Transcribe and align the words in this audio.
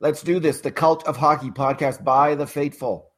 Let's 0.00 0.22
do 0.22 0.38
this. 0.38 0.60
The 0.60 0.70
Cult 0.70 1.06
of 1.08 1.16
Hockey 1.16 1.50
podcast 1.50 2.04
by 2.04 2.34
the 2.34 2.46
faithful 2.46 3.10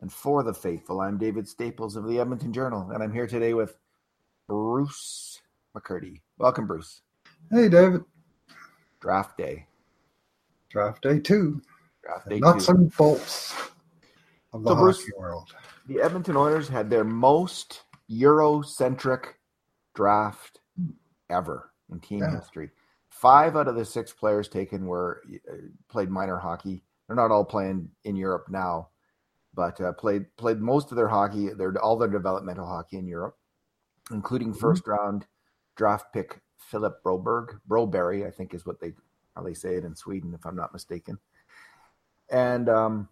and 0.00 0.12
for 0.12 0.42
the 0.42 0.52
faithful. 0.52 1.00
I'm 1.00 1.16
David 1.18 1.48
Staples 1.48 1.96
of 1.96 2.06
the 2.06 2.18
Edmonton 2.20 2.52
Journal, 2.52 2.90
and 2.90 3.02
I'm 3.02 3.12
here 3.12 3.26
today 3.26 3.54
with 3.54 3.76
Bruce 4.46 5.40
McCurdy. 5.76 6.20
Welcome, 6.38 6.66
Bruce. 6.66 7.02
Hey, 7.50 7.68
David. 7.68 8.02
Draft 9.00 9.38
day. 9.38 9.66
Draft 10.68 11.02
day 11.02 11.18
two. 11.18 11.62
Draft 12.04 12.28
day 12.28 12.38
Nuts 12.38 12.66
two. 12.66 12.72
and 12.72 12.96
bolts 12.96 13.54
of 14.52 14.62
the 14.62 14.68
So, 14.70 14.74
hockey 14.74 14.84
Bruce- 14.84 15.10
world. 15.16 15.54
The 15.86 16.02
Edmonton 16.02 16.36
Oilers 16.36 16.68
had 16.68 16.90
their 16.90 17.04
most 17.04 17.84
Eurocentric 18.10 19.24
draft 19.94 20.60
ever 21.30 21.72
in 21.90 21.98
team 22.00 22.20
Yeah. 22.20 22.36
history. 22.38 22.70
Five 23.20 23.54
out 23.54 23.68
of 23.68 23.74
the 23.74 23.84
six 23.84 24.14
players 24.14 24.48
taken 24.48 24.86
were 24.86 25.20
uh, 25.46 25.56
played 25.90 26.08
minor 26.08 26.38
hockey. 26.38 26.82
They're 27.06 27.16
not 27.16 27.30
all 27.30 27.44
playing 27.44 27.90
in 28.04 28.16
Europe 28.16 28.46
now, 28.48 28.88
but 29.52 29.78
uh, 29.78 29.92
played 29.92 30.34
played 30.38 30.58
most 30.58 30.90
of 30.90 30.96
their 30.96 31.08
hockey, 31.08 31.50
their 31.50 31.78
all 31.82 31.98
their 31.98 32.08
developmental 32.08 32.66
hockey 32.66 32.96
in 32.96 33.06
Europe, 33.06 33.36
including 34.10 34.54
first 34.54 34.86
round 34.86 35.26
draft 35.76 36.06
pick 36.14 36.40
Philip 36.56 37.02
Broberg, 37.04 37.60
Broberry, 37.68 38.26
I 38.26 38.30
think 38.30 38.54
is 38.54 38.64
what 38.64 38.80
they 38.80 38.94
how 39.36 39.42
they 39.42 39.52
say 39.52 39.74
it 39.74 39.84
in 39.84 39.94
Sweden, 39.94 40.32
if 40.32 40.46
I'm 40.46 40.56
not 40.56 40.72
mistaken. 40.72 41.18
And 42.30 42.70
um, 42.70 43.08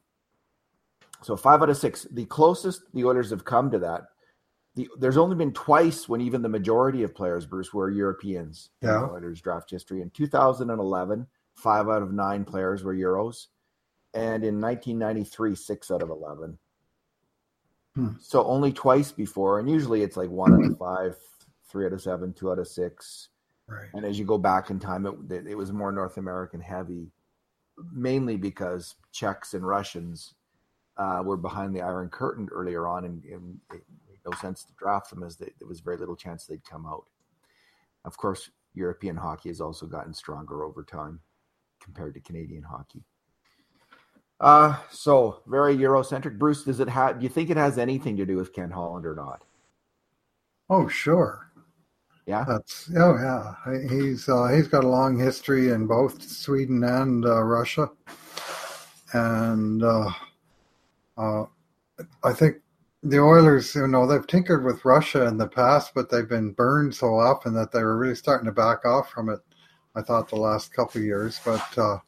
so 1.20 1.36
five 1.36 1.60
out 1.60 1.68
of 1.68 1.76
six. 1.76 2.06
The 2.12 2.24
closest 2.24 2.80
the 2.94 3.04
Oilers 3.04 3.28
have 3.28 3.44
come 3.44 3.70
to 3.72 3.78
that. 3.80 4.04
The, 4.78 4.88
there's 4.96 5.16
only 5.16 5.34
been 5.34 5.52
twice 5.52 6.08
when 6.08 6.20
even 6.20 6.40
the 6.40 6.48
majority 6.48 7.02
of 7.02 7.12
players, 7.12 7.44
Bruce, 7.46 7.74
were 7.74 7.90
Europeans 7.90 8.70
in 8.80 8.88
Yeah. 8.88 8.98
the 9.00 9.10
Oilers 9.10 9.40
draft 9.40 9.68
history. 9.68 10.02
In 10.02 10.10
2011, 10.10 11.26
five 11.56 11.88
out 11.88 12.00
of 12.00 12.12
nine 12.12 12.44
players 12.44 12.84
were 12.84 12.94
Euros, 12.94 13.48
and 14.14 14.44
in 14.44 14.60
1993, 14.60 15.56
six 15.56 15.90
out 15.90 16.00
of 16.00 16.10
11. 16.10 16.56
Hmm. 17.96 18.10
So 18.20 18.44
only 18.44 18.72
twice 18.72 19.10
before, 19.10 19.58
and 19.58 19.68
usually 19.68 20.02
it's 20.02 20.16
like 20.16 20.30
one 20.30 20.54
out 20.54 20.70
of 20.70 20.78
five, 20.78 21.16
three 21.68 21.84
out 21.84 21.92
of 21.92 22.00
seven, 22.00 22.32
two 22.32 22.52
out 22.52 22.60
of 22.60 22.68
six. 22.68 23.30
Right. 23.66 23.88
And 23.94 24.04
as 24.04 24.16
you 24.16 24.24
go 24.24 24.38
back 24.38 24.70
in 24.70 24.78
time, 24.78 25.06
it, 25.06 25.44
it 25.48 25.56
was 25.56 25.72
more 25.72 25.90
North 25.90 26.18
American 26.18 26.60
heavy, 26.60 27.10
mainly 27.92 28.36
because 28.36 28.94
Czechs 29.10 29.54
and 29.54 29.66
Russians 29.66 30.34
uh, 30.96 31.22
were 31.24 31.36
behind 31.36 31.74
the 31.74 31.82
Iron 31.82 32.10
Curtain 32.10 32.48
earlier 32.52 32.86
on, 32.86 33.04
and, 33.04 33.24
and 33.24 33.58
it 33.72 33.82
made 34.06 34.07
no 34.28 34.36
sense 34.38 34.64
to 34.64 34.72
draft 34.74 35.10
them 35.10 35.22
as 35.22 35.36
they, 35.36 35.52
there 35.58 35.68
was 35.68 35.80
very 35.80 35.96
little 35.96 36.16
chance 36.16 36.44
they'd 36.44 36.64
come 36.64 36.86
out. 36.86 37.04
Of 38.04 38.16
course, 38.16 38.50
European 38.74 39.16
hockey 39.16 39.48
has 39.48 39.60
also 39.60 39.86
gotten 39.86 40.14
stronger 40.14 40.64
over 40.64 40.82
time 40.84 41.20
compared 41.80 42.14
to 42.14 42.20
Canadian 42.20 42.62
hockey. 42.62 43.02
Uh, 44.40 44.76
so 44.90 45.42
very 45.46 45.76
Eurocentric. 45.76 46.38
Bruce, 46.38 46.62
does 46.62 46.80
it 46.80 46.88
have? 46.88 47.18
Do 47.18 47.24
you 47.24 47.28
think 47.28 47.50
it 47.50 47.56
has 47.56 47.76
anything 47.76 48.16
to 48.16 48.26
do 48.26 48.36
with 48.36 48.52
Ken 48.52 48.70
Holland 48.70 49.04
or 49.04 49.14
not? 49.14 49.42
Oh, 50.70 50.86
sure. 50.86 51.50
Yeah. 52.26 52.44
That's 52.46 52.90
oh 52.96 53.16
yeah. 53.16 53.54
He- 53.88 53.88
He's 53.88 54.28
uh, 54.28 54.48
he's 54.48 54.68
got 54.68 54.84
a 54.84 54.88
long 54.88 55.18
history 55.18 55.70
in 55.70 55.86
both 55.86 56.22
Sweden 56.22 56.84
and 56.84 57.24
uh, 57.24 57.42
Russia, 57.42 57.90
and 59.12 59.82
uh, 59.82 60.10
uh, 61.16 61.44
I 62.22 62.32
think 62.32 62.56
the 63.02 63.20
Oilers, 63.20 63.74
you 63.74 63.86
know, 63.86 64.06
they've 64.06 64.26
tinkered 64.26 64.64
with 64.64 64.84
Russia 64.84 65.26
in 65.26 65.36
the 65.36 65.46
past, 65.46 65.92
but 65.94 66.10
they've 66.10 66.28
been 66.28 66.52
burned 66.52 66.94
so 66.94 67.18
often 67.18 67.54
that 67.54 67.70
they 67.70 67.82
were 67.82 67.96
really 67.96 68.14
starting 68.14 68.46
to 68.46 68.52
back 68.52 68.84
off 68.84 69.10
from 69.10 69.28
it. 69.28 69.40
I 69.94 70.02
thought 70.02 70.28
the 70.28 70.36
last 70.36 70.72
couple 70.72 71.00
years, 71.00 71.40
but 71.44 71.78
uh, 71.78 71.98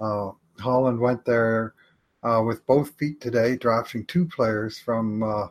uh, 0.00 0.32
Holland 0.58 1.00
went 1.00 1.24
there 1.24 1.74
uh, 2.22 2.42
with 2.46 2.66
both 2.66 2.96
feet 2.98 3.20
today, 3.20 3.56
drafting 3.56 4.04
two 4.06 4.26
players 4.26 4.78
from 4.78 5.22
uh, 5.22 5.48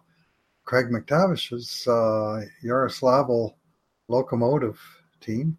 Craig 0.66 0.88
MacTavish's 0.88 1.88
uh, 1.88 2.46
Yaroslavl 2.64 3.56
locomotive 4.08 4.80
team. 5.20 5.58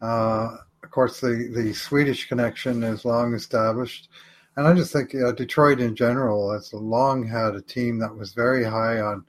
Uh, 0.00 0.56
of 0.82 0.90
course, 0.90 1.20
the, 1.20 1.50
the 1.54 1.72
Swedish 1.72 2.28
connection 2.28 2.82
is 2.82 3.04
long 3.04 3.34
established. 3.34 4.08
And 4.56 4.66
I 4.66 4.72
just 4.72 4.92
think 4.92 5.14
uh, 5.14 5.32
Detroit 5.32 5.80
in 5.80 5.94
general 5.94 6.52
has 6.52 6.72
long 6.72 7.26
had 7.26 7.54
a 7.54 7.60
team 7.60 7.98
that 7.98 8.16
was 8.16 8.32
very 8.32 8.64
high 8.64 9.00
on 9.00 9.24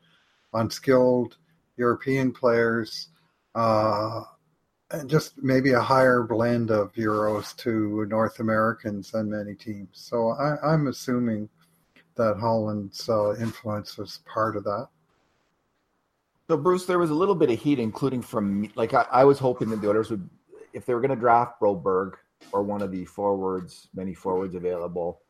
on 0.54 0.70
skilled 0.70 1.38
European 1.76 2.32
players, 2.32 3.10
uh, 3.54 4.22
and 4.92 5.10
just 5.10 5.34
maybe 5.38 5.74
a 5.74 5.82
higher 5.82 6.24
blend 6.24 6.72
of 6.72 6.94
Euros 6.94 7.56
to 7.58 8.06
North 8.06 8.40
Americans 8.40 9.12
than 9.12 9.30
many 9.30 9.54
teams. 9.54 9.90
So 9.94 10.30
I, 10.30 10.56
I'm 10.66 10.88
assuming 10.88 11.50
that 12.16 12.38
Holland's 12.38 13.10
uh, 13.10 13.36
influence 13.36 13.98
was 13.98 14.22
part 14.26 14.56
of 14.56 14.64
that. 14.64 14.88
So 16.50 16.56
Bruce, 16.56 16.86
there 16.86 17.00
was 17.00 17.10
a 17.10 17.14
little 17.14 17.36
bit 17.36 17.52
of 17.52 17.60
heat, 17.60 17.80
including 17.80 18.22
from. 18.22 18.72
Like 18.76 18.94
I, 18.94 19.06
I 19.12 19.24
was 19.26 19.40
hoping 19.40 19.70
that 19.72 19.82
the 19.82 19.90
Oilers 19.90 20.10
would, 20.10 20.30
if 20.72 20.86
they 20.86 20.94
were 20.94 21.02
going 21.02 21.10
to 21.10 21.18
draft 21.18 21.60
Broberg 21.60 22.14
or 22.52 22.64
one 22.64 22.82
of 22.82 22.92
the 22.92 23.06
forwards, 23.06 23.90
many 23.94 24.14
forwards 24.14 24.56
available. 24.56 25.22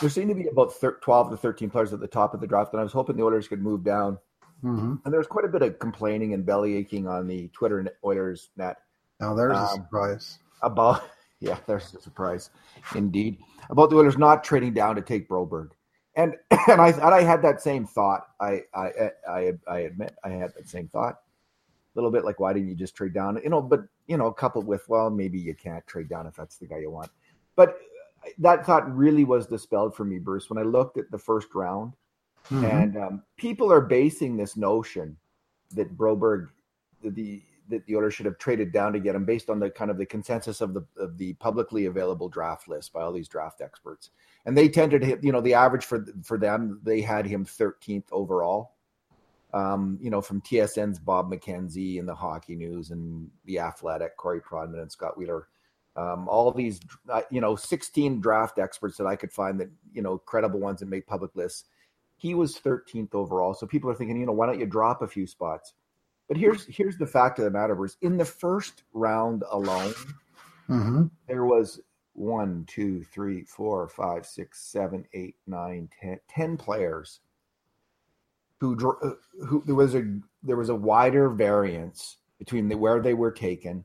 There 0.00 0.10
seemed 0.10 0.28
to 0.30 0.34
be 0.34 0.48
about 0.48 0.72
thir- 0.74 0.98
twelve 1.02 1.30
to 1.30 1.36
thirteen 1.36 1.70
players 1.70 1.92
at 1.92 2.00
the 2.00 2.06
top 2.08 2.34
of 2.34 2.40
the 2.40 2.46
draft, 2.46 2.72
and 2.72 2.80
I 2.80 2.82
was 2.84 2.92
hoping 2.92 3.16
the 3.16 3.24
Oilers 3.24 3.48
could 3.48 3.62
move 3.62 3.84
down. 3.84 4.18
hmm 4.62 4.96
And 5.04 5.12
there 5.12 5.18
was 5.20 5.26
quite 5.26 5.44
a 5.44 5.48
bit 5.48 5.62
of 5.62 5.78
complaining 5.78 6.34
and 6.34 6.44
belly 6.44 6.76
aching 6.76 7.06
on 7.06 7.26
the 7.26 7.48
Twitter 7.48 7.82
net- 7.82 7.96
Oilers 8.04 8.50
net 8.56 8.76
Now 9.20 9.34
there's 9.34 9.56
a 9.56 9.60
Um, 9.60 9.68
surprise. 9.68 10.38
about 10.62 11.02
yeah, 11.40 11.58
there's 11.66 11.94
a 11.94 12.00
surprise, 12.00 12.50
indeed, 12.94 13.38
about 13.70 13.90
the 13.90 13.96
Oilers 13.96 14.18
not 14.18 14.44
trading 14.44 14.74
down 14.74 14.96
to 14.96 15.02
take 15.02 15.28
Broberg, 15.28 15.70
and 16.16 16.34
and 16.68 16.80
I 16.80 16.88
and 16.90 17.14
I 17.14 17.22
had 17.22 17.42
that 17.42 17.60
same 17.62 17.86
thought. 17.86 18.26
I 18.40 18.62
I 18.74 19.10
I 19.28 19.52
I 19.68 19.78
admit 19.80 20.14
I 20.24 20.30
had 20.30 20.52
that 20.56 20.68
same 20.68 20.88
thought. 20.88 21.20
A 21.94 21.98
little 21.98 22.10
bit 22.10 22.24
like 22.24 22.38
why 22.38 22.52
didn't 22.52 22.68
you 22.68 22.74
just 22.74 22.94
trade 22.94 23.12
down? 23.12 23.40
You 23.42 23.50
know, 23.50 23.60
but 23.60 23.80
you 24.06 24.16
know, 24.16 24.30
coupled 24.30 24.66
with 24.66 24.88
well, 24.88 25.10
maybe 25.10 25.38
you 25.38 25.54
can't 25.54 25.86
trade 25.86 26.08
down 26.08 26.26
if 26.26 26.36
that's 26.36 26.56
the 26.56 26.66
guy 26.66 26.78
you 26.78 26.90
want. 26.90 27.10
But 27.56 27.78
that 28.38 28.64
thought 28.64 28.94
really 28.94 29.24
was 29.24 29.46
dispelled 29.46 29.94
for 29.94 30.04
me, 30.04 30.18
Bruce, 30.18 30.50
when 30.50 30.58
I 30.58 30.62
looked 30.62 30.98
at 30.98 31.10
the 31.10 31.18
first 31.18 31.54
round. 31.54 31.94
Mhm. 32.48 32.64
And 32.64 32.96
um, 32.96 33.22
people 33.36 33.72
are 33.72 33.80
basing 33.80 34.36
this 34.36 34.56
notion 34.56 35.16
that 35.72 35.96
Broberg, 35.96 36.48
that 37.02 37.14
the 37.14 37.42
that 37.68 37.86
the 37.86 37.94
Oilers 37.96 38.14
should 38.14 38.26
have 38.26 38.38
traded 38.38 38.72
down 38.72 38.92
to 38.92 38.98
get 38.98 39.14
him, 39.14 39.24
based 39.24 39.48
on 39.48 39.60
the 39.60 39.70
kind 39.70 39.92
of 39.92 39.98
the 39.98 40.06
consensus 40.06 40.60
of 40.60 40.74
the 40.74 40.84
of 40.96 41.18
the 41.18 41.34
publicly 41.34 41.86
available 41.86 42.28
draft 42.28 42.68
list 42.68 42.92
by 42.92 43.02
all 43.02 43.12
these 43.12 43.28
draft 43.28 43.60
experts. 43.60 44.10
And 44.44 44.56
they 44.56 44.68
tended 44.68 45.02
to 45.02 45.06
hit, 45.06 45.22
you 45.24 45.32
know, 45.32 45.40
the 45.40 45.54
average 45.54 45.84
for 45.84 46.04
for 46.24 46.38
them, 46.38 46.80
they 46.82 47.00
had 47.00 47.26
him 47.26 47.44
13th 47.44 48.06
overall. 48.10 48.72
Um, 49.52 49.98
you 50.00 50.10
know, 50.10 50.20
from 50.20 50.40
TSN's 50.42 50.98
Bob 50.98 51.30
McKenzie 51.30 51.98
and 51.98 52.08
the 52.08 52.14
Hockey 52.14 52.54
News 52.54 52.90
and 52.90 53.28
the 53.44 53.58
Athletic, 53.58 54.16
Corey 54.16 54.40
Pronman 54.40 54.80
and 54.80 54.92
Scott 54.92 55.18
Wheeler 55.18 55.48
um, 55.96 56.28
all 56.28 56.50
these, 56.52 56.80
uh, 57.08 57.22
you 57.30 57.40
know, 57.40 57.56
16 57.56 58.20
draft 58.20 58.58
experts 58.58 58.96
that 58.96 59.06
I 59.06 59.16
could 59.16 59.32
find 59.32 59.58
that, 59.60 59.68
you 59.92 60.02
know, 60.02 60.18
credible 60.18 60.60
ones 60.60 60.80
that 60.80 60.88
make 60.88 61.06
public 61.06 61.34
lists. 61.34 61.64
He 62.16 62.34
was 62.34 62.58
13th 62.58 63.14
overall. 63.14 63.54
So 63.54 63.66
people 63.66 63.90
are 63.90 63.94
thinking, 63.94 64.18
you 64.20 64.26
know, 64.26 64.32
why 64.32 64.46
don't 64.46 64.60
you 64.60 64.66
drop 64.66 65.02
a 65.02 65.08
few 65.08 65.26
spots? 65.26 65.74
But 66.28 66.36
here's 66.36 66.64
here's 66.66 66.96
the 66.96 67.06
fact 67.06 67.38
of 67.38 67.44
the 67.44 67.50
matter, 67.50 67.74
Bruce. 67.74 67.96
In 68.02 68.16
the 68.16 68.24
first 68.24 68.84
round 68.92 69.42
alone, 69.50 69.92
Mhm. 70.68 71.10
there 71.26 71.44
was 71.44 71.80
one, 72.12 72.64
two, 72.68 73.02
three, 73.02 73.42
four, 73.42 73.88
five, 73.88 74.24
six, 74.24 74.60
seven, 74.70 75.04
eight, 75.12 75.36
nine, 75.48 75.88
ten, 76.00 76.20
ten 76.28 76.56
players 76.56 77.20
who 78.60 78.76
uh, 79.02 79.10
who 79.46 79.62
there 79.66 79.74
was 79.74 79.94
a 79.94 80.04
there 80.42 80.56
was 80.56 80.68
a 80.68 80.74
wider 80.74 81.30
variance 81.30 82.18
between 82.38 82.68
the, 82.68 82.76
where 82.76 83.00
they 83.00 83.14
were 83.14 83.32
taken 83.32 83.82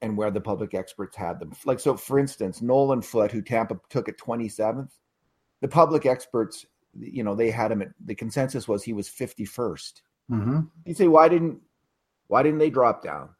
and 0.00 0.16
where 0.16 0.30
the 0.30 0.40
public 0.40 0.74
experts 0.74 1.16
had 1.16 1.40
them. 1.40 1.52
Like 1.64 1.80
so, 1.80 1.96
for 1.96 2.18
instance, 2.18 2.62
Nolan 2.62 3.02
Foote, 3.02 3.32
who 3.32 3.42
Tampa 3.42 3.78
took 3.90 4.08
at 4.08 4.16
twenty 4.16 4.48
seventh, 4.48 4.96
the 5.60 5.68
public 5.68 6.06
experts, 6.06 6.64
you 6.98 7.24
know, 7.24 7.34
they 7.34 7.50
had 7.50 7.72
him 7.72 7.82
at 7.82 7.88
the 8.04 8.14
consensus 8.14 8.68
was 8.68 8.84
he 8.84 8.92
was 8.92 9.08
fifty 9.08 9.44
first. 9.44 10.02
Mhm. 10.30 10.68
You 10.84 10.94
say 10.94 11.08
why 11.08 11.28
didn't 11.28 11.60
why 12.28 12.42
didn't 12.42 12.58
they 12.58 12.70
drop 12.70 13.02
down? 13.02 13.30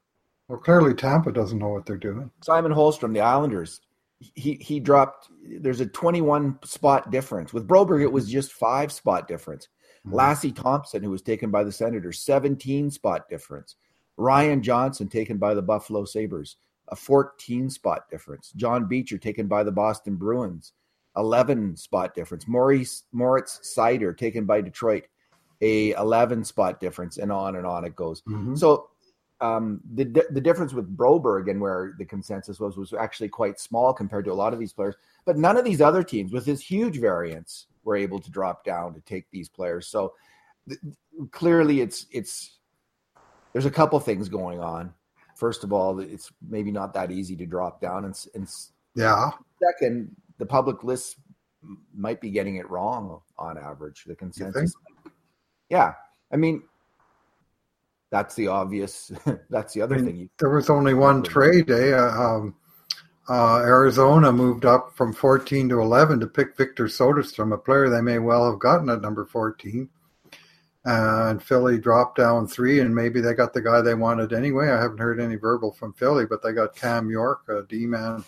Well, 0.49 0.59
clearly 0.59 0.95
Tampa 0.95 1.31
doesn't 1.31 1.59
know 1.59 1.69
what 1.69 1.87
they're 1.87 1.97
doing. 1.97 2.31
Simon 2.43 2.73
Holmstrom, 2.73 3.13
the 3.13 3.21
Islanders, 3.21 3.83
he 4.19 4.55
he 4.55 4.81
dropped. 4.81 5.29
There's 5.61 5.81
a 5.81 5.87
21 5.87 6.59
spot 6.65 7.11
difference 7.13 7.53
with 7.53 7.69
Broberg. 7.69 8.03
It 8.03 8.11
was 8.11 8.29
just 8.29 8.53
five 8.53 8.91
spot 8.91 9.29
difference. 9.29 9.69
Mhm. 10.09 10.15
Lassi 10.15 10.55
Thomson, 10.55 11.03
who 11.03 11.11
was 11.11 11.23
taken 11.23 11.51
by 11.51 11.65
the 11.65 11.73
Senators, 11.73 12.21
17 12.21 12.91
spot 12.91 13.29
difference. 13.29 13.77
Ryan 14.17 14.63
Johnson, 14.63 15.09
taken 15.09 15.39
by 15.39 15.55
the 15.55 15.63
Buffalo 15.63 16.05
Sabres, 16.05 16.57
a 16.89 16.97
14 16.97 17.71
spot 17.71 18.09
difference. 18.11 18.53
John 18.57 18.87
Beecher, 18.87 19.19
taken 19.19 19.47
by 19.47 19.63
the 19.63 19.73
Boston 19.73 20.17
Bruins, 20.17 20.73
11 21.17 21.77
spot 21.77 22.15
difference. 22.15 22.49
Maurice 22.49 23.05
Moritz 23.13 23.61
Seider, 23.63 24.17
taken 24.17 24.45
by 24.45 24.61
Detroit, 24.61 25.05
a 25.61 25.93
11 25.93 26.45
spot 26.45 26.81
difference, 26.81 27.19
and 27.19 27.31
on 27.33 27.57
and 27.57 27.67
on 27.67 27.85
it 27.85 27.97
goes. 27.97 28.23
Mhm. 28.23 28.57
So 28.59 28.89
um, 29.41 29.81
the 29.95 30.05
the 30.31 30.41
difference 30.41 30.73
with 30.73 30.97
Broberg 30.97 31.49
and 31.49 31.61
where 31.61 31.95
the 31.99 32.05
consensus 32.05 32.59
was 32.59 32.77
was 32.77 32.93
actually 32.93 33.29
quite 33.29 33.61
small 33.61 33.93
compared 33.93 34.25
to 34.25 34.33
a 34.33 34.35
lot 34.35 34.53
of 34.53 34.59
these 34.59 34.73
players. 34.73 34.97
But 35.25 35.37
none 35.37 35.57
of 35.57 35.65
these 35.65 35.81
other 35.81 36.03
teams 36.03 36.33
with 36.33 36.45
this 36.45 36.61
huge 36.61 36.99
variance 36.99 37.67
were 37.89 37.97
able 37.97 38.21
to 38.21 38.31
drop 38.31 38.65
down 38.65 38.93
to 38.93 39.01
take 39.01 39.25
these 39.31 39.49
players. 39.49 39.89
So 39.89 40.13
th- 40.69 40.79
clearly, 41.31 41.81
it's 41.81 42.07
it's 42.13 42.59
there's 43.53 43.65
a 43.65 43.71
couple 43.71 43.99
things 43.99 44.29
going 44.29 44.61
on. 44.61 44.93
First 45.37 45.65
of 45.65 45.73
all, 45.73 45.99
it's 45.99 46.31
maybe 46.47 46.71
not 46.71 46.93
that 46.93 47.11
easy 47.11 47.35
to 47.37 47.47
drop 47.47 47.81
down, 47.81 48.05
and, 48.05 48.27
and 48.35 48.47
yeah. 48.95 49.31
Second, 49.63 50.15
the 50.37 50.45
public 50.45 50.85
list 50.85 51.17
might 51.95 52.21
be 52.21 52.31
getting 52.31 52.57
it 52.57 52.69
wrong 52.71 53.23
on 53.39 53.57
average. 53.57 54.05
The 54.05 54.15
consensus, 54.15 54.75
yeah. 55.71 55.95
I 56.31 56.37
mean, 56.37 56.63
that's 58.11 58.35
the 58.35 58.49
obvious. 58.49 59.11
that's 59.49 59.73
the 59.73 59.81
other 59.81 59.95
I 59.95 59.99
mean, 59.99 60.07
thing. 60.07 60.17
You, 60.17 60.29
there 60.39 60.51
was 60.51 60.69
only 60.69 60.93
one 60.93 61.23
trade. 61.23 61.71
Eh? 61.71 61.93
Um, 61.97 62.55
uh, 63.29 63.59
Arizona 63.59 64.33
moved 64.33 64.65
up 64.65 64.93
from 64.95 65.13
14 65.13 65.69
to 65.69 65.81
11 65.81 66.21
to 66.21 66.27
pick 66.27 66.57
Victor 66.57 66.87
Soderstrom, 66.87 67.53
a 67.53 67.59
player 67.59 67.89
they 67.89 68.01
may 68.01 68.19
well 68.19 68.51
have 68.51 68.59
gotten 68.59 68.89
at 68.89 69.03
number 69.03 69.27
14. 69.27 69.89
and 70.85 71.43
Philly 71.43 71.79
dropped 71.79 72.17
down 72.17 72.47
three, 72.47 72.81
and 72.81 72.95
maybe 72.95 73.21
they 73.21 73.35
got 73.35 73.53
the 73.53 73.61
guy 73.61 73.83
they 73.83 73.95
wanted 73.95 74.33
anyway. 74.33 74.71
I 74.71 74.81
haven't 74.81 74.99
heard 74.99 75.21
any 75.21 75.37
verbal 75.37 75.73
from 75.73 75.93
Philly, 75.93 76.25
but 76.25 76.43
they 76.43 76.53
got 76.53 76.75
Cam 76.75 77.11
York, 77.11 77.43
a 77.49 77.63
D 77.69 77.85
man 77.85 78.25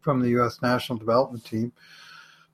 from 0.00 0.20
the 0.22 0.30
U.S. 0.30 0.62
national 0.62 0.98
development 0.98 1.44
team. 1.44 1.72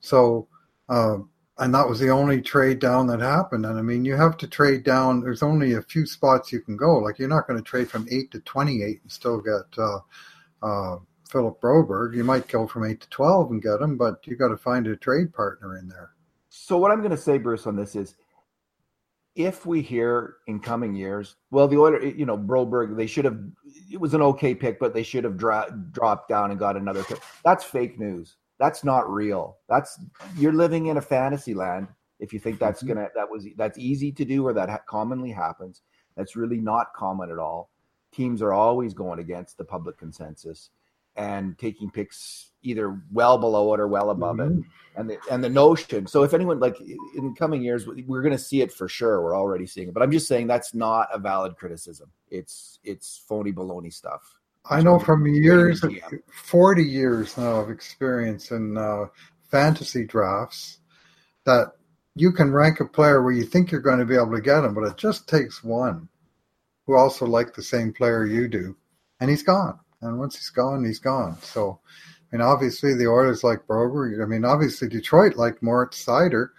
So, 0.01 0.47
uh, 0.89 1.19
and 1.59 1.73
that 1.73 1.87
was 1.87 1.99
the 1.99 2.09
only 2.09 2.41
trade 2.41 2.79
down 2.79 3.07
that 3.07 3.21
happened. 3.21 3.65
And 3.65 3.77
I 3.79 3.81
mean, 3.81 4.03
you 4.03 4.15
have 4.15 4.35
to 4.37 4.47
trade 4.47 4.83
down. 4.83 5.21
There's 5.21 5.43
only 5.43 5.73
a 5.73 5.81
few 5.81 6.05
spots 6.05 6.51
you 6.51 6.59
can 6.59 6.75
go. 6.75 6.97
Like 6.97 7.19
you're 7.19 7.29
not 7.29 7.47
going 7.47 7.57
to 7.57 7.63
trade 7.63 7.89
from 7.89 8.07
eight 8.11 8.31
to 8.31 8.39
28 8.39 8.99
and 9.01 9.11
still 9.11 9.39
get 9.39 9.77
uh, 9.77 9.99
uh, 10.61 10.97
Philip 11.33 11.59
Broberg. 11.59 12.15
You 12.15 12.23
might 12.23 12.47
go 12.47 12.67
from 12.67 12.85
eight 12.85 13.01
to 13.01 13.09
12 13.09 13.51
and 13.51 13.61
get 13.61 13.81
him, 13.81 13.97
but 13.97 14.25
you 14.25 14.35
got 14.35 14.49
to 14.49 14.57
find 14.57 14.85
a 14.85 14.95
trade 14.95 15.33
partner 15.33 15.77
in 15.79 15.89
there. 15.89 16.11
So 16.49 16.77
what 16.77 16.91
I'm 16.91 16.99
going 16.99 17.09
to 17.09 17.17
say, 17.17 17.39
Bruce, 17.39 17.65
on 17.65 17.75
this 17.75 17.95
is, 17.95 18.13
if 19.35 19.65
we 19.65 19.81
hear 19.81 20.35
in 20.45 20.59
coming 20.59 20.93
years, 20.93 21.35
well, 21.49 21.67
the 21.67 21.77
order, 21.77 22.05
you 22.05 22.27
know, 22.27 22.37
Broberg, 22.37 22.95
they 22.95 23.07
should 23.07 23.25
have. 23.25 23.39
It 23.91 23.99
was 23.99 24.13
an 24.13 24.21
okay 24.21 24.53
pick, 24.53 24.79
but 24.79 24.93
they 24.93 25.01
should 25.01 25.23
have 25.23 25.35
dra- 25.35 25.75
dropped 25.91 26.29
down 26.29 26.51
and 26.51 26.59
got 26.59 26.77
another 26.77 27.03
pick. 27.03 27.19
That's 27.43 27.63
fake 27.63 27.99
news. 27.99 28.37
That's 28.59 28.83
not 28.83 29.11
real. 29.11 29.57
That's 29.67 29.99
you're 30.37 30.53
living 30.53 30.85
in 30.85 30.97
a 30.97 31.01
fantasy 31.01 31.55
land 31.55 31.87
if 32.19 32.31
you 32.31 32.39
think 32.39 32.59
that's 32.59 32.83
mm-hmm. 32.83 32.93
gonna 32.93 33.09
that 33.15 33.27
was 33.27 33.47
that's 33.57 33.79
easy 33.79 34.11
to 34.11 34.23
do 34.23 34.45
or 34.45 34.53
that 34.53 34.69
ha- 34.69 34.81
commonly 34.87 35.31
happens. 35.31 35.81
That's 36.15 36.35
really 36.35 36.59
not 36.59 36.93
common 36.95 37.31
at 37.31 37.39
all. 37.39 37.71
Teams 38.11 38.43
are 38.43 38.53
always 38.53 38.93
going 38.93 39.17
against 39.17 39.57
the 39.57 39.65
public 39.65 39.97
consensus 39.97 40.69
and 41.15 41.57
taking 41.57 41.89
picks 41.91 42.49
either 42.63 42.99
well 43.11 43.37
below 43.37 43.73
it 43.73 43.79
or 43.79 43.87
well 43.87 44.09
above 44.09 44.37
mm-hmm. 44.37 44.59
it. 44.59 44.65
And 44.95 45.09
the 45.09 45.17
and 45.31 45.43
the 45.43 45.49
notion. 45.49 46.05
So 46.05 46.21
if 46.21 46.35
anyone 46.35 46.59
like 46.59 46.79
in 46.79 47.33
coming 47.35 47.63
years, 47.63 47.87
we're 47.87 48.21
going 48.21 48.37
to 48.37 48.37
see 48.37 48.61
it 48.61 48.71
for 48.71 48.87
sure. 48.87 49.23
We're 49.23 49.35
already 49.35 49.65
seeing 49.65 49.87
it. 49.87 49.93
But 49.93 50.03
I'm 50.03 50.11
just 50.11 50.27
saying 50.27 50.45
that's 50.45 50.75
not 50.75 51.07
a 51.11 51.17
valid 51.17 51.55
criticism. 51.57 52.11
It's 52.29 52.77
it's 52.83 53.19
phony 53.27 53.51
baloney 53.51 53.91
stuff. 53.91 54.21
I 54.69 54.81
know 54.81 54.99
from 54.99 55.25
years, 55.25 55.83
forty 56.31 56.83
years 56.83 57.35
now 57.37 57.55
of 57.59 57.71
experience 57.71 58.51
in 58.51 58.77
uh, 58.77 59.05
fantasy 59.49 60.05
drafts, 60.05 60.77
that 61.45 61.73
you 62.15 62.31
can 62.31 62.53
rank 62.53 62.79
a 62.79 62.85
player 62.85 63.23
where 63.23 63.33
you 63.33 63.45
think 63.45 63.71
you're 63.71 63.81
going 63.81 63.99
to 63.99 64.05
be 64.05 64.15
able 64.15 64.35
to 64.35 64.41
get 64.41 64.63
him, 64.63 64.75
but 64.75 64.83
it 64.83 64.95
just 64.95 65.27
takes 65.27 65.63
one 65.63 66.07
who 66.85 66.95
also 66.95 67.25
like 67.25 67.53
the 67.53 67.63
same 67.63 67.91
player 67.91 68.25
you 68.25 68.47
do, 68.47 68.77
and 69.19 69.29
he's 69.29 69.43
gone. 69.43 69.79
And 70.03 70.19
once 70.19 70.35
he's 70.35 70.49
gone, 70.49 70.83
he's 70.83 70.99
gone. 70.99 71.37
So, 71.41 71.79
I 72.31 72.35
mean, 72.35 72.41
obviously 72.41 72.93
the 72.93 73.07
Oilers 73.07 73.43
like 73.43 73.65
Brober. 73.67 74.21
I 74.21 74.25
mean, 74.25 74.45
obviously 74.45 74.87
Detroit 74.89 75.35
liked 75.35 75.63
Moritz 75.63 76.03
Seider. 76.03 76.49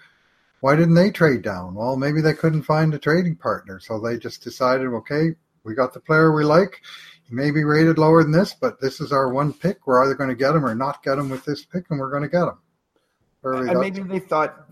Why 0.61 0.77
didn't 0.77 0.95
they 0.95 1.11
trade 1.11 1.43
down? 1.43 1.75
Well, 1.75 1.97
maybe 1.97 2.23
they 2.23 2.33
couldn't 2.33 2.63
find 2.63 2.95
a 2.95 2.99
trading 2.99 3.37
partner, 3.37 3.81
so 3.81 4.01
they 4.01 4.17
just 4.17 4.43
decided, 4.43 4.87
okay, 4.87 5.35
we 5.63 5.75
got 5.75 5.93
the 5.93 6.01
player 6.01 6.33
we 6.33 6.45
like. 6.45 6.81
He 7.29 7.35
may 7.35 7.51
be 7.51 7.65
rated 7.65 7.99
lower 7.99 8.23
than 8.23 8.33
this, 8.33 8.55
but 8.55 8.81
this 8.81 9.01
is 9.01 9.13
our 9.13 9.29
one 9.31 9.53
pick. 9.53 9.87
We're 9.87 10.03
either 10.05 10.15
going 10.15 10.31
to 10.31 10.37
get 10.37 10.55
him 10.55 10.65
or 10.65 10.75
not 10.75 11.03
get 11.03 11.19
him 11.19 11.29
with 11.29 11.45
this 11.45 11.65
pick, 11.65 11.85
and 11.91 11.99
we're 11.99 12.11
going 12.11 12.23
to 12.23 12.29
get 12.29 12.45
him. 12.45 12.59
And 13.43 13.79
maybe 13.79 14.03
they 14.03 14.21
thought, 14.21 14.65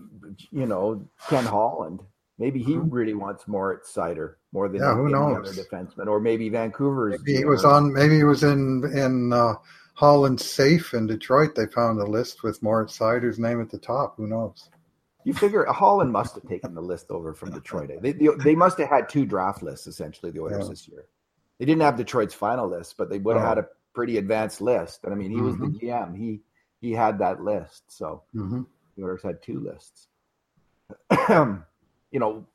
you 0.51 0.65
know, 0.65 1.07
Ken 1.29 1.45
Holland. 1.45 2.01
Maybe 2.39 2.63
he 2.63 2.73
mm-hmm. 2.73 2.89
really 2.89 3.13
wants 3.13 3.47
Moritz 3.47 3.93
Seider 3.93 4.35
more 4.51 4.67
than 4.67 4.81
yeah, 4.81 4.95
who 4.95 5.09
knows? 5.09 5.37
other 5.37 5.61
defenseman, 5.63 6.07
or 6.07 6.19
maybe 6.19 6.49
Vancouver's. 6.49 7.19
Maybe 7.19 7.37
he 7.37 7.45
was 7.45 7.63
on. 7.63 7.93
Maybe 7.93 8.17
he 8.17 8.23
was 8.23 8.43
in 8.43 8.83
in 8.95 9.31
uh, 9.31 9.53
Holland's 9.93 10.45
safe 10.45 10.93
in 10.93 11.05
Detroit. 11.05 11.55
They 11.55 11.67
found 11.67 11.99
a 11.99 12.05
list 12.05 12.43
with 12.43 12.61
Moritz 12.63 12.97
Seider's 12.97 13.37
name 13.37 13.61
at 13.61 13.69
the 13.69 13.77
top. 13.77 14.17
Who 14.17 14.27
knows? 14.27 14.69
You 15.25 15.33
figure 15.33 15.65
Holland 15.65 16.11
must 16.11 16.35
have 16.35 16.47
taken 16.47 16.73
the 16.73 16.81
list 16.81 17.09
over 17.09 17.33
from 17.33 17.51
Detroit. 17.51 17.91
They, 18.01 18.11
they, 18.11 18.27
they 18.43 18.55
must 18.55 18.77
have 18.79 18.89
had 18.89 19.07
two 19.07 19.25
draft 19.25 19.63
lists 19.63 19.87
essentially 19.87 20.31
the 20.31 20.41
Oilers 20.41 20.65
yeah. 20.65 20.69
this 20.69 20.87
year. 20.87 21.05
They 21.59 21.65
didn't 21.65 21.81
have 21.81 21.95
Detroit's 21.95 22.33
final 22.33 22.67
list, 22.67 22.97
but 22.97 23.09
they 23.09 23.19
would 23.19 23.37
have 23.37 23.45
oh. 23.45 23.47
had 23.47 23.57
a 23.59 23.67
pretty 23.93 24.17
advanced 24.17 24.59
list. 24.59 25.05
And 25.05 25.13
I 25.13 25.15
mean, 25.15 25.31
he 25.31 25.37
mm-hmm. 25.37 25.45
was 25.45 25.55
the 25.57 25.79
GM. 25.79 26.07
Mm-hmm. 26.07 26.15
He 26.15 26.41
he 26.81 26.91
had 26.91 27.19
that 27.19 27.41
list. 27.41 27.83
So 27.87 28.23
mm-hmm. 28.35 28.63
the 28.97 29.03
Oilers 29.03 29.23
had 29.23 29.41
two 29.41 29.61
lists. 29.61 30.09
you 32.13 32.19
know, 32.19 32.45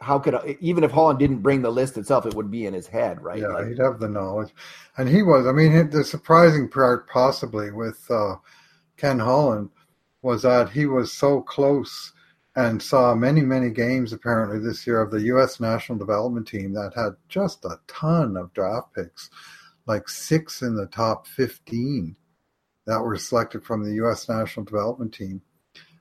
how 0.00 0.18
could 0.18 0.56
even 0.60 0.82
if 0.82 0.90
Holland 0.90 1.20
didn't 1.20 1.42
bring 1.42 1.62
the 1.62 1.70
list 1.70 1.96
itself, 1.96 2.26
it 2.26 2.34
would 2.34 2.50
be 2.50 2.66
in 2.66 2.74
his 2.74 2.88
head, 2.88 3.22
right? 3.22 3.38
Yeah, 3.38 3.48
like, 3.48 3.68
he'd 3.68 3.78
have 3.78 4.00
the 4.00 4.08
knowledge, 4.08 4.52
and 4.96 5.08
he 5.08 5.22
was. 5.22 5.46
I 5.46 5.52
mean, 5.52 5.90
the 5.90 6.02
surprising 6.02 6.68
part, 6.68 7.08
possibly 7.08 7.70
with 7.70 8.04
uh, 8.10 8.36
Ken 8.96 9.20
Holland, 9.20 9.70
was 10.22 10.42
that 10.42 10.70
he 10.70 10.86
was 10.86 11.12
so 11.12 11.40
close 11.40 12.12
and 12.56 12.82
saw 12.82 13.14
many, 13.14 13.42
many 13.42 13.70
games 13.70 14.12
apparently 14.12 14.58
this 14.58 14.86
year 14.86 15.00
of 15.00 15.10
the 15.10 15.22
U.S. 15.22 15.60
national 15.60 15.98
development 15.98 16.48
team 16.48 16.72
that 16.74 16.92
had 16.94 17.12
just 17.28 17.64
a 17.64 17.78
ton 17.86 18.36
of 18.36 18.52
draft 18.52 18.92
picks, 18.94 19.30
like 19.86 20.08
six 20.08 20.62
in 20.62 20.74
the 20.74 20.86
top 20.86 21.28
fifteen 21.28 22.16
that 22.86 23.00
were 23.00 23.16
selected 23.16 23.64
from 23.64 23.84
the 23.84 23.94
U.S. 23.96 24.28
national 24.28 24.64
development 24.64 25.14
team, 25.14 25.40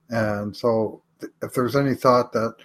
and 0.09 0.55
so 0.55 1.03
if 1.41 1.53
there's 1.53 1.75
any 1.75 1.95
thought 1.95 2.31
that 2.33 2.55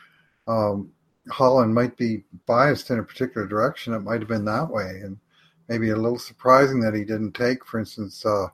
um, 0.46 0.92
Holland 1.30 1.74
might 1.74 1.96
be 1.96 2.24
biased 2.46 2.90
in 2.90 2.98
a 2.98 3.04
particular 3.04 3.46
direction, 3.46 3.94
it 3.94 4.00
might 4.00 4.20
have 4.20 4.28
been 4.28 4.44
that 4.44 4.70
way. 4.70 5.00
And 5.02 5.18
maybe 5.68 5.90
a 5.90 5.96
little 5.96 6.18
surprising 6.18 6.80
that 6.80 6.94
he 6.94 7.04
didn't 7.04 7.32
take, 7.32 7.64
for 7.64 7.78
instance, 7.78 8.24
uh, 8.24 8.46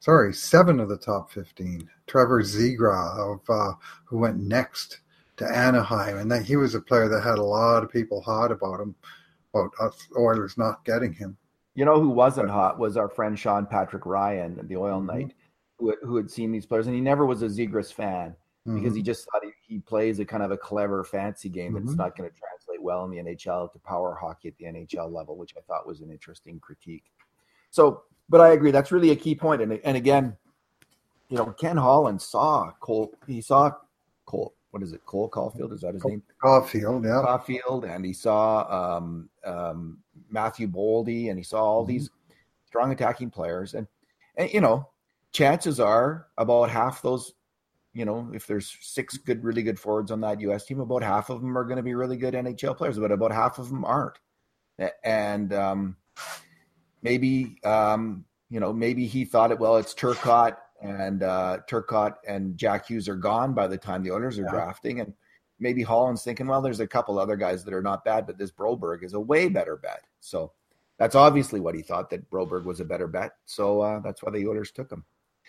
sorry, 0.00 0.32
seven 0.32 0.80
of 0.80 0.88
the 0.88 0.96
top 0.96 1.32
15. 1.32 1.88
Trevor 2.06 2.42
Zegras, 2.42 3.18
of, 3.18 3.40
uh, 3.48 3.72
who 4.04 4.18
went 4.18 4.38
next 4.38 5.00
to 5.36 5.44
Anaheim. 5.44 6.18
And 6.18 6.30
that 6.30 6.44
he 6.44 6.56
was 6.56 6.74
a 6.74 6.80
player 6.80 7.08
that 7.08 7.22
had 7.22 7.38
a 7.38 7.44
lot 7.44 7.82
of 7.82 7.90
people 7.90 8.20
hot 8.20 8.52
about 8.52 8.80
him, 8.80 8.94
about 9.52 9.72
us 9.80 10.06
Oilers 10.16 10.56
not 10.56 10.84
getting 10.84 11.12
him. 11.12 11.36
You 11.74 11.84
know 11.84 12.00
who 12.00 12.10
wasn't 12.10 12.50
hot 12.50 12.78
was 12.78 12.96
our 12.96 13.08
friend 13.08 13.36
Sean 13.36 13.66
Patrick 13.66 14.06
Ryan, 14.06 14.60
the 14.68 14.76
Oil 14.76 14.98
mm-hmm. 14.98 15.06
Knight, 15.06 15.34
who, 15.78 15.96
who 16.04 16.14
had 16.16 16.30
seen 16.30 16.52
these 16.52 16.66
players, 16.66 16.86
and 16.86 16.94
he 16.94 17.00
never 17.00 17.26
was 17.26 17.42
a 17.42 17.46
Zegras 17.46 17.92
fan 17.92 18.36
mm-hmm. 18.66 18.76
because 18.76 18.94
he 18.94 19.00
mm-hmm. 19.00 19.06
just 19.06 19.28
thought 19.30 19.42
he, 19.44 19.74
he, 19.74 19.80
plays 19.80 20.18
a 20.18 20.24
kind 20.24 20.42
of 20.42 20.50
a 20.50 20.56
clever, 20.56 21.04
fancy 21.04 21.48
game 21.48 21.74
mm-hmm. 21.74 21.86
that's 21.86 21.96
not 21.96 22.16
going 22.16 22.28
to 22.28 22.36
translate 22.36 22.82
well 22.82 23.04
in 23.04 23.10
the 23.10 23.18
NHL 23.18 23.72
to 23.72 23.78
power 23.80 24.16
hockey 24.20 24.48
at 24.48 24.56
the 24.56 24.64
NHL 24.64 25.12
level, 25.12 25.36
which 25.36 25.54
I 25.56 25.60
thought 25.60 25.86
was 25.86 26.00
an 26.00 26.10
interesting 26.10 26.58
critique. 26.60 27.04
So, 27.70 28.02
but 28.28 28.40
I 28.40 28.52
agree 28.52 28.70
that's 28.70 28.92
really 28.92 29.10
a 29.10 29.16
key 29.16 29.34
point. 29.34 29.60
And 29.60 29.80
and 29.84 29.96
again, 29.96 30.36
you 31.28 31.36
know, 31.36 31.46
Ken 31.46 31.76
Holland 31.76 32.20
saw 32.22 32.70
Cole. 32.80 33.12
He 33.26 33.40
saw 33.40 33.72
Cole. 34.26 34.54
What 34.70 34.82
is 34.82 34.92
it? 34.92 35.04
Cole 35.06 35.28
Caulfield 35.28 35.72
is 35.72 35.82
that 35.82 35.94
his 35.94 36.04
name? 36.04 36.22
Caulfield, 36.40 37.04
yeah. 37.04 37.22
Caulfield, 37.24 37.84
and 37.84 38.04
he 38.04 38.12
saw 38.12 38.96
um, 38.96 39.28
um, 39.44 39.98
Matthew 40.30 40.66
Boldy, 40.66 41.30
and 41.30 41.38
he 41.38 41.44
saw 41.44 41.62
all 41.62 41.82
mm-hmm. 41.82 41.92
these 41.92 42.10
strong 42.66 42.92
attacking 42.92 43.30
players, 43.30 43.74
and 43.74 43.86
and 44.36 44.52
you 44.52 44.60
know, 44.60 44.88
chances 45.32 45.78
are 45.80 46.26
about 46.38 46.70
half 46.70 47.02
those 47.02 47.34
you 47.94 48.04
know, 48.04 48.28
if 48.34 48.46
there's 48.46 48.76
six 48.80 49.16
good, 49.16 49.42
really 49.44 49.62
good 49.62 49.78
forwards 49.78 50.10
on 50.10 50.20
that 50.22 50.40
U.S. 50.40 50.66
team, 50.66 50.80
about 50.80 51.02
half 51.02 51.30
of 51.30 51.40
them 51.40 51.56
are 51.56 51.64
going 51.64 51.76
to 51.76 51.82
be 51.82 51.94
really 51.94 52.16
good 52.16 52.34
NHL 52.34 52.76
players, 52.76 52.98
but 52.98 53.12
about 53.12 53.32
half 53.32 53.58
of 53.58 53.68
them 53.68 53.84
aren't. 53.84 54.18
And 55.04 55.52
um, 55.54 55.96
maybe, 57.02 57.58
um, 57.64 58.24
you 58.50 58.58
know, 58.58 58.72
maybe 58.72 59.06
he 59.06 59.24
thought 59.24 59.52
it. 59.52 59.58
Well, 59.60 59.76
it's 59.76 59.94
Turcotte 59.94 60.56
and 60.82 61.22
uh, 61.22 61.58
Turcotte 61.70 62.16
and 62.26 62.58
Jack 62.58 62.88
Hughes 62.88 63.08
are 63.08 63.16
gone 63.16 63.54
by 63.54 63.68
the 63.68 63.78
time 63.78 64.02
the 64.02 64.10
owners 64.10 64.38
are 64.38 64.42
yeah. 64.42 64.50
drafting, 64.50 65.00
and 65.00 65.14
maybe 65.60 65.82
Holland's 65.82 66.24
thinking, 66.24 66.48
well, 66.48 66.60
there's 66.60 66.80
a 66.80 66.86
couple 66.86 67.18
other 67.18 67.36
guys 67.36 67.64
that 67.64 67.74
are 67.74 67.82
not 67.82 68.04
bad, 68.04 68.26
but 68.26 68.36
this 68.36 68.50
Broberg 68.50 69.04
is 69.04 69.14
a 69.14 69.20
way 69.20 69.48
better 69.48 69.76
bet. 69.76 70.02
So 70.18 70.52
that's 70.98 71.14
obviously 71.14 71.60
what 71.60 71.76
he 71.76 71.82
thought 71.82 72.10
that 72.10 72.28
Broberg 72.28 72.64
was 72.64 72.80
a 72.80 72.84
better 72.84 73.06
bet. 73.06 73.32
So 73.46 73.80
uh, 73.80 74.00
that's 74.00 74.22
why 74.22 74.32
the 74.32 74.46
owners 74.48 74.72
took 74.72 74.90
him 74.90 75.04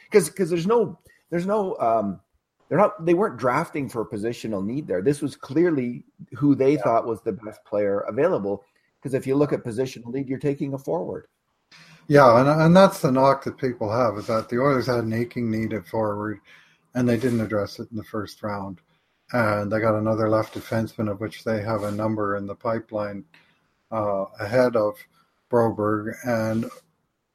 because 0.10 0.30
because 0.30 0.50
there's 0.50 0.68
no 0.68 1.00
there's 1.32 1.48
no 1.48 1.76
um, 1.80 2.20
they're 2.68 2.78
not 2.78 3.06
they 3.06 3.14
weren't 3.14 3.38
drafting 3.38 3.90
for 3.90 4.06
positional 4.06 4.66
need 4.66 4.88
there. 4.88 5.02
This 5.02 5.22
was 5.22 5.36
clearly 5.36 6.04
who 6.34 6.56
they 6.56 6.74
yeah. 6.74 6.82
thought 6.82 7.06
was 7.06 7.22
the 7.22 7.34
best 7.34 7.64
player 7.66 8.00
available 8.02 8.64
Because 9.00 9.14
if 9.14 9.28
you 9.28 9.36
look 9.36 9.54
at 9.54 9.64
positional 9.64 10.14
need, 10.14 10.28
you're 10.28 10.40
taking 10.40 10.74
a 10.74 10.78
forward. 10.78 11.28
Yeah, 12.08 12.40
and 12.40 12.50
and 12.50 12.76
that's 12.76 13.02
the 13.02 13.12
knock 13.12 13.44
that 13.44 13.58
people 13.58 13.92
have 13.92 14.18
is 14.18 14.28
that 14.28 14.50
the 14.50 14.60
Oilers 14.60 14.88
had 14.88 15.04
an 15.04 15.14
aching 15.14 15.50
need 15.50 15.74
at 15.74 15.88
forward, 15.88 16.40
and 16.94 17.08
they 17.08 17.18
didn't 17.18 17.42
address 17.42 17.80
it 17.80 17.90
in 17.92 17.98
the 17.98 18.04
first 18.04 18.44
round, 18.44 18.80
and 19.34 19.72
they 19.72 19.80
got 19.80 19.98
another 19.98 20.30
left 20.30 20.54
defenseman 20.54 21.10
of 21.10 21.20
which 21.20 21.44
they 21.44 21.62
have 21.62 21.84
a 21.84 21.92
number 21.92 22.38
in 22.38 22.46
the 22.46 22.56
pipeline 22.56 23.26
uh, 23.92 24.26
ahead 24.40 24.76
of 24.76 24.96
Broberg, 25.52 26.14
and 26.26 26.66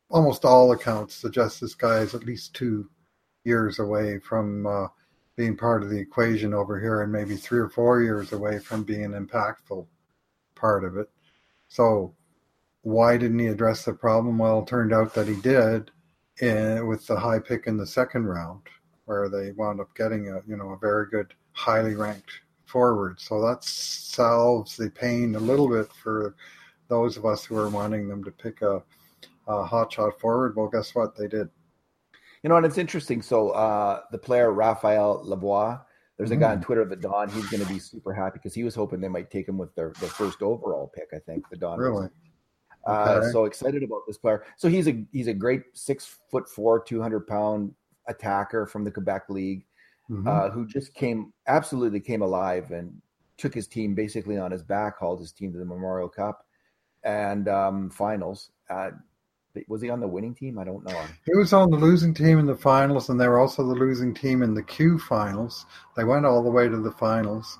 almost 0.09 0.45
all 0.45 0.73
accounts 0.73 1.15
suggest 1.15 1.61
this 1.61 1.75
guy 1.75 1.99
is 1.99 2.15
at 2.15 2.25
least 2.25 2.55
two 2.55 2.89
years 3.45 3.79
away 3.79 4.19
from 4.19 4.67
uh, 4.67 4.87
being 5.41 5.57
part 5.57 5.83
of 5.83 5.89
the 5.89 5.99
equation 5.99 6.53
over 6.53 6.79
here, 6.79 7.01
and 7.01 7.11
maybe 7.11 7.35
three 7.35 7.59
or 7.59 7.71
four 7.71 8.03
years 8.03 8.31
away 8.33 8.59
from 8.59 8.83
being 8.83 9.15
an 9.15 9.27
impactful 9.27 9.87
part 10.55 10.85
of 10.85 10.99
it. 10.99 11.09
So 11.69 12.15
why 12.83 13.17
didn't 13.17 13.39
he 13.39 13.47
address 13.47 13.87
the 13.87 13.95
problem? 13.95 14.37
Well, 14.37 14.59
it 14.59 14.67
turned 14.67 14.93
out 14.93 15.15
that 15.15 15.29
he 15.29 15.41
did 15.41 15.91
in, 16.43 16.87
with 16.87 17.07
the 17.07 17.19
high 17.19 17.39
pick 17.39 17.67
in 17.67 17.79
the 17.79 17.87
second 17.87 18.27
round, 18.27 18.61
where 19.07 19.31
they 19.31 19.53
wound 19.53 19.81
up 19.81 19.95
getting 19.95 20.29
a 20.29 20.43
you 20.47 20.59
know 20.59 20.73
a 20.73 20.79
very 20.79 21.07
good, 21.07 21.33
highly 21.53 21.95
ranked 21.95 22.33
forward. 22.67 23.19
So 23.19 23.41
that 23.41 23.65
solves 23.65 24.77
the 24.77 24.91
pain 24.91 25.35
a 25.37 25.41
little 25.41 25.71
bit 25.71 25.91
for 26.03 26.35
those 26.89 27.17
of 27.17 27.25
us 27.25 27.47
who 27.47 27.57
are 27.57 27.71
wanting 27.71 28.09
them 28.09 28.23
to 28.25 28.31
pick 28.31 28.61
a, 28.61 28.83
a 29.47 29.65
hotshot 29.67 30.21
forward. 30.21 30.55
Well, 30.55 30.69
guess 30.69 30.95
what? 30.95 31.17
They 31.17 31.29
did. 31.29 31.49
You 32.43 32.49
know, 32.49 32.57
and 32.57 32.65
it's 32.65 32.79
interesting. 32.79 33.23
So 33.23 33.51
uh, 33.51 34.01
the 34.13 34.19
player 34.19 34.53
Raphael 34.53 35.25
Lavoie, 35.25 35.81
there's 36.17 36.31
a 36.31 36.37
guy 36.37 36.53
on 36.53 36.59
mm. 36.59 36.63
Twitter, 36.63 36.85
the 36.85 36.97
Don. 36.97 37.29
He's 37.31 37.49
going 37.49 37.63
to 37.63 37.69
be 37.69 37.79
super 37.79 38.13
happy 38.13 38.35
because 38.35 38.55
he 38.55 38.65
was 38.65 38.75
hoping 38.75 39.01
they 39.01 39.09
might 39.09 39.31
take 39.31 39.49
him 39.49 39.59
with 39.59 39.75
their, 39.75 39.93
their 40.01 40.09
first 40.09 40.43
overall 40.43 40.91
pick. 40.95 41.09
I 41.15 41.19
think 41.19 41.49
the 41.51 41.57
Don. 41.57 41.79
Really. 41.79 42.03
Was. 42.03 42.11
Uh, 42.87 43.21
okay. 43.21 43.31
so 43.31 43.45
excited 43.45 43.83
about 43.83 44.01
this 44.07 44.17
player. 44.17 44.45
So 44.57 44.69
he's 44.69 44.89
a 44.89 45.05
he's 45.13 45.27
a 45.27 45.35
great 45.35 45.63
six 45.75 46.17
foot 46.31 46.49
four, 46.49 46.83
two 46.83 47.01
hundred 47.01 47.27
pound 47.27 47.75
attacker 48.09 48.67
from 48.67 48.85
the 48.85 48.91
Quebec 48.91 49.29
League, 49.29 49.67
mm-hmm. 50.11 50.27
uh, 50.27 50.51
who 50.51 50.67
just 50.67 50.95
came 50.95 51.33
absolutely 51.47 52.01
came 52.01 52.23
alive 52.23 52.71
and 52.71 52.93
took 53.37 53.53
his 53.53 53.67
team 53.67 53.95
basically 53.95 54.39
on 54.39 54.51
his 54.51 54.63
back, 54.63 54.99
hauled 54.99 55.21
his 55.21 55.33
team 55.33 55.53
to 55.53 55.59
the 55.59 55.65
Memorial 55.65 56.09
Cup 56.09 56.47
and 57.03 57.49
um, 57.49 57.91
finals. 57.91 58.51
Uh, 58.69 58.91
was 59.69 59.83
he 59.83 59.90
on 59.90 60.00
the 60.00 60.09
winning 60.09 60.35
team? 60.35 60.59
I 60.59 60.64
don't 60.64 60.85
know. 60.85 61.04
He 61.26 61.37
was 61.37 61.52
on 61.52 61.71
the 61.71 61.76
losing 61.76 62.14
team 62.14 62.38
in 62.38 62.47
the 62.47 62.54
finals, 62.54 63.09
and 63.09 63.21
they 63.21 63.28
were 63.28 63.38
also 63.38 63.66
the 63.66 63.75
losing 63.75 64.14
team 64.14 64.42
in 64.42 64.54
the 64.54 64.62
Q 64.62 64.99
finals. 64.99 65.66
They 65.97 66.04
went 66.04 66.26
all 66.26 66.42
the 66.42 66.50
way 66.50 66.69
to 66.69 66.76
the 66.76 66.92
finals. 66.92 67.59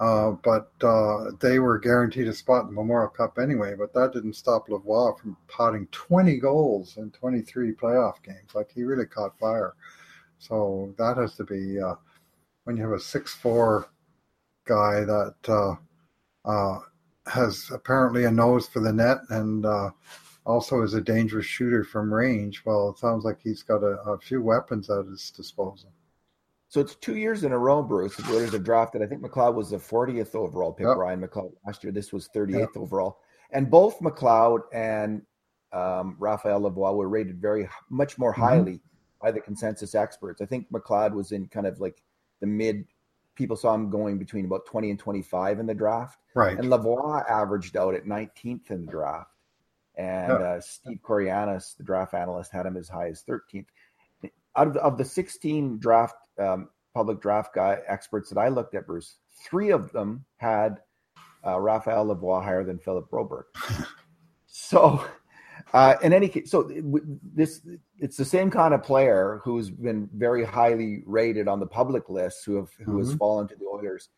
Uh, 0.00 0.32
but 0.42 0.72
uh, 0.82 1.30
they 1.40 1.60
were 1.60 1.78
guaranteed 1.78 2.26
a 2.26 2.34
spot 2.34 2.62
in 2.62 2.68
the 2.68 2.72
Memorial 2.72 3.08
Cup 3.08 3.38
anyway. 3.38 3.74
But 3.78 3.94
that 3.94 4.12
didn't 4.12 4.34
stop 4.34 4.66
Lavoie 4.68 5.18
from 5.18 5.36
potting 5.46 5.86
20 5.92 6.38
goals 6.38 6.96
in 6.96 7.12
23 7.12 7.72
playoff 7.74 8.20
games. 8.24 8.54
Like 8.54 8.72
he 8.72 8.82
really 8.82 9.06
caught 9.06 9.38
fire. 9.38 9.74
So 10.38 10.92
that 10.98 11.18
has 11.18 11.36
to 11.36 11.44
be 11.44 11.80
uh, 11.80 11.94
when 12.64 12.76
you 12.76 12.82
have 12.82 12.92
a 12.92 13.00
six-four 13.00 13.86
guy 14.66 15.04
that 15.04 15.34
uh, 15.46 15.74
uh, 16.48 16.80
has 17.26 17.70
apparently 17.72 18.24
a 18.24 18.30
nose 18.30 18.66
for 18.66 18.80
the 18.80 18.92
net 18.92 19.18
and 19.30 19.64
also 20.44 20.82
is 20.82 20.94
a 20.94 21.00
dangerous 21.00 21.46
shooter 21.46 21.84
from 21.84 22.12
range. 22.12 22.62
Well, 22.64 22.90
it 22.90 22.98
sounds 22.98 23.24
like 23.24 23.38
he's 23.42 23.62
got 23.62 23.82
a, 23.82 24.00
a 24.02 24.18
few 24.18 24.42
weapons 24.42 24.90
at 24.90 25.06
his 25.06 25.30
disposal. 25.30 25.92
So 26.68 26.80
it's 26.80 26.94
two 26.94 27.16
years 27.16 27.44
in 27.44 27.52
a 27.52 27.58
row, 27.58 27.82
Bruce. 27.82 28.16
The 28.16 28.32
Oilers 28.32 28.52
have 28.52 28.64
drafted. 28.64 29.02
I 29.02 29.06
think 29.06 29.22
McLeod 29.22 29.54
was 29.54 29.70
the 29.70 29.76
40th 29.76 30.34
overall 30.34 30.72
pick. 30.72 30.86
Yep. 30.86 30.96
Ryan 30.96 31.20
McLeod 31.20 31.52
last 31.66 31.84
year. 31.84 31.92
This 31.92 32.12
was 32.12 32.30
38th 32.34 32.60
yep. 32.60 32.68
overall. 32.76 33.18
And 33.50 33.70
both 33.70 34.00
McLeod 34.00 34.62
and 34.72 35.20
um, 35.72 36.16
Raphael 36.18 36.62
Lavoie 36.62 36.94
were 36.94 37.10
rated 37.10 37.40
very 37.40 37.68
much 37.90 38.18
more 38.18 38.32
mm-hmm. 38.32 38.42
highly 38.42 38.72
mm-hmm. 38.72 39.26
by 39.26 39.30
the 39.30 39.40
consensus 39.40 39.94
experts. 39.94 40.40
I 40.40 40.46
think 40.46 40.70
McLeod 40.72 41.12
was 41.12 41.32
in 41.32 41.46
kind 41.46 41.66
of 41.66 41.78
like 41.78 42.02
the 42.40 42.46
mid. 42.46 42.86
People 43.34 43.56
saw 43.56 43.74
him 43.74 43.90
going 43.90 44.18
between 44.18 44.46
about 44.46 44.64
20 44.64 44.90
and 44.90 44.98
25 44.98 45.60
in 45.60 45.66
the 45.66 45.74
draft. 45.74 46.20
Right. 46.34 46.58
And 46.58 46.68
Lavoie 46.68 47.30
averaged 47.30 47.76
out 47.76 47.94
at 47.94 48.04
19th 48.04 48.70
in 48.70 48.86
the 48.86 48.90
draft. 48.90 49.30
And 49.96 50.28
yep. 50.28 50.40
uh, 50.40 50.60
Steve 50.60 51.00
Kournianos, 51.02 51.76
the 51.76 51.84
draft 51.84 52.14
analyst, 52.14 52.52
had 52.52 52.66
him 52.66 52.76
as 52.76 52.88
high 52.88 53.08
as 53.08 53.22
13th 53.28 53.66
out 54.56 54.66
of 54.66 54.74
the, 54.74 54.80
of 54.80 54.98
the 54.98 55.04
16 55.04 55.78
draft 55.78 56.16
um, 56.38 56.68
public 56.94 57.20
draft 57.20 57.54
guy 57.54 57.78
experts 57.88 58.28
that 58.30 58.38
I 58.38 58.48
looked 58.48 58.74
at, 58.74 58.86
Bruce, 58.86 59.16
three 59.44 59.70
of 59.70 59.92
them 59.92 60.24
had 60.36 60.78
uh, 61.46 61.58
Raphael 61.58 62.06
Lavoie 62.06 62.42
higher 62.42 62.64
than 62.64 62.78
Philip 62.78 63.10
Broberg. 63.10 63.44
so, 64.46 65.04
uh, 65.72 65.94
in 66.02 66.12
any 66.12 66.28
case, 66.28 66.50
so 66.50 66.70
this 67.34 67.62
it's 67.98 68.16
the 68.16 68.24
same 68.24 68.50
kind 68.50 68.74
of 68.74 68.82
player 68.82 69.40
who's 69.42 69.70
been 69.70 70.08
very 70.14 70.44
highly 70.44 71.02
rated 71.06 71.48
on 71.48 71.60
the 71.60 71.66
public 71.66 72.08
list, 72.08 72.44
who 72.44 72.56
have 72.56 72.70
who 72.78 72.92
mm-hmm. 72.92 72.98
has 72.98 73.14
fallen 73.14 73.48
to 73.48 73.56
the 73.56 73.64
Oilers. 73.64 74.10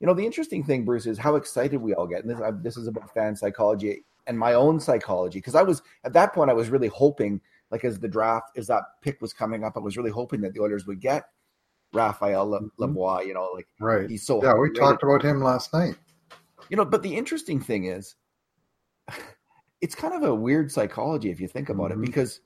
You 0.00 0.06
know, 0.06 0.14
the 0.14 0.26
interesting 0.26 0.64
thing, 0.64 0.84
Bruce, 0.84 1.06
is 1.06 1.18
how 1.18 1.36
excited 1.36 1.80
we 1.80 1.94
all 1.94 2.06
get. 2.06 2.24
And 2.24 2.30
this, 2.30 2.40
I, 2.40 2.50
this 2.50 2.76
is 2.76 2.88
about 2.88 3.12
fan 3.14 3.36
psychology 3.36 4.04
and 4.26 4.38
my 4.38 4.54
own 4.54 4.80
psychology 4.80 5.38
because 5.38 5.54
I 5.54 5.62
was 5.62 5.82
at 6.04 6.12
that 6.14 6.32
point 6.32 6.50
I 6.50 6.54
was 6.54 6.70
really 6.70 6.88
hoping 6.88 7.40
like 7.70 7.84
as 7.84 7.98
the 7.98 8.08
draft 8.08 8.56
as 8.56 8.66
that 8.68 8.82
pick 9.02 9.20
was 9.20 9.32
coming 9.32 9.64
up, 9.64 9.76
I 9.76 9.80
was 9.80 9.96
really 9.96 10.10
hoping 10.10 10.40
that 10.42 10.54
the 10.54 10.60
Oilers 10.60 10.86
would 10.86 11.00
get 11.00 11.24
Raphael 11.94 12.48
Le- 12.48 12.60
mm-hmm. 12.60 13.26
You 13.26 13.34
know, 13.34 13.50
like 13.54 13.66
right. 13.80 14.10
He's 14.10 14.26
so 14.26 14.42
yeah. 14.42 14.54
We 14.54 14.70
talked 14.70 15.02
about 15.02 15.22
him 15.22 15.40
last 15.40 15.72
night. 15.72 15.96
You 16.68 16.76
know, 16.76 16.84
but 16.84 17.02
the 17.02 17.14
interesting 17.14 17.60
thing 17.60 17.86
is, 17.86 18.16
it's 19.80 19.94
kind 19.94 20.14
of 20.14 20.22
a 20.22 20.34
weird 20.34 20.70
psychology 20.70 21.30
if 21.30 21.40
you 21.40 21.48
think 21.48 21.68
about 21.68 21.90
mm-hmm. 21.90 22.02
it, 22.02 22.06
because 22.06 22.40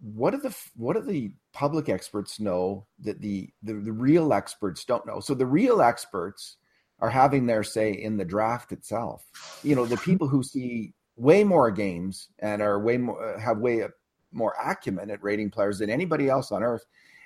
what 0.00 0.30
do 0.30 0.38
the 0.38 0.56
what 0.76 0.96
do 0.96 1.02
the 1.02 1.32
public 1.52 1.88
experts 1.88 2.40
know 2.40 2.86
that 3.00 3.20
the, 3.20 3.50
the 3.62 3.74
the 3.74 3.92
real 3.92 4.32
experts 4.32 4.84
don't 4.84 5.06
know? 5.06 5.20
So 5.20 5.34
the 5.34 5.46
real 5.46 5.82
experts 5.82 6.56
are 7.00 7.10
having 7.10 7.46
their 7.46 7.62
say 7.62 7.92
in 7.92 8.16
the 8.16 8.24
draft 8.24 8.72
itself. 8.72 9.24
You 9.62 9.74
know, 9.74 9.86
the 9.86 9.96
people 9.96 10.28
who 10.28 10.42
see 10.42 10.92
way 11.16 11.44
more 11.44 11.70
games 11.70 12.28
and 12.38 12.62
are 12.62 12.78
way 12.78 12.98
more 12.98 13.38
have 13.38 13.58
way 13.58 13.84
more 14.32 14.54
acumen 14.64 15.10
at 15.10 15.22
rating 15.22 15.50
players 15.50 15.78
than 15.78 15.90
anybody 15.90 16.28
else 16.28 16.52
on 16.52 16.62
earth, 16.62 16.84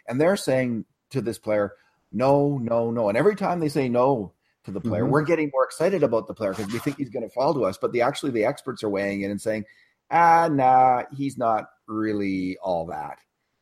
and 0.08 0.20
they're 0.20 0.36
saying 0.36 0.84
to 1.10 1.20
this 1.20 1.38
player, 1.38 1.74
no, 2.12 2.58
no, 2.58 2.90
no, 2.90 3.08
and 3.08 3.18
every 3.18 3.36
time 3.36 3.60
they 3.60 3.68
say 3.68 3.88
no 3.88 4.32
to 4.64 4.70
the 4.70 4.80
player, 4.80 5.02
mm-hmm. 5.02 5.12
we're 5.12 5.22
getting 5.22 5.50
more 5.52 5.64
excited 5.64 6.02
about 6.02 6.26
the 6.26 6.34
player 6.34 6.54
because 6.54 6.72
we 6.72 6.78
think 6.78 6.96
he's 6.96 7.10
going 7.10 7.22
to 7.22 7.34
fall 7.34 7.52
to 7.52 7.64
us. 7.64 7.76
But 7.76 7.92
the 7.92 8.02
actually 8.02 8.32
the 8.32 8.44
experts 8.44 8.82
are 8.82 8.88
weighing 8.88 9.22
in 9.22 9.30
and 9.30 9.40
saying, 9.40 9.64
ah, 10.10 10.48
nah, 10.50 11.02
he's 11.12 11.36
not 11.36 11.66
really 11.86 12.56
all 12.62 12.86
that. 12.86 13.18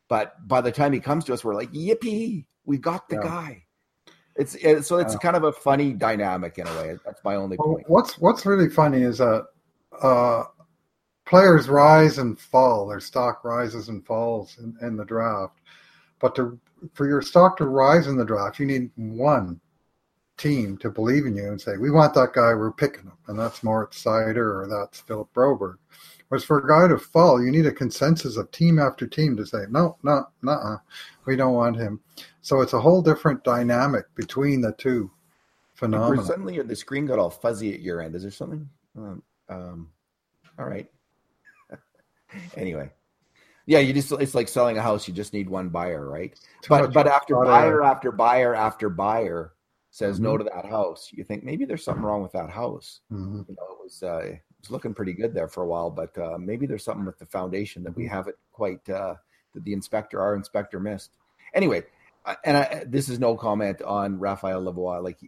But 0.08 0.46
by 0.46 0.60
the 0.60 0.70
time 0.70 0.92
he 0.92 1.00
comes 1.00 1.24
to 1.24 1.32
us, 1.32 1.42
we're 1.42 1.54
like, 1.54 1.72
yippee, 1.72 2.44
we 2.64 2.78
got 2.78 3.08
the 3.08 3.16
yeah. 3.16 3.22
guy. 3.22 3.64
It's, 4.36 4.54
it's, 4.56 4.88
so 4.88 4.96
it's 4.98 5.16
kind 5.16 5.36
of 5.36 5.44
a 5.44 5.52
funny 5.52 5.92
dynamic 5.92 6.58
in 6.58 6.66
a 6.66 6.74
way. 6.76 6.96
That's 7.04 7.22
my 7.22 7.34
only 7.34 7.58
point. 7.58 7.88
what's 7.88 8.18
what's 8.18 8.46
really 8.46 8.70
funny 8.70 9.02
is 9.02 9.18
that 9.18 9.46
uh, 10.00 10.44
players 11.26 11.68
rise 11.68 12.18
and 12.18 12.38
fall. 12.38 12.86
Their 12.86 13.00
stock 13.00 13.44
rises 13.44 13.88
and 13.88 14.04
falls 14.06 14.56
in, 14.58 14.76
in 14.80 14.96
the 14.96 15.04
draft. 15.04 15.60
But 16.18 16.34
to, 16.36 16.58
for 16.94 17.06
your 17.06 17.20
stock 17.20 17.56
to 17.58 17.66
rise 17.66 18.06
in 18.06 18.16
the 18.16 18.24
draft, 18.24 18.58
you 18.58 18.66
need 18.66 18.90
one 18.96 19.60
team 20.38 20.78
to 20.78 20.90
believe 20.90 21.26
in 21.26 21.36
you 21.36 21.48
and 21.48 21.60
say, 21.60 21.76
"We 21.76 21.90
want 21.90 22.14
that 22.14 22.32
guy. 22.32 22.54
We're 22.54 22.72
picking 22.72 23.04
him," 23.04 23.18
and 23.28 23.38
that's 23.38 23.62
Moritz 23.62 24.02
Seider 24.02 24.36
or 24.36 24.68
that's 24.68 25.00
Philip 25.00 25.28
Broberg. 25.34 25.76
Whereas 26.32 26.44
for 26.44 26.60
a 26.60 26.66
guy 26.66 26.88
to 26.88 26.96
fall, 26.96 27.44
you 27.44 27.50
need 27.50 27.66
a 27.66 27.70
consensus 27.70 28.38
of 28.38 28.50
team 28.52 28.78
after 28.78 29.06
team 29.06 29.36
to 29.36 29.44
say, 29.44 29.66
"No, 29.68 29.98
no, 30.02 30.24
no, 30.40 30.80
we 31.26 31.36
don't 31.36 31.52
want 31.52 31.76
him." 31.76 32.00
So 32.40 32.62
it's 32.62 32.72
a 32.72 32.80
whole 32.80 33.02
different 33.02 33.44
dynamic 33.44 34.06
between 34.14 34.62
the 34.62 34.72
two 34.72 35.10
phenomena. 35.74 36.24
Suddenly, 36.24 36.62
the 36.62 36.74
screen 36.74 37.04
got 37.04 37.18
all 37.18 37.28
fuzzy 37.28 37.74
at 37.74 37.80
your 37.80 38.00
end. 38.00 38.14
Is 38.14 38.22
there 38.22 38.30
something? 38.30 38.66
Um, 38.96 39.22
um, 39.50 39.88
all 40.58 40.64
right. 40.64 40.90
anyway, 42.56 42.90
yeah, 43.66 43.80
you 43.80 43.92
just 43.92 44.10
it's 44.12 44.34
like 44.34 44.48
selling 44.48 44.78
a 44.78 44.82
house. 44.82 45.06
You 45.06 45.12
just 45.12 45.34
need 45.34 45.50
one 45.50 45.68
buyer, 45.68 46.08
right? 46.08 46.34
Too 46.62 46.70
but 46.70 46.94
but 46.94 47.06
after 47.06 47.36
buyer 47.44 47.84
after 47.84 48.10
buyer 48.10 48.54
after 48.54 48.88
buyer 48.88 49.52
says 49.90 50.16
mm-hmm. 50.16 50.24
no 50.24 50.38
to 50.38 50.44
that 50.44 50.64
house, 50.64 51.10
you 51.12 51.24
think 51.24 51.44
maybe 51.44 51.66
there's 51.66 51.84
something 51.84 52.02
wrong 52.02 52.22
with 52.22 52.32
that 52.32 52.48
house. 52.48 53.00
Mm-hmm. 53.12 53.42
You 53.50 53.54
know, 53.54 53.66
it 53.74 53.84
was 53.84 54.02
uh, 54.02 54.36
was 54.62 54.70
looking 54.70 54.94
pretty 54.94 55.12
good 55.12 55.34
there 55.34 55.48
for 55.48 55.62
a 55.62 55.66
while, 55.66 55.90
but 55.90 56.16
uh, 56.16 56.38
maybe 56.38 56.66
there's 56.66 56.84
something 56.84 57.04
with 57.04 57.18
the 57.18 57.26
foundation 57.26 57.82
that 57.82 57.96
we 57.96 58.04
mm-hmm. 58.04 58.14
haven't 58.14 58.36
quite 58.52 58.88
uh, 58.88 59.14
that 59.54 59.64
the 59.64 59.72
inspector 59.72 60.20
our 60.20 60.34
inspector 60.34 60.80
missed. 60.80 61.10
Anyway, 61.54 61.82
and 62.44 62.56
I, 62.56 62.84
this 62.86 63.08
is 63.08 63.18
no 63.18 63.36
comment 63.36 63.82
on 63.82 64.18
Raphael 64.18 64.62
Lavoie. 64.62 65.02
Like 65.02 65.18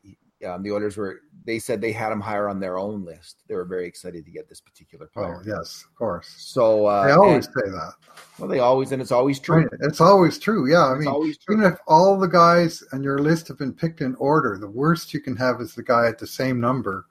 um, 0.46 0.62
the 0.62 0.72
Oilers 0.72 0.96
were 0.96 1.20
they 1.44 1.58
said 1.58 1.80
they 1.80 1.92
had 1.92 2.12
him 2.12 2.20
higher 2.20 2.48
on 2.48 2.60
their 2.60 2.78
own 2.78 3.04
list. 3.04 3.42
They 3.48 3.54
were 3.54 3.64
very 3.64 3.86
excited 3.86 4.24
to 4.24 4.30
get 4.30 4.48
this 4.48 4.60
particular 4.60 5.06
player. 5.06 5.42
Oh 5.42 5.42
yes, 5.44 5.84
of 5.88 5.94
course. 5.96 6.32
So 6.38 6.86
uh, 6.86 7.06
they 7.06 7.12
always 7.12 7.46
and, 7.46 7.54
say 7.54 7.70
that. 7.70 7.92
Well, 8.38 8.48
they 8.48 8.60
always 8.60 8.92
and 8.92 9.02
it's 9.02 9.12
always 9.12 9.40
true. 9.40 9.68
It's 9.80 10.00
always 10.00 10.38
true. 10.38 10.70
Yeah, 10.70 10.86
I 10.86 10.96
it's 10.96 11.06
mean, 11.06 11.34
even 11.50 11.64
if 11.64 11.78
all 11.88 12.18
the 12.18 12.28
guys 12.28 12.84
on 12.92 13.02
your 13.02 13.18
list 13.18 13.48
have 13.48 13.58
been 13.58 13.72
picked 13.72 14.00
in 14.00 14.14
order, 14.16 14.56
the 14.58 14.70
worst 14.70 15.12
you 15.12 15.20
can 15.20 15.36
have 15.36 15.60
is 15.60 15.74
the 15.74 15.82
guy 15.82 16.06
at 16.06 16.18
the 16.18 16.26
same 16.26 16.60
number 16.60 17.06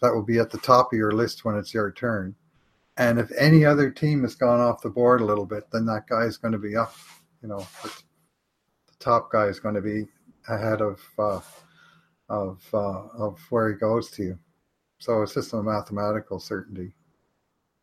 that 0.00 0.14
will 0.14 0.22
be 0.22 0.38
at 0.38 0.50
the 0.50 0.58
top 0.58 0.92
of 0.92 0.98
your 0.98 1.12
list 1.12 1.44
when 1.44 1.56
it's 1.56 1.74
your 1.74 1.90
turn. 1.90 2.34
And 2.96 3.18
if 3.18 3.30
any 3.38 3.64
other 3.64 3.90
team 3.90 4.22
has 4.22 4.34
gone 4.34 4.60
off 4.60 4.82
the 4.82 4.90
board 4.90 5.20
a 5.20 5.24
little 5.24 5.46
bit, 5.46 5.64
then 5.70 5.84
that 5.86 6.06
guy 6.08 6.22
is 6.22 6.38
going 6.38 6.52
to 6.52 6.58
be 6.58 6.76
up. 6.76 6.94
You 7.42 7.48
know, 7.48 7.66
the, 7.82 7.92
top 8.98 9.30
guy 9.30 9.44
is 9.44 9.60
going 9.60 9.74
to 9.74 9.82
be 9.82 10.06
ahead 10.48 10.80
of 10.80 11.00
uh, 11.18 11.40
of 12.30 12.64
uh, 12.72 13.06
of 13.18 13.38
where 13.50 13.68
he 13.68 13.74
goes 13.74 14.10
to. 14.12 14.38
So 14.98 15.22
it's 15.22 15.34
just 15.34 15.52
a 15.52 15.62
mathematical 15.62 16.40
certainty. 16.40 16.95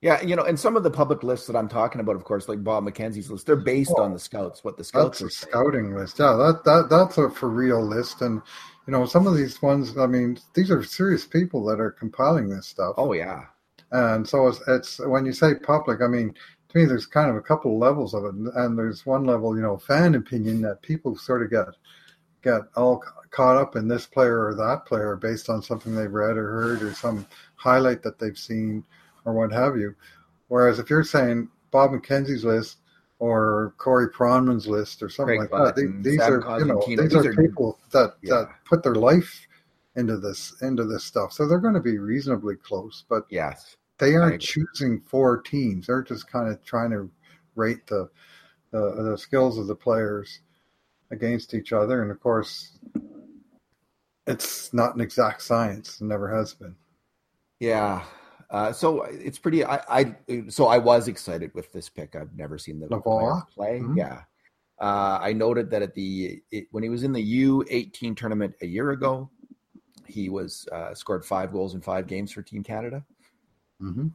Yeah, 0.03 0.21
you 0.21 0.35
know, 0.35 0.43
and 0.43 0.59
some 0.59 0.75
of 0.75 0.83
the 0.83 0.91
public 0.91 1.23
lists 1.23 1.47
that 1.47 1.55
I'm 1.55 1.69
talking 1.69 2.01
about, 2.01 2.17
of 2.17 2.25
course, 2.25 2.49
like 2.49 2.61
Bob 2.61 2.83
McKenzie's 2.83 3.31
list, 3.31 3.45
they're 3.45 3.55
based 3.55 3.93
oh, 3.95 4.03
on 4.03 4.11
the 4.11 4.19
scouts, 4.19 4.61
what 4.61 4.75
the 4.75 4.83
scouts 4.83 5.19
that's 5.19 5.33
a 5.33 5.47
scouting 5.47 5.95
list. 5.95 6.19
Yeah, 6.19 6.33
that 6.33 6.65
that 6.65 6.87
that's 6.89 7.17
a 7.17 7.29
for 7.29 7.47
real 7.47 7.81
list. 7.81 8.21
And 8.21 8.41
you 8.85 8.91
know, 8.91 9.05
some 9.05 9.27
of 9.27 9.37
these 9.37 9.61
ones, 9.61 9.97
I 9.97 10.05
mean, 10.07 10.37
these 10.55 10.69
are 10.69 10.83
serious 10.83 11.25
people 11.25 11.63
that 11.67 11.79
are 11.79 11.91
compiling 11.91 12.49
this 12.49 12.67
stuff. 12.67 12.95
Oh 12.97 13.13
yeah. 13.13 13.45
And 13.91 14.27
so 14.27 14.49
it's, 14.49 14.59
it's 14.67 14.99
when 14.99 15.25
you 15.25 15.31
say 15.31 15.55
public, 15.55 16.01
I 16.01 16.07
mean, 16.07 16.35
to 16.67 16.77
me, 16.77 16.83
there's 16.83 17.05
kind 17.05 17.29
of 17.29 17.37
a 17.37 17.41
couple 17.41 17.71
of 17.71 17.77
levels 17.77 18.13
of 18.13 18.25
it, 18.25 18.33
and 18.33 18.77
there's 18.77 19.05
one 19.05 19.23
level, 19.23 19.55
you 19.55 19.61
know, 19.61 19.77
fan 19.77 20.15
opinion 20.15 20.59
that 20.63 20.81
people 20.81 21.15
sort 21.15 21.43
of 21.43 21.49
get 21.49 21.77
get 22.43 22.63
all 22.75 23.01
caught 23.31 23.55
up 23.55 23.77
in 23.77 23.87
this 23.87 24.05
player 24.05 24.47
or 24.47 24.53
that 24.53 24.85
player 24.85 25.15
based 25.15 25.49
on 25.49 25.61
something 25.61 25.95
they've 25.95 26.11
read 26.11 26.35
or 26.35 26.51
heard 26.51 26.81
or 26.81 26.93
some 26.93 27.25
highlight 27.55 28.03
that 28.03 28.19
they've 28.19 28.37
seen 28.37 28.83
or 29.25 29.33
what 29.33 29.51
have 29.51 29.77
you. 29.77 29.95
Whereas 30.47 30.79
if 30.79 30.89
you're 30.89 31.03
saying 31.03 31.49
Bob 31.71 31.91
McKenzie's 31.91 32.43
list 32.43 32.77
or 33.19 33.73
Corey 33.77 34.09
Pronman's 34.09 34.67
list 34.67 35.01
or 35.01 35.09
something 35.09 35.39
Craig 35.39 35.51
like 35.51 35.73
Button, 35.73 36.01
that, 36.03 36.09
these, 36.09 36.21
are 36.21 36.59
you 36.59 36.65
know 36.65 36.83
these, 36.85 36.99
these 36.99 37.15
are, 37.15 37.29
are, 37.29 37.35
people 37.35 37.79
that 37.91 38.15
yeah. 38.21 38.35
that 38.35 38.49
put 38.65 38.83
their 38.83 38.95
life 38.95 39.47
into 39.95 40.17
this 40.17 40.61
into 40.61 40.85
this 40.85 41.03
stuff, 41.03 41.31
so 41.31 41.47
they're 41.47 41.59
going 41.59 41.73
to 41.73 41.79
be 41.79 41.97
reasonably 41.97 42.55
close. 42.55 43.05
But 43.09 43.25
yes, 43.29 43.77
they 43.97 44.15
aren't 44.15 44.41
choosing 44.41 45.01
four 45.01 45.41
teams; 45.41 45.87
they're 45.87 46.03
just 46.03 46.31
kind 46.31 46.49
of 46.49 46.63
trying 46.63 46.91
to 46.91 47.09
rate 47.55 47.87
the 47.87 48.09
the, 48.71 49.09
the 49.11 49.17
skills 49.17 49.57
of 49.57 49.67
the 49.67 49.75
players 49.75 50.39
against 51.11 51.53
each 51.53 51.73
other, 51.73 52.01
and 52.01 52.11
of 52.11 52.19
course, 52.19 52.77
it's 54.25 54.73
not 54.73 54.95
an 54.95 55.01
exact 55.01 55.43
science; 55.43 56.01
it 56.01 56.05
never 56.05 56.35
has 56.35 56.53
been. 56.53 56.75
Yeah, 57.59 58.03
uh, 58.53 58.71
so 58.71 59.01
it's 59.01 59.39
pretty. 59.39 59.65
I, 59.65 59.81
I, 59.89 60.15
so 60.47 60.67
I 60.67 60.77
was 60.77 61.07
excited 61.07 61.51
with 61.55 61.73
this 61.73 61.89
pick. 61.89 62.15
I've 62.15 62.33
never 62.37 62.57
seen 62.59 62.79
the 62.79 62.87
play. 62.87 63.79
Mm-hmm. 63.79 63.97
Yeah, 63.97 64.21
uh, 64.79 65.17
I 65.19 65.33
noted 65.33 65.71
that 65.71 65.81
at 65.81 65.95
the 65.95 66.39
it, 66.51 66.67
when 66.71 66.83
he 66.83 66.89
was 66.89 67.03
in 67.03 67.11
the 67.11 67.21
U 67.21 67.65
eighteen 67.69 68.13
tournament 68.13 68.53
a 68.61 68.67
year 68.67 68.91
ago, 68.91 69.29
he 70.07 70.29
was 70.29 70.67
uh, 70.71 70.93
scored 70.93 71.25
five 71.25 71.51
goals 71.51 71.73
in 71.73 71.81
five 71.81 72.05
games 72.05 72.31
for 72.31 72.43
Team 72.43 72.63
Canada. 72.63 73.03
Mm-hmm. 73.81 74.09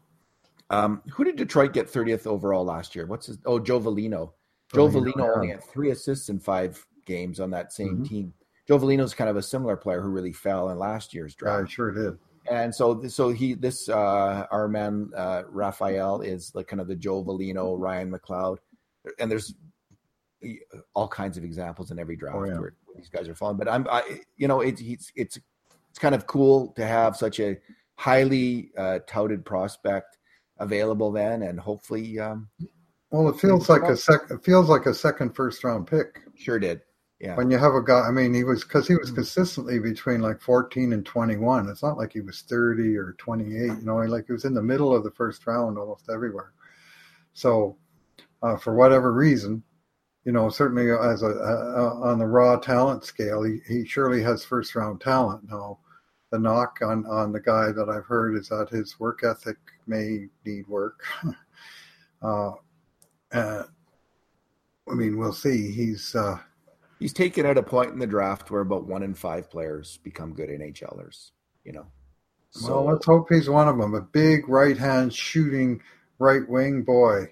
Um, 0.71 1.03
who 1.11 1.25
did 1.25 1.35
Detroit 1.35 1.73
get 1.73 1.91
thirtieth 1.91 2.27
overall 2.27 2.65
last 2.65 2.95
year? 2.95 3.07
What's 3.07 3.27
his? 3.27 3.39
Oh, 3.45 3.59
Joe 3.59 3.81
Veleno. 3.81 4.33
Joe 4.73 4.89
Veleno 4.89 5.17
yeah. 5.17 5.33
only 5.35 5.49
had 5.49 5.65
three 5.65 5.91
assists 5.91 6.29
in 6.29 6.39
five 6.39 6.87
games 7.07 7.41
on 7.41 7.51
that 7.51 7.73
same 7.73 7.97
mm-hmm. 7.97 8.05
team. 8.05 8.35
Joe 8.69 8.79
Veleno's 8.79 9.15
kind 9.15 9.31
of 9.31 9.37
a 9.37 9.43
similar 9.43 9.77
player 9.77 10.01
who 10.01 10.11
really 10.11 10.33
fell 10.33 10.69
in 10.69 10.79
last 10.79 11.13
year's 11.13 11.35
draft. 11.35 11.71
Yeah, 11.71 11.75
sure 11.75 11.91
did 11.91 12.19
and 12.51 12.75
so 12.75 13.07
so 13.09 13.31
he 13.31 13.55
this 13.55 13.89
uh 13.89 14.47
our 14.51 14.69
man 14.69 15.11
uh 15.17 15.43
Raphael 15.49 16.21
is 16.21 16.53
like 16.55 16.67
kind 16.67 16.81
of 16.81 16.89
the 16.89 16.97
Joe 16.97 17.25
Veleno, 17.25 17.79
Ryan 17.79 18.11
McLeod, 18.11 18.59
and 19.19 19.31
there's 19.31 19.55
all 20.95 21.09
kinds 21.09 21.37
of 21.37 21.45
examples 21.45 21.91
in 21.91 21.99
every 21.99 22.17
draft 22.17 22.37
oh, 22.39 22.45
yeah. 22.45 22.59
where 22.59 22.75
these 22.97 23.09
guys 23.09 23.29
are 23.29 23.35
falling. 23.35 23.57
But 23.57 23.69
I'm 23.69 23.87
I 23.91 24.21
you 24.37 24.49
know 24.49 24.61
it's 24.61 24.81
it's 24.81 25.13
it's 25.17 25.39
it's 25.91 25.99
kind 25.99 26.15
of 26.15 26.27
cool 26.27 26.69
to 26.77 26.87
have 26.87 27.17
such 27.17 27.41
a 27.41 27.57
highly 27.97 28.71
uh, 28.77 29.01
touted 29.07 29.45
prospect 29.45 30.19
available 30.59 31.11
then, 31.11 31.43
and 31.43 31.59
hopefully. 31.59 32.19
Um, 32.19 32.49
well, 33.11 33.29
it 33.29 33.41
feels 33.41 33.69
like 33.69 33.83
a 33.83 33.97
sec. 33.97 34.31
It 34.31 34.45
feels 34.45 34.69
like 34.69 34.87
a 34.87 34.95
second 34.95 35.35
first 35.35 35.65
round 35.65 35.87
pick. 35.87 36.21
Sure 36.37 36.59
did. 36.59 36.83
Yeah. 37.21 37.35
When 37.35 37.51
you 37.51 37.59
have 37.59 37.75
a 37.75 37.83
guy, 37.83 38.03
I 38.07 38.13
mean, 38.13 38.33
he 38.33 38.45
was 38.45 38.63
because 38.63 38.87
he 38.87 38.95
was 38.95 39.11
mm. 39.11 39.17
consistently 39.17 39.81
between 39.81 40.21
like 40.21 40.41
14 40.41 40.93
and 40.93 41.05
21. 41.05 41.69
It's 41.69 41.83
not 41.83 41.99
like 41.99 42.13
he 42.13 42.21
was 42.21 42.43
30 42.43 42.97
or 42.97 43.17
28. 43.19 43.51
You 43.51 43.77
know, 43.83 43.97
like 43.97 44.27
he 44.27 44.33
was 44.33 44.45
in 44.45 44.55
the 44.55 44.63
middle 44.63 44.95
of 44.95 45.03
the 45.03 45.11
first 45.11 45.45
round 45.47 45.79
almost 45.79 46.09
everywhere. 46.09 46.53
So, 47.33 47.77
uh, 48.43 48.57
for 48.57 48.77
whatever 48.77 49.13
reason, 49.13 49.65
you 50.25 50.31
know, 50.31 50.49
certainly 50.49 50.91
as 50.93 51.23
a, 51.23 51.27
a, 51.27 52.01
on 52.03 52.21
the 52.21 52.27
raw 52.27 52.57
talent 52.57 53.05
scale, 53.05 53.43
he, 53.43 53.59
he 53.67 53.85
surely 53.85 54.23
has 54.23 54.45
first 54.45 54.77
round 54.77 55.01
talent. 55.01 55.43
Now, 55.51 55.79
the 56.31 56.39
knock 56.39 56.79
on 56.83 57.07
on 57.07 57.33
the 57.33 57.41
guy 57.41 57.73
that 57.73 57.89
I've 57.89 58.05
heard 58.05 58.37
is 58.37 58.49
that 58.51 58.69
his 58.71 59.01
work 59.01 59.25
ethic 59.25 59.57
may 59.87 60.27
need 60.45 60.69
work. 60.69 61.03
uh, 62.23 62.51
uh, 63.33 63.63
I 64.91 64.95
mean, 64.95 65.19
we'll 65.19 65.33
see. 65.33 65.73
He's 65.73 66.15
uh, 66.15 66.39
he's 66.99 67.13
taken 67.13 67.47
at 67.47 67.59
a 67.59 67.63
point 67.63 67.93
in 67.93 67.99
the 67.99 68.07
draft 68.07 68.51
where 68.51 68.61
about 68.61 68.87
one 68.87 69.03
in 69.03 69.15
five 69.15 69.51
players 69.51 69.99
become 70.03 70.35
good 70.35 70.49
NHLers. 70.49 71.31
You 71.65 71.73
know. 71.73 71.87
So 72.51 72.83
well, 72.83 72.95
let's 72.95 73.07
hope 73.07 73.29
he's 73.31 73.49
one 73.49 73.69
of 73.69 73.77
them. 73.77 73.95
A 73.95 74.01
big 74.01 74.49
right 74.49 74.77
hand 74.77 75.13
shooting 75.13 75.83
right 76.19 76.49
wing 76.49 76.83
boy. 76.83 77.29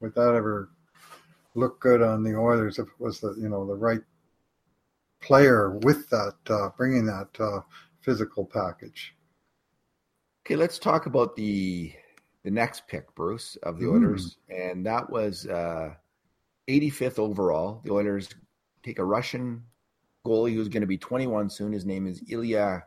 Would 0.00 0.14
that 0.14 0.34
ever 0.34 0.70
look 1.54 1.80
good 1.80 2.02
on 2.02 2.22
the 2.22 2.36
Oilers 2.36 2.78
if 2.78 2.86
it 2.86 3.00
was 3.00 3.20
the 3.20 3.34
you 3.40 3.48
know 3.48 3.66
the 3.66 3.74
right 3.74 4.00
player 5.20 5.76
with 5.78 6.08
that 6.10 6.34
uh, 6.48 6.70
bringing 6.76 7.06
that 7.06 7.28
uh, 7.38 7.60
physical 8.00 8.44
package? 8.44 9.14
Okay, 10.44 10.56
let's 10.56 10.78
talk 10.78 11.06
about 11.06 11.36
the 11.36 11.92
the 12.44 12.50
next 12.50 12.86
pick, 12.88 13.14
Bruce, 13.14 13.56
of 13.62 13.78
the 13.78 13.86
mm. 13.86 13.94
Oilers, 13.94 14.38
and 14.48 14.86
that 14.86 15.10
was 15.10 15.46
uh, 15.46 15.94
85th 16.68 17.18
overall. 17.18 17.80
The 17.84 17.92
Oilers 17.92 18.28
take 18.88 18.98
a 18.98 19.04
Russian 19.04 19.62
goalie 20.26 20.54
who's 20.54 20.68
going 20.68 20.80
to 20.80 20.86
be 20.86 20.98
21 20.98 21.50
soon. 21.50 21.72
His 21.72 21.84
name 21.84 22.06
is 22.06 22.22
Ilya 22.28 22.84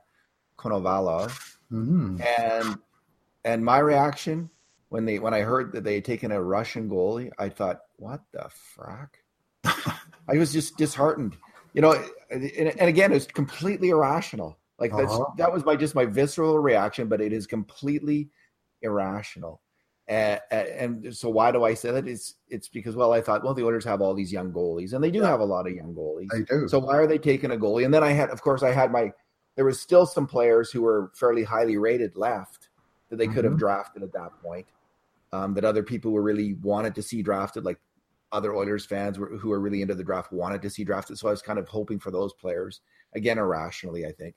Konovalov. 0.57 1.57
Mm-hmm. 1.71 2.21
And 2.39 2.77
and 3.45 3.65
my 3.65 3.79
reaction 3.79 4.49
when 4.89 5.05
they 5.05 5.19
when 5.19 5.33
I 5.33 5.41
heard 5.41 5.71
that 5.73 5.83
they 5.83 5.95
had 5.95 6.05
taken 6.05 6.31
a 6.31 6.41
Russian 6.41 6.89
goalie, 6.89 7.31
I 7.39 7.49
thought, 7.49 7.81
what 7.97 8.21
the 8.31 8.49
frack? 8.77 9.09
I 9.63 10.37
was 10.37 10.51
just 10.51 10.77
disheartened. 10.77 11.37
You 11.73 11.81
know, 11.81 12.03
and, 12.29 12.43
and 12.43 12.89
again, 12.89 13.13
it's 13.13 13.25
completely 13.25 13.89
irrational. 13.89 14.57
Like 14.79 14.91
that's 14.91 15.13
uh-huh. 15.13 15.35
that 15.37 15.53
was 15.53 15.63
my 15.63 15.75
just 15.75 15.95
my 15.95 16.05
visceral 16.05 16.59
reaction, 16.59 17.07
but 17.07 17.21
it 17.21 17.31
is 17.31 17.47
completely 17.47 18.29
irrational. 18.81 19.61
And, 20.11 20.41
and, 20.51 21.15
so 21.15 21.29
why 21.29 21.53
do 21.53 21.63
I 21.63 21.73
say 21.73 21.89
that? 21.91 22.05
It's 22.05 22.35
it's 22.49 22.67
because 22.67 22.97
well 22.97 23.13
I 23.13 23.21
thought 23.21 23.45
well 23.45 23.53
the 23.53 23.63
Oilers 23.63 23.85
have 23.85 24.01
all 24.01 24.13
these 24.13 24.31
young 24.31 24.51
goalies 24.51 24.91
and 24.91 25.01
they 25.01 25.09
do 25.09 25.19
yeah. 25.19 25.27
have 25.27 25.39
a 25.39 25.45
lot 25.45 25.67
of 25.67 25.73
young 25.73 25.95
goalies. 25.95 26.27
They 26.33 26.43
do. 26.43 26.67
So 26.67 26.79
why 26.79 26.97
are 26.97 27.07
they 27.07 27.17
taking 27.17 27.51
a 27.51 27.55
goalie? 27.55 27.85
And 27.85 27.93
then 27.93 28.03
I 28.03 28.11
had 28.11 28.29
of 28.29 28.41
course 28.41 28.61
I 28.61 28.73
had 28.73 28.91
my 28.91 29.13
there 29.55 29.63
was 29.63 29.79
still 29.79 30.05
some 30.05 30.27
players 30.27 30.69
who 30.69 30.81
were 30.81 31.11
fairly 31.15 31.45
highly 31.45 31.77
rated 31.77 32.17
left 32.17 32.67
that 33.09 33.15
they 33.15 33.25
mm-hmm. 33.25 33.35
could 33.35 33.45
have 33.45 33.53
mm-hmm. 33.53 33.59
drafted 33.59 34.03
at 34.03 34.11
that 34.11 34.31
point. 34.43 34.65
Um, 35.31 35.53
that 35.53 35.63
other 35.63 35.81
people 35.81 36.11
were 36.11 36.21
really 36.21 36.55
wanted 36.55 36.93
to 36.95 37.01
see 37.01 37.21
drafted, 37.21 37.63
like 37.63 37.79
other 38.33 38.53
Oilers 38.53 38.85
fans 38.85 39.17
were, 39.17 39.37
who 39.37 39.47
were 39.47 39.61
really 39.61 39.81
into 39.81 39.95
the 39.95 40.03
draft 40.03 40.33
wanted 40.33 40.61
to 40.61 40.69
see 40.69 40.83
drafted. 40.83 41.17
So 41.17 41.29
I 41.29 41.31
was 41.31 41.41
kind 41.41 41.57
of 41.57 41.69
hoping 41.69 41.99
for 41.99 42.11
those 42.11 42.33
players 42.33 42.81
again 43.15 43.37
irrationally, 43.37 44.05
I 44.05 44.11
think. 44.11 44.35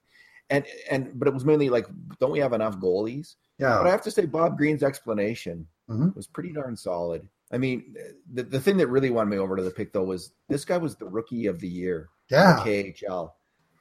And 0.50 0.64
and 0.90 1.18
but 1.18 1.26
it 1.26 1.35
was 1.35 1.44
mainly 1.44 1.70
like, 1.70 1.87
don't 2.20 2.30
we 2.30 2.38
have 2.38 2.52
enough 2.52 2.78
goalies? 2.78 3.37
Yeah. 3.59 3.78
But 3.78 3.87
I 3.87 3.90
have 3.90 4.02
to 4.02 4.11
say, 4.11 4.26
Bob 4.26 4.59
Green's 4.59 4.83
explanation 4.83 5.66
mm-hmm. 5.88 6.11
was 6.14 6.26
pretty 6.26 6.52
darn 6.52 6.76
solid. 6.76 7.28
I 7.52 7.59
mean, 7.59 7.94
the, 8.33 8.42
the 8.42 8.61
thing 8.61 8.76
that 8.78 8.88
really 8.88 9.11
won 9.11 9.28
me 9.28 9.38
over 9.38 9.57
to 9.57 9.62
the 9.62 9.70
pick, 9.70 9.92
though, 9.92 10.04
was 10.04 10.33
this 10.48 10.64
guy 10.64 10.76
was 10.76 10.96
the 10.96 11.07
rookie 11.07 11.46
of 11.46 11.61
the 11.61 11.68
year. 11.68 12.09
Yeah. 12.30 12.61
KHL. 12.64 13.33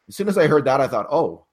As 0.07 0.15
soon 0.15 0.27
as 0.27 0.37
I 0.37 0.47
heard 0.47 0.65
that, 0.65 0.81
I 0.81 0.87
thought, 0.87 1.07
oh. 1.09 1.45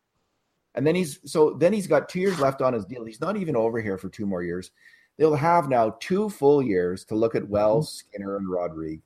And 0.75 0.87
then 0.87 0.95
he's 0.95 1.19
so 1.25 1.57
then 1.59 1.73
he's 1.73 1.89
got 1.89 2.09
two 2.09 2.21
years 2.21 2.39
left 2.39 2.63
on 2.63 2.75
his 2.75 2.85
deal. 2.85 3.05
He's 3.05 3.21
not 3.21 3.37
even 3.37 3.57
over 3.57 3.81
here 3.81 3.99
for 3.99 4.09
two 4.09 4.27
more 4.27 4.43
years. 4.43 4.71
They'll 5.19 5.35
have 5.35 5.69
now 5.69 5.97
two 5.99 6.31
full 6.31 6.63
years 6.63 7.05
to 7.07 7.17
look 7.17 7.35
at 7.35 7.49
Wells, 7.49 7.89
mm-hmm. 7.89 8.09
Skinner, 8.09 8.37
and 8.37 8.49
Rodrigue, 8.49 9.03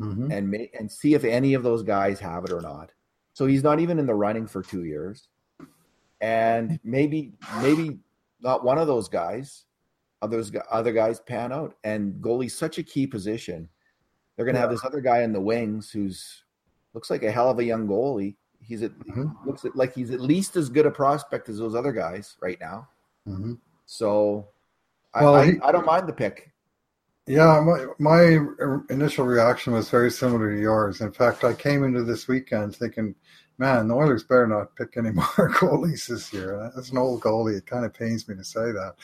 mm-hmm. 0.00 0.30
and 0.30 0.68
and 0.78 0.90
see 0.90 1.12
if 1.12 1.24
any 1.24 1.52
of 1.52 1.62
those 1.62 1.82
guys 1.82 2.18
have 2.20 2.44
it 2.44 2.52
or 2.52 2.62
not. 2.62 2.92
So 3.34 3.44
he's 3.44 3.62
not 3.62 3.78
even 3.80 3.98
in 3.98 4.06
the 4.06 4.14
running 4.14 4.46
for 4.46 4.62
two 4.62 4.84
years, 4.84 5.28
and 6.22 6.78
maybe 6.84 7.32
maybe 7.60 7.98
not 8.40 8.64
one 8.64 8.78
of 8.78 8.86
those 8.86 9.08
guys, 9.08 9.64
others 10.22 10.50
other 10.70 10.92
guys 10.92 11.20
pan 11.20 11.52
out. 11.52 11.74
And 11.84 12.14
goalie's 12.22 12.56
such 12.56 12.78
a 12.78 12.82
key 12.82 13.06
position. 13.06 13.68
They're 14.36 14.46
going 14.46 14.54
to 14.54 14.60
yeah. 14.60 14.62
have 14.62 14.70
this 14.70 14.84
other 14.84 15.00
guy 15.00 15.22
in 15.22 15.32
the 15.32 15.40
wings 15.40 15.90
who's 15.90 16.44
looks 16.94 17.10
like 17.10 17.24
a 17.24 17.30
hell 17.30 17.50
of 17.50 17.58
a 17.58 17.64
young 17.64 17.86
goalie. 17.86 18.36
He's 18.60 18.82
at, 18.82 18.96
mm-hmm. 19.00 19.26
looks 19.44 19.66
like 19.74 19.92
he's 19.92 20.12
at 20.12 20.20
least 20.20 20.54
as 20.54 20.68
good 20.68 20.86
a 20.86 20.90
prospect 20.90 21.48
as 21.48 21.58
those 21.58 21.74
other 21.74 21.92
guys 21.92 22.36
right 22.40 22.58
now. 22.60 22.88
Mm-hmm. 23.28 23.54
So 23.86 24.46
well, 25.14 25.34
I, 25.34 25.46
he, 25.46 25.60
I, 25.60 25.68
I, 25.68 25.72
don't 25.72 25.84
mind 25.84 26.08
the 26.08 26.12
pick. 26.12 26.51
Yeah, 27.26 27.60
my 27.60 27.86
my 28.00 28.38
initial 28.90 29.24
reaction 29.24 29.72
was 29.72 29.88
very 29.90 30.10
similar 30.10 30.54
to 30.54 30.60
yours. 30.60 31.00
In 31.00 31.12
fact, 31.12 31.44
I 31.44 31.54
came 31.54 31.84
into 31.84 32.02
this 32.02 32.26
weekend 32.26 32.74
thinking, 32.74 33.14
man, 33.58 33.86
the 33.88 33.94
Oilers 33.94 34.24
better 34.24 34.46
not 34.48 34.74
pick 34.74 34.96
any 34.96 35.10
more 35.12 35.50
goalies 35.54 36.06
this 36.08 36.32
year. 36.32 36.72
As 36.76 36.90
an 36.90 36.98
old 36.98 37.20
goalie, 37.22 37.56
it 37.56 37.66
kind 37.66 37.84
of 37.84 37.94
pains 37.94 38.28
me 38.28 38.34
to 38.34 38.44
say 38.44 38.72
that. 38.72 38.94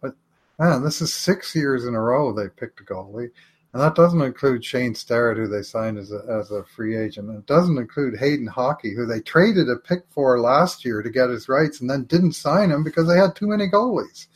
But 0.00 0.14
man, 0.58 0.82
this 0.82 1.02
is 1.02 1.12
six 1.12 1.54
years 1.54 1.84
in 1.84 1.94
a 1.94 2.00
row 2.00 2.32
they 2.32 2.48
picked 2.48 2.80
a 2.80 2.84
goalie. 2.84 3.30
And 3.74 3.82
that 3.82 3.94
doesn't 3.94 4.22
include 4.22 4.64
Shane 4.64 4.94
Starrett, 4.94 5.36
who 5.36 5.46
they 5.46 5.62
signed 5.62 5.98
as 5.98 6.10
a, 6.10 6.24
as 6.26 6.50
a 6.50 6.64
free 6.64 6.96
agent. 6.96 7.28
It 7.28 7.44
doesn't 7.44 7.76
include 7.76 8.18
Hayden 8.18 8.48
Hawkey, 8.48 8.96
who 8.96 9.04
they 9.04 9.20
traded 9.20 9.68
a 9.68 9.76
pick 9.76 10.04
for 10.08 10.40
last 10.40 10.86
year 10.86 11.02
to 11.02 11.10
get 11.10 11.28
his 11.28 11.50
rights 11.50 11.82
and 11.82 11.90
then 11.90 12.04
didn't 12.04 12.32
sign 12.32 12.70
him 12.70 12.82
because 12.82 13.06
they 13.06 13.18
had 13.18 13.36
too 13.36 13.46
many 13.46 13.68
goalies. 13.68 14.26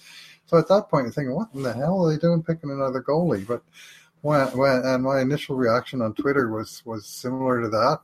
So 0.53 0.59
at 0.59 0.69
that 0.69 0.91
point, 0.91 1.05
you're 1.05 1.13
thinking, 1.13 1.35
what 1.35 1.49
in 1.55 1.63
the 1.63 1.73
hell 1.73 2.05
are 2.05 2.13
they 2.13 2.19
doing 2.19 2.43
picking 2.43 2.71
another 2.71 3.03
goalie? 3.03 3.47
But 3.47 3.63
when, 4.21 4.47
when 4.49 4.83
and 4.85 5.03
my 5.03 5.23
initial 5.23 5.57
reaction 5.57 6.03
on 6.03 6.13
Twitter 6.13 6.51
was 6.51 6.83
was 6.85 7.07
similar 7.07 7.63
to 7.63 7.69
that. 7.71 8.01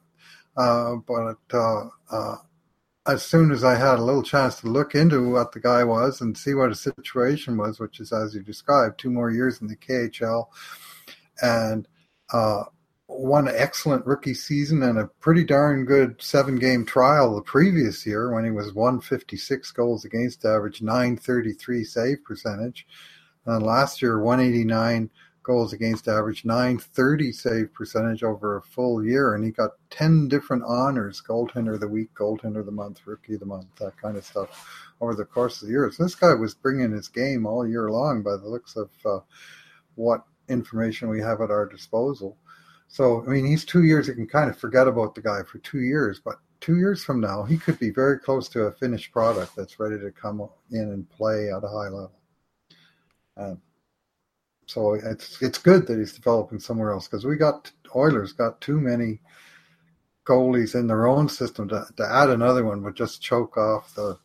Uh, 0.57 0.95
but 1.07 1.37
uh, 1.53 1.89
uh, 2.11 2.37
as 3.07 3.23
soon 3.23 3.53
as 3.53 3.65
I 3.65 3.75
had 3.75 3.99
a 3.99 4.03
little 4.03 4.23
chance 4.23 4.61
to 4.61 4.67
look 4.67 4.95
into 4.95 5.31
what 5.31 5.53
the 5.53 5.61
guy 5.61 5.85
was 5.85 6.23
and 6.23 6.39
see 6.39 6.55
what 6.55 6.71
his 6.71 6.81
situation 6.81 7.59
was, 7.59 7.79
which 7.79 8.01
is 8.01 8.15
as 8.15 8.35
you 8.35 8.43
described, 8.43 8.99
two 8.99 9.11
more 9.11 9.31
years 9.31 9.61
in 9.61 9.69
the 9.69 9.77
KHL, 9.77 10.47
and 11.43 11.87
uh, 12.33 12.65
one 13.09 13.49
excellent 13.49 14.05
rookie 14.05 14.35
season 14.35 14.83
and 14.83 14.99
a 14.99 15.07
pretty 15.21 15.43
darn 15.43 15.87
good 15.87 16.21
seven 16.21 16.57
game 16.57 16.85
trial 16.85 17.35
the 17.35 17.43
previous 17.43 18.07
year 18.07 18.33
when 18.33 18.45
he 18.45 18.51
was 18.51 18.75
156 18.75 19.73
goals 19.73 20.05
against 20.05 20.45
average, 20.45 20.83
933 20.83 21.85
save 21.85 22.23
percentage. 22.23 22.87
And 23.47 23.65
last 23.65 24.03
year, 24.03 24.21
189 24.21 25.09
goals 25.43 25.73
against 25.73 26.07
average, 26.07 26.45
930 26.45 27.33
save 27.33 27.73
percentage 27.73 28.23
over 28.23 28.59
a 28.59 28.63
full 28.63 29.03
year. 29.03 29.35
And 29.35 29.43
he 29.43 29.53
got 29.53 29.71
10 29.89 30.29
different 30.29 30.65
honors 30.67 31.23
goaltender 31.27 31.75
of 31.75 31.81
the 31.81 31.89
week, 31.89 32.11
goaltender 32.15 32.61
of 32.61 32.67
the 32.67 32.73
month, 32.73 33.01
rookie 33.07 33.35
of 33.35 33.41
the 33.41 33.47
month, 33.47 33.69
that 33.81 33.97
kind 33.97 34.19
of 34.19 34.25
stuff 34.27 34.91
over 35.01 35.15
the 35.15 35.25
course 35.25 35.63
of 35.63 35.69
the 35.69 35.73
year. 35.73 35.91
So 35.91 36.03
this 36.03 36.15
guy 36.15 36.35
was 36.35 36.55
bringing 36.55 36.93
his 36.93 37.09
game 37.09 37.47
all 37.47 37.67
year 37.67 37.91
long 37.91 38.23
by 38.23 38.37
the 38.37 38.49
looks 38.49 38.77
of 38.77 38.91
uh, 39.07 39.21
what 39.95 40.25
information 40.51 41.09
we 41.09 41.21
have 41.23 41.41
at 41.41 41.51
our 41.51 41.65
disposal. 41.65 42.37
So, 42.89 43.23
I 43.25 43.29
mean, 43.29 43.47
he's 43.47 43.65
two 43.65 43.85
years. 43.85 44.09
You 44.09 44.15
can 44.15 44.27
kind 44.27 44.51
of 44.51 44.59
forget 44.59 44.89
about 44.89 45.15
the 45.15 45.21
guy 45.21 45.43
for 45.43 45.59
two 45.59 45.81
years, 45.81 46.21
but 46.25 46.37
two 46.61 46.79
years 46.79 47.05
from 47.05 47.21
now, 47.21 47.45
he 47.45 47.59
could 47.59 47.79
be 47.79 47.91
very 47.91 48.19
close 48.19 48.49
to 48.51 48.63
a 48.63 48.73
finished 48.73 49.13
product 49.13 49.55
that's 49.55 49.79
ready 49.79 49.99
to 49.99 50.11
come 50.11 50.49
in 50.71 50.81
and 50.81 51.09
play 51.11 51.51
at 51.51 51.65
a 51.65 51.69
high 51.69 51.89
level. 51.89 52.13
Um, 53.37 53.61
so 54.67 54.95
it's 54.95 55.41
it's 55.41 55.59
good 55.59 55.87
that 55.87 55.99
he's 55.99 56.13
developing 56.13 56.61
somewhere 56.61 56.93
else 56.93 57.07
because 57.07 57.25
we 57.25 57.37
got 57.37 57.71
Oilers 57.95 58.33
got 58.33 58.61
too 58.61 58.81
many 58.81 59.21
goalies 60.27 60.75
in 60.75 60.87
their 60.87 61.07
own 61.07 61.29
system 61.29 61.69
to, 61.69 61.87
to 61.97 62.07
add 62.07 62.29
another 62.29 62.65
one 62.65 62.83
would 62.83 62.95
just 62.95 63.23
choke 63.23 63.57
off 63.57 63.95
the, 63.95 64.19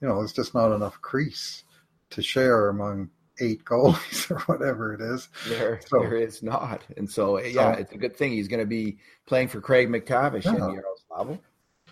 you 0.00 0.06
know, 0.06 0.20
it's 0.20 0.32
just 0.32 0.54
not 0.54 0.72
enough 0.72 1.00
crease 1.00 1.64
to 2.10 2.22
share 2.22 2.68
among 2.68 3.10
eight 3.40 3.64
goalies 3.64 4.30
or 4.30 4.38
whatever 4.40 4.94
it 4.94 5.00
is. 5.00 5.28
There, 5.48 5.80
so, 5.86 6.00
there 6.00 6.16
is 6.16 6.42
not, 6.42 6.82
and 6.96 7.10
so 7.10 7.40
yeah, 7.40 7.74
so, 7.74 7.80
it's 7.80 7.92
a 7.92 7.98
good 7.98 8.16
thing 8.16 8.32
he's 8.32 8.48
going 8.48 8.60
to 8.60 8.66
be 8.66 8.98
playing 9.26 9.48
for 9.48 9.60
Craig 9.60 9.88
MacTavish 9.88 10.44
yeah. 10.44 10.54
in 10.54 10.58
Yaroslavl. 10.58 11.38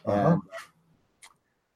Uh-huh. 0.06 0.36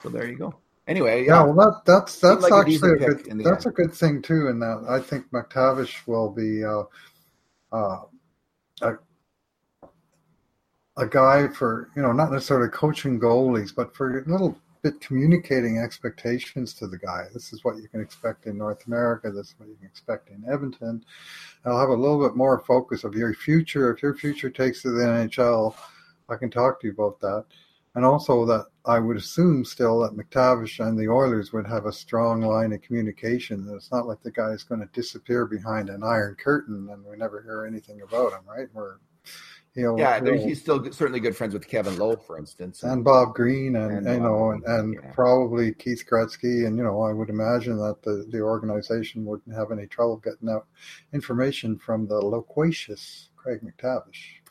So 0.03 0.09
there 0.09 0.29
you 0.29 0.37
go. 0.37 0.55
Anyway, 0.89 1.25
yeah, 1.25 1.41
yeah 1.41 1.43
well, 1.45 1.55
that, 1.55 1.83
that's 1.85 2.19
that's 2.19 2.43
like 2.43 2.53
actually 2.53 2.91
a, 2.91 2.95
a 2.95 2.99
good 2.99 3.45
that's 3.45 3.67
end. 3.67 3.73
a 3.73 3.77
good 3.77 3.95
thing 3.95 4.21
too. 4.21 4.49
and 4.49 4.61
that, 4.61 4.85
I 4.89 4.99
think 4.99 5.31
MacTavish 5.31 6.07
will 6.07 6.31
be 6.31 6.65
uh, 6.65 6.83
uh, 7.73 8.03
a 8.83 8.93
a 10.97 11.07
guy 11.07 11.49
for 11.49 11.91
you 11.95 12.03
know 12.03 12.13
not 12.13 12.33
necessarily 12.33 12.69
coaching 12.71 13.21
goalies, 13.21 13.75
but 13.75 13.95
for 13.95 14.25
little 14.27 14.59
bit 14.83 15.01
communicating 15.01 15.79
expectations 15.79 16.75
to 16.75 16.87
the 16.87 16.99
guy. 16.99 17.27
This 17.33 17.53
is 17.53 17.65
what 17.65 17.77
you 17.77 17.89
can 17.89 18.01
expect 18.01 18.47
in 18.47 18.59
North 18.59 18.87
America. 18.87 19.31
This 19.31 19.49
is 19.49 19.55
what 19.59 19.69
you 19.69 19.77
can 19.77 19.87
expect 19.87 20.31
in 20.31 20.45
Edmonton. 20.51 21.05
I'll 21.65 21.79
have 21.79 21.91
a 21.91 21.95
little 21.95 22.21
bit 22.21 22.37
more 22.37 22.59
focus 22.59 23.05
of 23.05 23.15
your 23.15 23.33
future. 23.35 23.93
If 23.93 24.03
your 24.03 24.15
future 24.15 24.51
takes 24.51 24.83
to 24.83 24.91
the 24.91 25.05
NHL, 25.05 25.75
I 26.29 26.37
can 26.37 26.51
talk 26.51 26.81
to 26.81 26.89
you 26.89 26.93
about 26.93 27.21
that. 27.21 27.45
And 27.95 28.05
also 28.05 28.47
that 28.47 28.67
I 28.87 28.99
would 28.99 29.19
assume 29.19 29.65
still 29.65 30.01
that 30.01 30.17
MacTavish 30.17 30.85
and 30.85 30.99
the 30.99 31.09
Oilers 31.09 31.53
would 31.53 31.67
have 31.67 31.87
a 31.87 31.93
strong 31.93 32.41
line 32.41 32.73
of 32.73 32.83
communication. 32.83 33.71
It's 33.77 33.93
not 33.93 34.07
like 34.07 34.23
the 34.23 34.31
guy 34.31 34.51
is 34.51 34.65
going 34.65 34.81
to 34.81 34.89
disappear 34.95 35.47
behind 35.47 35.91
an 35.91 36.03
iron 36.03 36.35
curtain 36.37 36.89
and 36.91 37.05
we 37.05 37.17
never 37.17 37.43
hear 37.43 37.67
anything 37.67 38.01
about 38.01 38.33
him, 38.33 38.41
right? 38.49 38.69
We're 38.73 38.97
He'll, 39.75 39.99
yeah, 39.99 40.23
he'll, 40.23 40.37
he's 40.37 40.61
still 40.61 40.93
certainly 40.93 41.19
good 41.19 41.35
friends 41.35 41.55
with 41.55 41.67
Kevin 41.67 41.97
Lowe, 41.99 42.17
for 42.17 42.37
instance, 42.37 42.83
and, 42.83 42.93
and 42.93 43.05
Bob 43.05 43.35
Green, 43.35 43.77
and, 43.77 44.07
and 44.07 44.07
you 44.07 44.21
know, 44.21 44.51
and, 44.51 44.63
and 44.65 44.95
yeah. 44.95 45.13
probably 45.13 45.73
Keith 45.73 46.05
Gretzky, 46.11 46.67
and 46.67 46.77
you 46.77 46.85
know, 46.85 47.01
I 47.01 47.13
would 47.15 47.31
imagine 47.31 47.79
that 47.79 48.03
the 48.03 48.27
the 48.29 48.41
organization 48.41 49.25
wouldn't 49.25 49.57
have 49.57 49.73
any 49.73 49.87
trouble 49.87 50.19
getting 50.19 50.51
out 50.51 50.67
information 51.15 51.79
from 51.79 52.07
the 52.07 52.17
loquacious 52.17 53.31
Craig 53.35 53.61
MacTavish. 53.63 54.43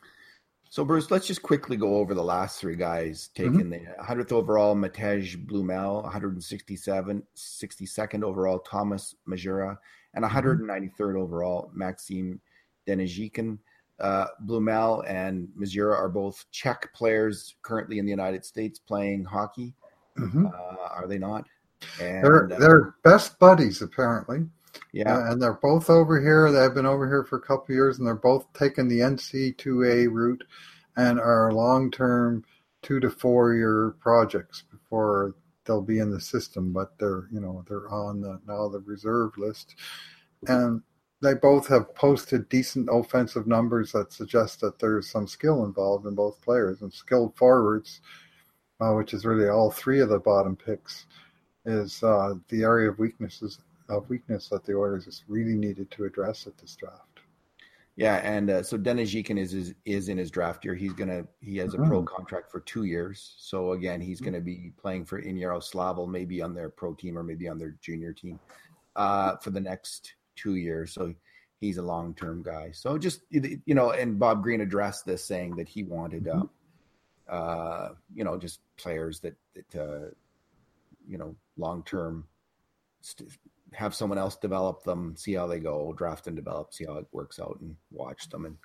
So, 0.72 0.86
Bruce, 0.86 1.12
let's 1.12 1.28
just 1.28 1.42
quickly 1.42 1.76
go 1.76 1.98
over 1.98 2.14
the 2.14 2.24
last 2.24 2.62
three 2.62 2.78
guys 2.78 3.30
taken 3.36 3.70
mm-hmm. 3.70 3.72
the 3.72 4.04
100th 4.04 4.32
overall, 4.32 4.74
Matej 4.74 5.46
Blumel, 5.46 6.02
167, 6.04 7.24
62nd 7.36 8.24
overall, 8.24 8.60
Thomas 8.60 9.14
Mazura, 9.28 9.78
and 10.14 10.24
193rd 10.24 10.92
mm-hmm. 10.98 11.18
overall, 11.18 11.70
Maxime 11.74 12.40
Denezhkin. 12.88 13.58
Uh, 14.02 14.28
Blumel 14.46 15.08
and 15.08 15.48
Mazura 15.56 15.96
are 15.96 16.10
both 16.10 16.46
Czech 16.52 16.92
players 16.94 17.56
currently 17.62 18.00
in 18.00 18.06
the 18.06 18.12
United 18.12 18.44
States 18.44 18.80
playing 18.80 19.24
hockey. 19.24 19.74
Mm-hmm. 20.18 20.48
Uh, 20.48 20.88
are 20.90 21.08
they 21.08 21.20
not? 21.20 21.46
And, 22.02 22.24
they're 22.24 22.52
uh, 22.52 22.60
they're 22.60 22.96
best 23.04 23.40
buddies 23.40 23.82
apparently. 23.82 24.40
Yeah, 24.94 25.18
uh, 25.18 25.32
and 25.32 25.42
they're 25.42 25.60
both 25.62 25.90
over 25.90 26.20
here. 26.20 26.52
They've 26.52 26.74
been 26.74 26.86
over 26.86 27.08
here 27.08 27.24
for 27.24 27.38
a 27.38 27.42
couple 27.42 27.76
years, 27.76 27.98
and 27.98 28.08
they're 28.08 28.16
both 28.16 28.46
taking 28.54 28.88
the 28.88 29.00
NC2A 29.00 30.12
route 30.12 30.44
and 30.98 31.20
are 31.20 31.52
long 31.52 31.92
term 31.92 32.44
two 32.82 33.00
to 33.00 33.10
four 33.10 33.54
year 33.54 33.96
projects 34.00 34.64
before 34.72 35.36
they'll 35.66 35.82
be 35.82 36.00
in 36.00 36.12
the 36.12 36.20
system. 36.20 36.74
But 36.74 36.98
they're 37.00 37.28
you 37.32 37.40
know 37.40 37.64
they're 37.68 37.90
on 37.90 38.22
the 38.22 38.40
now 38.48 38.68
the 38.68 38.80
reserve 38.80 39.38
list, 39.38 39.76
and 40.48 40.82
they 41.22 41.36
both 41.36 41.68
have 41.68 41.94
posted 41.94 42.50
decent 42.50 42.90
offensive 42.92 43.48
numbers 43.48 43.92
that 43.92 44.12
suggest 44.12 44.60
that 44.62 44.80
there's 44.80 45.10
some 45.10 45.28
skill 45.28 45.66
involved 45.66 46.06
in 46.08 46.16
both 46.16 46.42
players 46.42 46.82
and 46.82 46.92
skilled 46.92 47.36
forwards, 47.36 48.02
uh, 48.80 48.94
which 48.94 49.14
is 49.14 49.26
really 49.26 49.48
all 49.48 49.72
three 49.72 50.00
of 50.00 50.10
the 50.10 50.20
bottom 50.20 50.56
picks, 50.56 51.06
is 51.66 52.02
uh, 52.04 52.34
the 52.50 52.64
area 52.64 52.90
of 52.90 52.98
weaknesses 52.98 53.60
of 53.90 54.10
weakness 54.10 54.50
that 54.50 54.66
the 54.66 54.74
Oilers 54.74 55.06
just 55.06 55.24
really 55.28 55.56
needed 55.56 55.92
to 55.92 56.06
address 56.06 56.48
at 56.48 56.58
this 56.58 56.76
draft. 56.76 57.20
Yeah, 57.98 58.16
and 58.24 58.50
uh, 58.50 58.64
so 58.64 58.78
Denis 58.78 59.14
is, 59.14 59.54
is, 59.54 59.74
is 59.86 60.10
in 60.10 60.18
his 60.18 60.32
draft 60.32 60.64
year. 60.64 60.74
He's 60.74 60.94
gonna 60.94 61.28
he 61.42 61.58
has 61.58 61.74
a 61.74 61.78
mm-hmm. 61.78 61.90
pro 61.90 62.04
contract 62.04 62.50
for 62.50 62.62
two 62.62 62.86
years. 62.86 63.36
So 63.38 63.74
again, 63.74 64.00
he's 64.00 64.22
gonna 64.22 64.40
be 64.40 64.72
playing 64.82 65.06
for 65.06 65.20
In 65.20 65.36
Yaroslavl, 65.36 66.10
maybe 66.10 66.42
on 66.42 66.56
their 66.56 66.70
pro 66.70 66.94
team 66.94 67.18
or 67.18 67.24
maybe 67.24 67.50
on 67.50 67.60
their 67.60 67.76
junior 67.82 68.14
team 68.14 68.40
uh, 68.96 69.36
for 69.38 69.52
the 69.52 69.60
next 69.60 70.14
two 70.36 70.56
years. 70.56 70.94
So 70.94 71.14
he's 71.62 71.78
a 71.78 71.82
long 71.82 72.14
term 72.14 72.44
guy. 72.44 72.72
So 72.74 72.98
just 72.98 73.22
you 73.30 73.62
know, 73.68 73.92
and 73.92 74.20
Bob 74.20 74.44
Green 74.44 74.62
addressed 74.62 75.06
this 75.06 75.24
saying 75.24 75.56
that 75.56 75.70
he 75.70 75.84
wanted, 75.84 76.26
mm-hmm. 76.26 76.42
uh, 77.30 77.34
uh, 77.34 77.90
you 78.14 78.24
know, 78.24 78.38
just 78.38 78.60
players 78.78 79.20
that 79.22 79.36
that 79.54 79.80
uh, 79.80 80.10
you 81.08 81.18
know, 81.18 81.36
long 81.58 81.84
term, 81.84 82.28
st- 83.02 83.30
have 83.74 83.96
someone 83.96 84.18
else 84.18 84.36
develop 84.36 84.84
them, 84.84 85.16
see 85.16 85.34
how 85.34 85.48
they 85.48 85.60
go, 85.60 85.94
draft 85.94 86.28
and 86.28 86.36
develop, 86.36 86.74
see 86.74 86.86
how 86.86 86.98
it 86.98 87.08
works 87.14 87.40
out, 87.40 87.58
and 87.62 87.76
watch 87.92 88.28
them, 88.30 88.46
and 88.46 88.58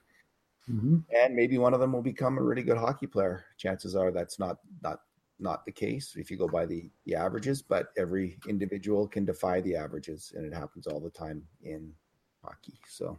mm-hmm. 0.69 0.97
and 1.15 1.37
maybe 1.37 1.59
one 1.59 1.75
of 1.75 1.81
them 1.81 1.93
will 1.93 2.03
become 2.03 2.39
a 2.39 2.43
really 2.43 2.63
good 2.63 2.79
hockey 2.79 3.07
player. 3.07 3.45
Chances 3.59 3.95
are 3.95 4.11
that's 4.11 4.39
not 4.39 4.59
not 4.83 5.01
not 5.39 5.65
the 5.65 5.73
case 5.73 6.15
if 6.17 6.31
you 6.31 6.37
go 6.37 6.49
by 6.49 6.67
the, 6.67 6.91
the 7.05 7.15
averages, 7.15 7.63
but 7.63 7.89
every 7.97 8.39
individual 8.49 9.07
can 9.07 9.25
defy 9.25 9.61
the 9.61 9.77
averages, 9.77 10.33
and 10.35 10.45
it 10.45 10.55
happens 10.55 10.87
all 10.87 11.01
the 11.01 11.11
time 11.11 11.43
in 11.63 11.93
hockey. 12.43 12.79
So, 12.89 13.19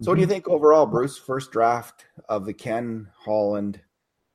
so 0.00 0.10
what 0.10 0.14
do 0.16 0.20
you 0.20 0.26
mm-hmm. 0.26 0.34
think 0.34 0.48
overall, 0.48 0.86
Bruce? 0.86 1.16
First 1.16 1.52
draft 1.52 2.06
of 2.28 2.44
the 2.44 2.54
Ken 2.54 3.08
Holland 3.16 3.80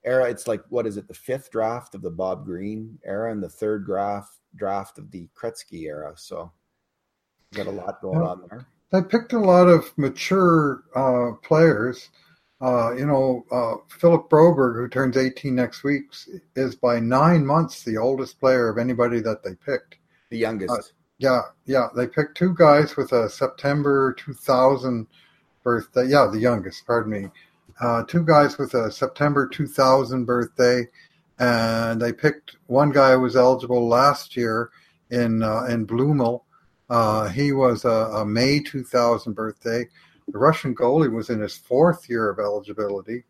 era. 0.04 0.30
It's 0.30 0.48
like 0.48 0.63
what 0.70 0.88
is 0.88 0.98
it? 0.98 1.08
The 1.08 1.13
fifth 1.13 1.52
draft 1.52 1.96
of 1.96 2.02
the 2.02 2.12
Bob 2.12 2.46
Green 2.46 2.98
era, 3.06 3.32
and 3.32 3.43
the 3.43 3.50
third 3.50 3.86
draft 3.86 4.38
draft 4.56 4.98
of 4.98 5.12
the 5.12 5.30
Gretzky 5.39 5.84
era. 5.84 6.13
So, 6.15 6.52
got 7.54 7.67
a 7.67 7.72
lot 7.72 8.02
going 8.02 8.22
on 8.22 8.48
there. 8.50 8.67
They 8.91 9.02
picked 9.02 9.34
a 9.34 9.39
lot 9.39 9.67
of 9.67 9.96
mature 9.98 10.84
uh, 10.96 11.36
players 11.46 12.10
uh, 12.62 12.93
you 12.96 13.06
know, 13.06 13.46
uh, 13.52 13.76
Philip 13.88 14.30
Broberg, 14.30 14.76
who 14.76 14.88
turns 14.88 15.15
18 15.15 15.54
next 15.54 15.84
week, 15.84 16.06
is 16.56 16.76
by 16.76 17.00
nine 17.00 17.46
months 17.46 17.84
the 17.84 17.98
oldest 17.98 18.39
player 18.39 18.70
of 18.70 18.78
anybody 18.78 19.20
that 19.22 19.43
they 19.43 19.54
picked. 19.54 19.98
The 20.30 20.38
youngest. 20.38 20.93
Yeah, 21.20 21.41
yeah. 21.65 21.88
They 21.96 22.08
picked 22.08 22.38
two 22.38 22.54
guys 22.54 22.96
with 22.96 23.12
a 23.12 23.30
September 23.30 24.13
2000 24.17 25.08
birthday. 25.63 26.08
Yeah, 26.08 26.28
the 26.32 26.39
youngest, 26.39 26.86
pardon 26.86 27.12
me. 27.12 27.30
Uh, 27.80 28.04
two 28.04 28.24
guys 28.24 28.58
with 28.58 28.74
a 28.74 28.91
September 28.91 29.48
2000 29.48 30.26
birthday. 30.26 30.88
And 31.39 32.02
they 32.02 32.13
picked 32.13 32.58
one 32.65 32.91
guy 32.91 33.13
who 33.13 33.22
was 33.22 33.36
eligible 33.36 33.88
last 33.88 34.36
year 34.36 34.72
in 35.12 35.43
uh, 35.43 35.65
in 35.65 35.86
Blumel. 35.86 36.41
Uh, 36.89 37.28
he 37.30 37.52
was 37.52 37.86
a, 37.86 37.89
a, 37.89 38.26
May 38.26 38.62
2000 38.62 39.34
birthday. 39.34 39.86
The 40.27 40.37
Russian 40.37 40.75
goalie 40.75 41.11
was 41.11 41.29
in 41.29 41.39
his 41.39 41.55
fourth 41.55 42.09
year 42.09 42.29
of 42.29 42.39
eligibility, 42.39 43.23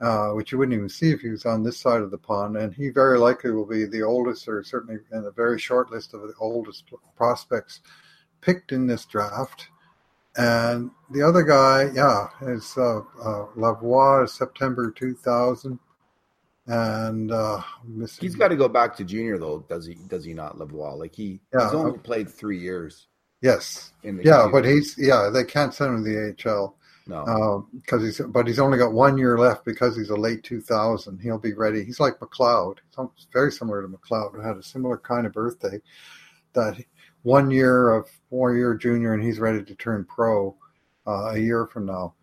uh, 0.00 0.30
which 0.30 0.50
you 0.50 0.58
wouldn't 0.58 0.76
even 0.76 0.88
see 0.88 1.10
if 1.10 1.20
he 1.20 1.30
was 1.30 1.46
on 1.46 1.62
this 1.62 1.78
side 1.78 2.00
of 2.00 2.10
the 2.10 2.18
pond. 2.18 2.56
And 2.56 2.74
he 2.74 2.88
very 2.88 3.18
likely 3.18 3.52
will 3.52 3.66
be 3.66 3.84
the 3.84 4.02
oldest, 4.02 4.48
or 4.48 4.62
certainly 4.64 5.00
in 5.12 5.24
a 5.24 5.30
very 5.30 5.58
short 5.58 5.90
list 5.90 6.14
of 6.14 6.22
the 6.22 6.34
oldest 6.40 6.84
prospects 7.16 7.80
picked 8.40 8.72
in 8.72 8.86
this 8.86 9.06
draft. 9.06 9.68
And 10.36 10.90
the 11.10 11.22
other 11.22 11.42
guy, 11.42 11.90
yeah, 11.94 12.28
is 12.42 12.74
uh, 12.76 12.98
uh, 12.98 13.46
Lavoie, 13.56 14.28
September 14.28 14.90
2000 14.90 15.78
and 16.66 17.32
uh 17.32 17.60
he's 18.20 18.36
got 18.36 18.48
to 18.48 18.56
go 18.56 18.68
back 18.68 18.94
to 18.94 19.04
junior 19.04 19.36
though 19.36 19.64
does 19.68 19.84
he 19.84 19.94
does 20.06 20.24
he 20.24 20.32
not 20.32 20.56
Lavoie 20.56 20.96
like 20.96 21.14
he 21.14 21.40
yeah, 21.52 21.64
he's 21.64 21.74
only 21.74 21.98
played 21.98 22.30
three 22.30 22.58
years 22.58 23.08
yes. 23.42 23.92
Yeah 24.02 24.48
but 24.50 24.64
he's 24.64 24.96
yeah 24.98 25.30
they 25.32 25.44
can't 25.44 25.74
send 25.74 25.94
him 25.94 26.04
to 26.04 26.10
the 26.10 26.50
AHL 26.50 26.76
no. 27.06 27.66
because 27.74 28.02
uh, 28.02 28.04
he's 28.04 28.20
but 28.28 28.46
he's 28.46 28.58
only 28.58 28.78
got 28.78 28.92
one 28.92 29.18
year 29.18 29.36
left 29.38 29.64
because 29.64 29.96
he's 29.96 30.10
a 30.10 30.16
late 30.16 30.42
2000 30.44 31.18
he'll 31.18 31.38
be 31.38 31.52
ready. 31.52 31.84
He's 31.84 32.00
like 32.00 32.18
McLeod. 32.18 32.78
He's 33.16 33.26
very 33.32 33.52
similar 33.52 33.82
to 33.82 33.88
McLeod 33.88 34.34
who 34.34 34.40
had 34.40 34.56
a 34.56 34.62
similar 34.62 34.98
kind 34.98 35.26
of 35.26 35.32
birthday 35.32 35.80
that 36.54 36.76
one 37.22 37.50
year 37.50 37.92
of 37.92 38.08
four 38.30 38.54
year 38.54 38.74
junior 38.74 39.14
and 39.14 39.22
he's 39.22 39.38
ready 39.38 39.62
to 39.62 39.74
turn 39.74 40.04
pro 40.04 40.56
uh, 41.06 41.30
a 41.30 41.38
year 41.38 41.66
from 41.66 41.86
now. 41.86 42.14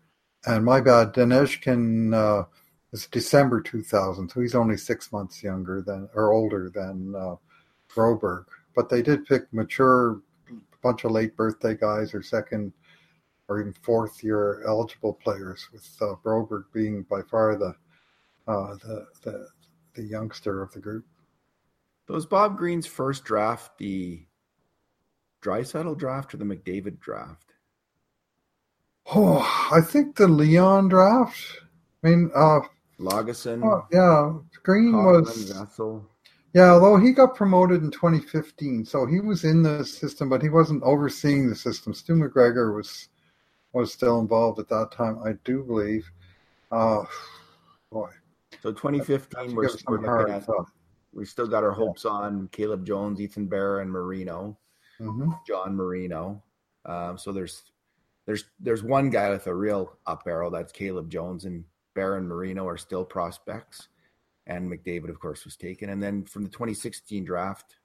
And 0.46 0.64
my 0.64 0.80
bad 0.80 1.12
Denezhkin 1.12 2.14
uh 2.14 2.46
it's 2.92 3.06
December 3.06 3.60
2000, 3.60 4.28
so 4.28 4.40
he's 4.40 4.54
only 4.54 4.76
six 4.76 5.12
months 5.12 5.42
younger 5.42 5.80
than 5.80 6.08
or 6.14 6.32
older 6.32 6.70
than 6.70 7.14
uh, 7.14 7.36
Broberg. 7.88 8.46
But 8.74 8.88
they 8.88 9.02
did 9.02 9.26
pick 9.26 9.52
mature, 9.52 10.20
bunch 10.82 11.04
of 11.04 11.10
late 11.10 11.36
birthday 11.36 11.74
guys 11.74 12.14
or 12.14 12.22
second 12.22 12.72
or 13.48 13.60
even 13.60 13.72
fourth 13.82 14.22
year 14.22 14.62
eligible 14.66 15.14
players, 15.14 15.68
with 15.72 15.88
uh, 16.00 16.14
Broberg 16.24 16.64
being 16.72 17.02
by 17.10 17.22
far 17.22 17.56
the, 17.56 17.74
uh, 18.46 18.74
the 18.76 19.06
the 19.22 19.48
the 19.94 20.02
youngster 20.02 20.62
of 20.62 20.72
the 20.72 20.80
group. 20.80 21.04
Was 22.08 22.26
Bob 22.26 22.58
Green's 22.58 22.86
first 22.86 23.24
draft 23.24 23.78
the 23.78 24.24
Draisaitl 25.42 25.96
draft 25.96 26.34
or 26.34 26.38
the 26.38 26.44
McDavid 26.44 26.98
draft? 26.98 27.54
Oh, 29.14 29.68
I 29.72 29.80
think 29.80 30.16
the 30.16 30.26
Leon 30.26 30.88
draft. 30.88 31.40
I 32.02 32.08
mean, 32.08 32.30
uh, 32.34 32.60
Lagesson. 32.98 33.64
Oh, 33.64 33.86
yeah, 33.92 34.60
Green 34.62 34.92
was. 34.92 35.50
Vessel. 35.52 36.09
Yeah, 36.52 36.72
although 36.72 36.96
he 36.96 37.12
got 37.12 37.36
promoted 37.36 37.82
in 37.82 37.90
2015, 37.90 38.84
so 38.84 39.06
he 39.06 39.20
was 39.20 39.44
in 39.44 39.62
the 39.62 39.84
system, 39.84 40.28
but 40.28 40.42
he 40.42 40.48
wasn't 40.48 40.82
overseeing 40.82 41.48
the 41.48 41.54
system. 41.54 41.94
Stu 41.94 42.16
MacGregor 42.16 42.72
was 42.72 43.08
was 43.72 43.92
still 43.92 44.18
involved 44.18 44.58
at 44.58 44.68
that 44.68 44.90
time, 44.90 45.20
I 45.24 45.34
do 45.44 45.62
believe. 45.62 46.10
Uh, 46.72 47.04
boy. 47.92 48.10
So 48.62 48.72
2015, 48.72 49.54
we're, 49.54 49.68
we're 49.86 50.00
looking 50.00 50.34
at. 50.34 50.48
We 51.12 51.24
still 51.24 51.46
got 51.46 51.64
our 51.64 51.72
hopes 51.72 52.04
yeah. 52.04 52.12
on 52.12 52.48
Caleb 52.52 52.84
Jones, 52.84 53.20
Ethan 53.20 53.46
Bear, 53.46 53.80
and 53.80 53.90
Marino, 53.90 54.58
mm-hmm. 55.00 55.30
John 55.46 55.74
Marino. 55.74 56.42
Um, 56.84 57.18
so 57.18 57.32
there's 57.32 57.62
there's 58.26 58.44
there's 58.58 58.82
one 58.82 59.10
guy 59.10 59.30
with 59.30 59.46
a 59.46 59.54
real 59.54 59.96
up 60.06 60.22
arrow. 60.26 60.50
That's 60.50 60.72
Caleb 60.72 61.10
Jones, 61.10 61.44
and 61.44 61.64
Baron 61.94 62.26
Marino 62.26 62.66
are 62.66 62.78
still 62.78 63.04
prospects, 63.04 63.88
and 64.50 64.68
McDavid, 64.68 65.08
of 65.08 65.20
course, 65.20 65.44
was 65.44 65.56
taken. 65.56 65.90
And 65.90 66.02
then 66.02 66.24
from 66.24 66.42
the 66.42 66.48
2016 66.48 67.24
draft, 67.24 67.76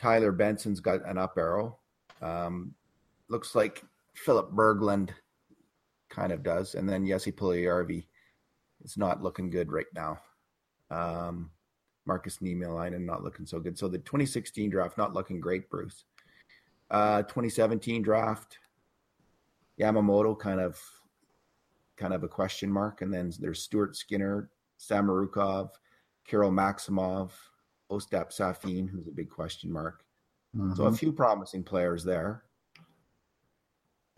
Tyler 0.00 0.32
Benson's 0.32 0.80
got 0.80 1.06
an 1.06 1.18
up 1.18 1.34
arrow. 1.36 1.78
Um, 2.22 2.74
looks 3.28 3.54
like 3.54 3.84
Philip 4.14 4.50
Berglund 4.52 5.10
kind 6.08 6.32
of 6.32 6.42
does, 6.42 6.74
and 6.74 6.88
then 6.88 7.06
Jesse 7.06 7.32
Puljujarvi 7.32 8.06
is 8.82 8.96
not 8.96 9.22
looking 9.22 9.50
good 9.50 9.70
right 9.70 9.86
now. 9.94 10.18
Um, 10.90 11.50
Markus 12.06 12.38
Niemelainen 12.38 13.04
not 13.04 13.22
looking 13.22 13.46
so 13.46 13.60
good. 13.60 13.78
So 13.78 13.88
the 13.88 13.98
2016 13.98 14.70
draft 14.70 14.96
not 14.96 15.12
looking 15.12 15.40
great, 15.40 15.68
Bruce. 15.68 16.04
Uh, 16.90 17.22
2017 17.22 18.02
draft, 18.02 18.58
Yamamoto 19.78 20.38
kind 20.38 20.60
of 20.60 20.80
kind 21.96 22.14
of 22.14 22.24
a 22.24 22.28
question 22.28 22.70
mark. 22.70 23.02
And 23.02 23.12
then 23.12 23.32
there's 23.38 23.62
Stuart 23.62 23.96
Skinner, 23.96 24.50
Samorukov, 24.88 25.70
Kirill 26.26 26.50
Maximov, 26.50 27.30
Ostap 27.90 28.32
Safin, 28.32 28.88
who's 28.88 29.06
a 29.06 29.12
big 29.12 29.30
question 29.30 29.72
mark. 29.72 30.04
Mm-hmm. 30.56 30.74
So 30.74 30.84
a 30.84 30.86
mm-hmm. 30.86 30.96
few 30.96 31.12
promising 31.12 31.64
players 31.64 32.04
there. 32.04 32.44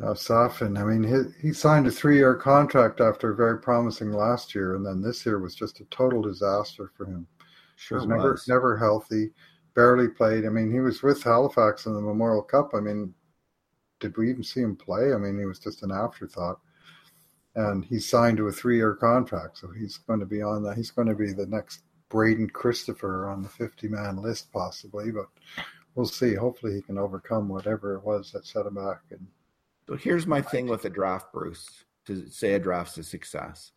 Uh, 0.02 0.12
Safin, 0.12 0.78
I 0.78 0.84
mean, 0.84 1.02
he, 1.02 1.48
he 1.48 1.52
signed 1.54 1.86
a 1.86 1.90
three-year 1.90 2.34
contract 2.34 3.00
after 3.00 3.32
very 3.32 3.58
promising 3.58 4.12
last 4.12 4.54
year, 4.54 4.74
and 4.74 4.84
then 4.84 5.00
this 5.00 5.24
year 5.24 5.38
was 5.38 5.54
just 5.54 5.80
a 5.80 5.84
total 5.86 6.20
disaster 6.20 6.90
for 6.94 7.06
him. 7.06 7.26
Sure 7.76 7.98
was 7.98 8.06
never 8.06 8.32
was. 8.32 8.46
never 8.46 8.76
healthy, 8.76 9.30
barely 9.74 10.08
played. 10.08 10.44
I 10.44 10.50
mean, 10.50 10.70
he 10.70 10.80
was 10.80 11.02
with 11.02 11.22
Halifax 11.22 11.86
in 11.86 11.94
the 11.94 12.00
Memorial 12.00 12.42
Cup. 12.42 12.72
I 12.74 12.80
mean, 12.80 13.14
did 14.00 14.16
we 14.18 14.28
even 14.28 14.42
see 14.42 14.60
him 14.60 14.76
play? 14.76 15.14
I 15.14 15.16
mean, 15.16 15.38
he 15.38 15.46
was 15.46 15.58
just 15.58 15.82
an 15.82 15.92
afterthought 15.92 16.60
and 17.56 17.84
he's 17.86 18.08
signed 18.08 18.36
to 18.36 18.48
a 18.48 18.52
three-year 18.52 18.94
contract, 18.94 19.58
so 19.58 19.70
he's 19.70 19.96
going 19.96 20.20
to 20.20 20.26
be 20.26 20.42
on 20.42 20.62
that. 20.62 20.76
He's 20.76 20.90
going 20.90 21.08
to 21.08 21.14
be 21.14 21.32
the 21.32 21.46
next 21.46 21.82
Braden 22.10 22.50
Christoffer 22.50 23.32
on 23.32 23.42
the 23.42 23.48
50-man 23.48 24.22
list, 24.22 24.52
possibly, 24.52 25.10
but 25.10 25.26
we'll 25.94 26.06
see. 26.06 26.34
Hopefully, 26.34 26.74
he 26.74 26.82
can 26.82 26.98
overcome 26.98 27.48
whatever 27.48 27.94
it 27.94 28.04
was 28.04 28.30
that 28.32 28.46
set 28.46 28.66
him 28.66 28.74
back. 28.74 29.00
And 29.10 29.26
so 29.88 29.96
here's 29.96 30.26
my 30.26 30.42
thing 30.42 30.66
with 30.66 30.84
a 30.84 30.90
draft, 30.90 31.32
Bruce. 31.32 31.84
To 32.06 32.28
say 32.28 32.52
a 32.52 32.58
draft's 32.60 32.98
a 32.98 33.02
success, 33.02 33.72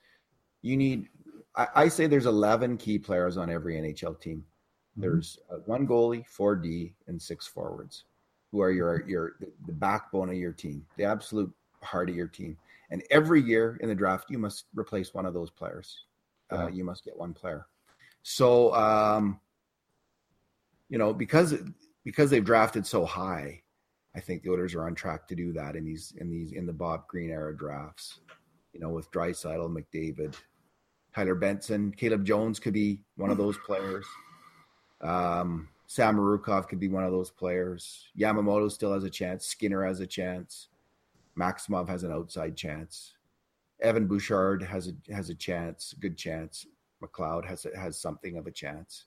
you 0.61 0.77
need. 0.77 1.07
I, 1.55 1.67
I 1.75 1.87
say 1.87 2.05
there's 2.05 2.27
11 2.27 2.77
key 2.77 2.99
players 2.99 3.37
on 3.37 3.49
every 3.49 3.73
NHL 3.75 4.19
team. 4.21 4.43
Mm-hmm. 4.91 5.01
There's 5.01 5.39
uh, 5.51 5.55
one 5.65 5.87
goalie, 5.87 6.27
four 6.27 6.55
D, 6.55 6.93
and 7.07 7.19
six 7.19 7.47
forwards, 7.47 8.03
who 8.51 8.61
are 8.61 8.71
your 8.71 9.07
your 9.07 9.35
the 9.65 9.73
backbone 9.73 10.29
of 10.29 10.35
your 10.35 10.51
team, 10.51 10.85
the 10.97 11.05
absolute 11.05 11.51
heart 11.81 12.09
of 12.09 12.15
your 12.15 12.27
team 12.27 12.57
and 12.89 13.03
every 13.11 13.41
year 13.41 13.77
in 13.81 13.89
the 13.89 13.95
draft, 13.95 14.29
you 14.29 14.37
must 14.37 14.65
replace 14.75 15.13
one 15.13 15.25
of 15.25 15.33
those 15.33 15.49
players. 15.49 16.05
Uh, 16.51 16.67
you 16.67 16.83
must 16.83 17.05
get 17.05 17.15
one 17.15 17.33
player. 17.33 17.67
So, 18.23 18.73
um, 18.73 19.39
you 20.89 20.97
know, 20.97 21.13
because 21.13 21.55
because 22.03 22.29
they've 22.29 22.43
drafted 22.43 22.85
so 22.85 23.05
high, 23.05 23.61
I 24.15 24.19
think 24.19 24.41
the 24.41 24.49
Oilers 24.49 24.73
are 24.73 24.87
on 24.87 24.95
track 24.95 25.27
to 25.27 25.35
do 25.35 25.53
that 25.53 25.75
in 25.75 25.85
these 25.85 26.13
in 26.17 26.29
these 26.29 26.51
in 26.53 26.65
the 26.65 26.73
Bob 26.73 27.07
Green 27.07 27.29
era 27.29 27.55
drafts. 27.55 28.19
You 28.73 28.79
know, 28.79 28.89
with 28.89 29.11
Draisaitl, 29.11 29.69
McDavid, 29.69 30.35
Tyler 31.13 31.35
Benson, 31.35 31.91
Caleb 31.91 32.25
Jones 32.25 32.59
could 32.59 32.73
be 32.73 33.01
one 33.15 33.29
of 33.29 33.37
those 33.37 33.57
players. 33.59 34.05
Um, 35.01 35.69
Samorukov 35.87 36.67
could 36.67 36.79
be 36.79 36.87
one 36.87 37.03
of 37.03 37.11
those 37.11 37.31
players. 37.31 38.07
Yamamoto 38.17 38.71
still 38.71 38.93
has 38.93 39.03
a 39.03 39.09
chance. 39.09 39.45
Skinner 39.45 39.83
has 39.83 39.99
a 39.99 40.07
chance. 40.07 40.69
Maximov 41.39 41.87
has 41.87 42.03
an 42.03 42.11
outside 42.11 42.55
chance. 42.55 43.13
Evan 43.81 44.07
Bouchard 44.07 44.61
has 44.61 44.89
a 44.89 45.13
has 45.13 45.29
a 45.29 45.35
chance, 45.35 45.93
good 45.99 46.17
chance. 46.17 46.65
McLeod 47.01 47.45
has 47.45 47.65
a, 47.65 47.77
has 47.77 47.97
something 47.97 48.37
of 48.37 48.45
a 48.45 48.51
chance. 48.51 49.05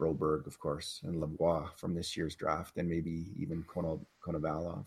Broberg, 0.00 0.46
of 0.48 0.58
course, 0.58 1.00
and 1.04 1.22
Lavoie 1.22 1.68
from 1.76 1.94
this 1.94 2.16
year's 2.16 2.34
draft, 2.34 2.76
and 2.76 2.88
maybe 2.88 3.28
even 3.36 3.64
Konovalov. 3.64 4.86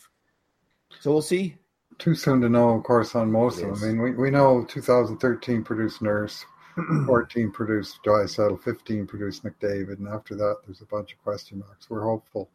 So 1.00 1.12
we'll 1.12 1.22
see. 1.22 1.56
Too 1.98 2.16
soon 2.16 2.42
to 2.42 2.50
know, 2.50 2.72
of 2.72 2.84
course, 2.84 3.16
on 3.16 3.32
most 3.32 3.62
of 3.62 3.80
them. 3.80 3.84
I 3.84 3.88
mean, 3.88 4.02
we, 4.02 4.12
we 4.12 4.30
know 4.30 4.66
2013 4.68 5.64
produced 5.64 6.02
Nurse, 6.02 6.44
14 7.06 7.52
produced 7.52 8.00
Draisaitl, 8.04 8.62
15 8.62 9.08
produced 9.08 9.46
McDavid, 9.46 10.00
and 10.00 10.10
after 10.10 10.36
that, 10.36 10.58
there's 10.66 10.82
a 10.82 10.86
bunch 10.86 11.14
of 11.14 11.24
question 11.24 11.60
marks. 11.60 11.90
We're 11.90 12.04
hopeful, 12.04 12.50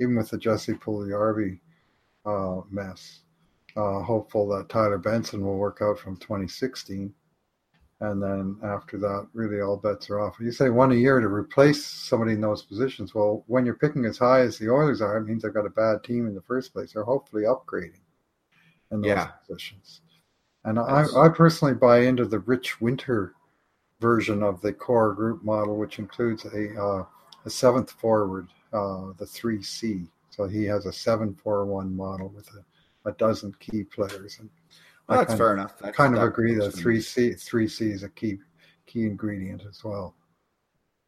even 0.00 0.16
with 0.16 0.30
the 0.30 0.38
Jesse 0.38 0.72
Puljujarvi 0.72 1.60
uh, 2.26 2.62
mess, 2.70 3.20
uh, 3.76 4.02
hopeful 4.02 4.48
that 4.48 4.68
Tyler 4.68 4.98
Benson 4.98 5.44
will 5.44 5.56
work 5.56 5.78
out 5.82 5.98
from 5.98 6.16
2016. 6.16 7.12
And 8.00 8.20
then 8.20 8.58
after 8.64 8.98
that, 8.98 9.28
really 9.32 9.60
all 9.60 9.76
bets 9.76 10.10
are 10.10 10.20
off. 10.20 10.38
You 10.40 10.50
say 10.50 10.70
one 10.70 10.90
a 10.90 10.96
year 10.96 11.20
to 11.20 11.28
replace 11.28 11.86
somebody 11.86 12.32
in 12.32 12.40
those 12.40 12.64
positions. 12.64 13.14
Well, 13.14 13.44
when 13.46 13.64
you're 13.64 13.76
picking 13.76 14.04
as 14.06 14.18
high 14.18 14.40
as 14.40 14.58
the 14.58 14.70
Oilers 14.70 15.00
are, 15.00 15.18
it 15.18 15.24
means 15.24 15.42
they've 15.42 15.54
got 15.54 15.66
a 15.66 15.70
bad 15.70 16.02
team 16.02 16.26
in 16.26 16.34
the 16.34 16.42
first 16.42 16.72
place. 16.72 16.92
They're 16.92 17.04
hopefully 17.04 17.44
upgrading 17.44 18.00
in 18.90 19.02
those 19.02 19.08
yeah. 19.08 19.26
positions. 19.46 20.00
And 20.64 20.78
I, 20.78 21.04
I 21.16 21.28
personally 21.28 21.74
buy 21.74 22.00
into 22.00 22.24
the 22.24 22.40
Rich 22.40 22.80
Winter 22.80 23.34
version 24.00 24.42
of 24.42 24.60
the 24.60 24.72
core 24.72 25.14
group 25.14 25.44
model, 25.44 25.76
which 25.76 25.98
includes 25.98 26.44
a, 26.44 26.80
uh, 26.80 27.04
a 27.44 27.50
seventh 27.50 27.92
forward, 27.92 28.48
uh, 28.72 29.12
the 29.18 29.24
3C 29.24 30.08
So 30.30 30.46
he 30.46 30.64
has 30.64 30.86
a 30.86 30.92
seven 30.92 31.34
four 31.34 31.64
one 31.64 31.94
model 31.96 32.28
with 32.28 32.48
a, 32.48 32.64
a 33.04 33.12
dozen 33.12 33.54
key 33.60 33.84
players. 33.84 34.38
And 34.38 34.50
well, 35.08 35.18
that's 35.18 35.34
fair 35.34 35.52
of, 35.52 35.58
enough. 35.58 35.74
I 35.82 35.90
kind 35.90 36.16
of 36.16 36.22
agree 36.22 36.54
that 36.54 36.72
three 36.72 37.00
C 37.00 37.34
three 37.34 37.68
C 37.68 37.90
is 37.90 38.02
a 38.02 38.08
key 38.08 38.38
key 38.86 39.04
ingredient 39.04 39.62
as 39.68 39.82
well. 39.84 40.14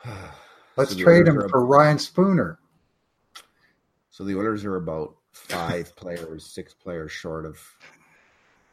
Let's 0.77 0.97
so 0.97 0.99
trade 0.99 1.29
him 1.29 1.49
for 1.49 1.65
Ryan 1.65 1.99
Spooner. 1.99 2.59
So 4.11 4.25
the 4.25 4.37
Oilers 4.37 4.65
are 4.65 4.77
about 4.77 5.17
five 5.33 5.95
players, 5.97 6.47
six 6.47 6.75
players 6.75 7.13
short 7.13 7.47
of 7.47 7.59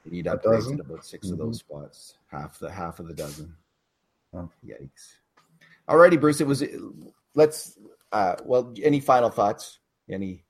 you 0.06 0.12
need 0.12 0.26
upgrades 0.26 0.74
at 0.74 0.80
about 0.80 1.06
6 1.06 1.26
mm-hmm. 1.26 1.34
of 1.34 1.40
those 1.40 1.62
mm-hmm. 1.62 1.80
spots. 1.80 2.16
Half 2.28 2.60
the 2.60 2.72
half 2.72 3.00
of 3.00 3.08
the 3.08 3.14
dozen. 3.14 3.54
Oh. 4.34 4.50
Yikes. 4.66 5.18
Alrighty, 5.90 6.20
Bruce. 6.20 6.42
It 6.42 6.48
was 6.48 6.64
let's 7.36 7.78
uh 8.12 8.36
well 8.46 8.74
any 8.82 9.00
final 9.00 9.30
thoughts? 9.30 9.80
Any 10.10 10.44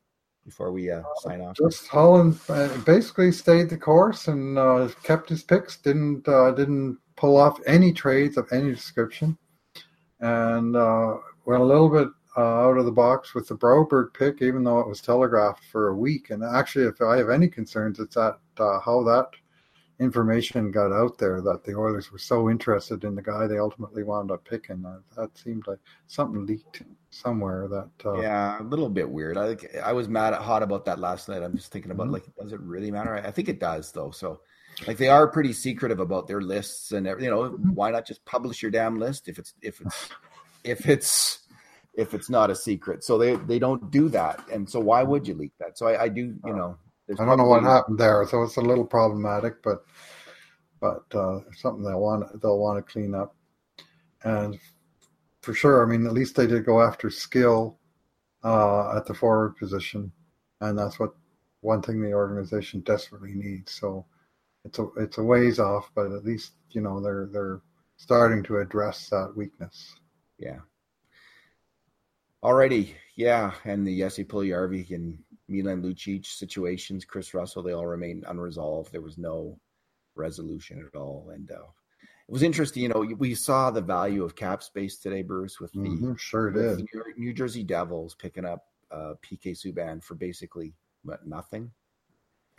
before 0.45 0.71
we 0.71 0.91
uh, 0.91 1.03
sign 1.21 1.41
off? 1.41 1.55
Just 1.55 1.87
Holland 1.87 2.39
uh, 2.49 2.69
basically 2.85 3.31
stayed 3.31 3.69
the 3.69 3.77
course 3.77 4.27
and 4.27 4.57
uh, 4.57 4.89
kept 5.03 5.29
his 5.29 5.43
picks. 5.43 5.77
Didn't 5.77 6.27
uh, 6.27 6.51
didn't 6.51 6.97
pull 7.15 7.37
off 7.37 7.59
any 7.67 7.93
trades 7.93 8.37
of 8.37 8.47
any 8.51 8.71
description, 8.71 9.37
and 10.19 10.75
uh, 10.75 11.17
went 11.45 11.61
a 11.61 11.65
little 11.65 11.89
bit 11.89 12.07
uh, 12.37 12.67
out 12.67 12.77
of 12.77 12.85
the 12.85 12.91
box 12.91 13.33
with 13.33 13.47
the 13.47 13.57
Broberg 13.57 14.13
pick, 14.13 14.41
even 14.41 14.63
though 14.63 14.79
it 14.79 14.87
was 14.87 15.01
telegraphed 15.01 15.63
for 15.65 15.89
a 15.89 15.95
week. 15.95 16.29
And 16.29 16.43
actually, 16.43 16.85
if 16.85 17.01
I 17.01 17.17
have 17.17 17.29
any 17.29 17.47
concerns, 17.47 17.99
it's 17.99 18.17
at 18.17 18.37
uh, 18.57 18.79
how 18.79 19.03
that 19.03 19.29
information 20.01 20.71
got 20.71 20.91
out 20.91 21.17
there 21.17 21.41
that 21.41 21.63
the 21.63 21.75
Oilers 21.75 22.11
were 22.11 22.17
so 22.17 22.49
interested 22.49 23.03
in 23.03 23.15
the 23.15 23.21
guy 23.21 23.47
they 23.47 23.59
ultimately 23.59 24.03
wound 24.03 24.31
up 24.31 24.43
picking. 24.43 24.83
Uh, 24.83 24.99
that 25.15 25.37
seemed 25.37 25.67
like 25.67 25.79
something 26.07 26.45
leaked 26.45 26.81
somewhere. 27.11 27.67
That 27.67 27.91
uh, 28.05 28.19
yeah, 28.19 28.61
a 28.61 28.63
little 28.63 28.89
bit 28.89 29.09
weird. 29.09 29.37
I 29.37 29.55
I 29.83 29.93
was 29.93 30.09
mad 30.09 30.33
at 30.33 30.41
hot 30.41 30.63
about 30.63 30.85
that 30.85 30.99
last 30.99 31.29
night. 31.29 31.43
I'm 31.43 31.55
just 31.55 31.71
thinking 31.71 31.91
about 31.91 32.07
mm-hmm. 32.07 32.13
like, 32.13 32.35
does 32.41 32.51
it 32.51 32.59
really 32.61 32.91
matter? 32.91 33.15
I, 33.15 33.27
I 33.27 33.31
think 33.31 33.47
it 33.47 33.59
does 33.59 33.91
though. 33.91 34.11
So 34.11 34.41
like 34.87 34.97
they 34.97 35.09
are 35.09 35.27
pretty 35.27 35.53
secretive 35.53 35.99
about 35.99 36.27
their 36.27 36.41
lists 36.41 36.91
and 36.91 37.07
everything. 37.07 37.29
you 37.29 37.35
know 37.35 37.49
mm-hmm. 37.49 37.73
why 37.73 37.91
not 37.91 38.05
just 38.05 38.23
publish 38.25 38.61
your 38.61 38.71
damn 38.71 38.99
list 38.99 39.27
if 39.27 39.37
it's 39.37 39.53
if 39.61 39.81
it's 39.81 40.09
if 40.63 40.89
it's 40.89 41.39
if 41.93 42.13
it's 42.13 42.29
not 42.29 42.49
a 42.49 42.55
secret 42.55 43.03
so 43.03 43.17
they 43.17 43.35
they 43.35 43.59
don't 43.59 43.91
do 43.91 44.09
that 44.09 44.41
and 44.51 44.69
so 44.69 44.79
why 44.79 45.03
would 45.03 45.27
you 45.27 45.33
leak 45.33 45.51
that 45.59 45.77
so 45.77 45.87
i, 45.87 46.03
I 46.03 46.07
do 46.07 46.35
you 46.45 46.55
know 46.55 46.77
i 47.19 47.25
don't 47.25 47.37
know 47.37 47.45
what 47.45 47.63
happened 47.63 47.97
there 47.97 48.25
so 48.27 48.43
it's 48.43 48.57
a 48.57 48.61
little 48.61 48.85
problematic 48.85 49.61
but 49.63 49.83
but 50.79 51.03
uh, 51.13 51.39
something 51.55 51.83
they'll 51.83 51.99
want 51.99 52.41
they'll 52.41 52.59
want 52.59 52.77
to 52.77 52.91
clean 52.91 53.13
up 53.13 53.35
and 54.23 54.59
for 55.41 55.53
sure 55.53 55.83
i 55.83 55.89
mean 55.89 56.05
at 56.05 56.13
least 56.13 56.35
they 56.35 56.47
did 56.47 56.65
go 56.65 56.81
after 56.81 57.09
skill 57.09 57.77
uh, 58.43 58.97
at 58.97 59.05
the 59.05 59.13
forward 59.13 59.55
position 59.57 60.11
and 60.61 60.77
that's 60.77 60.99
what 60.99 61.13
one 61.61 61.81
thing 61.81 62.01
the 62.01 62.13
organization 62.13 62.79
desperately 62.81 63.33
needs 63.33 63.71
so 63.71 64.05
it's 64.63 64.79
a 64.79 64.87
it's 64.97 65.17
a 65.17 65.23
ways 65.23 65.59
off, 65.59 65.89
but 65.95 66.11
at 66.11 66.25
least 66.25 66.53
you 66.71 66.81
know 66.81 67.01
they're 67.01 67.29
they're 67.31 67.61
starting 67.97 68.43
to 68.43 68.57
address 68.57 69.09
that 69.09 69.33
weakness. 69.35 69.95
Yeah. 70.37 70.59
Alrighty, 72.43 72.95
yeah, 73.15 73.53
and 73.65 73.85
the 73.85 73.99
Jesse 73.99 74.25
Puljujarvi 74.25 74.91
and 74.91 75.19
Milan 75.51 75.81
Lucic 75.81 76.25
situations, 76.25 77.05
Kris 77.05 77.33
Russell, 77.33 77.63
they 77.63 77.73
all 77.73 77.85
remain 77.85 78.23
unresolved. 78.27 78.91
There 78.91 79.01
was 79.01 79.17
no 79.17 79.59
resolution 80.15 80.83
at 80.85 80.97
all, 80.97 81.31
and 81.33 81.51
uh, 81.51 81.67
it 82.27 82.31
was 82.31 82.43
interesting. 82.43 82.83
You 82.83 82.89
know, 82.89 83.05
we 83.17 83.35
saw 83.35 83.71
the 83.71 83.81
value 83.81 84.23
of 84.23 84.35
cap 84.35 84.63
space 84.63 84.97
today, 84.97 85.21
Bruce, 85.21 85.59
with 85.59 85.71
the 85.73 85.79
mm-hmm, 85.79 86.13
sure 86.15 86.49
it 86.49 86.57
is. 86.57 86.83
New 87.17 87.33
Jersey 87.33 87.63
Devils 87.63 88.15
picking 88.15 88.45
up 88.45 88.65
uh, 88.91 89.13
PK 89.21 89.55
Subban 89.55 90.03
for 90.03 90.15
basically 90.15 90.73
what 91.03 91.25
nothing 91.27 91.71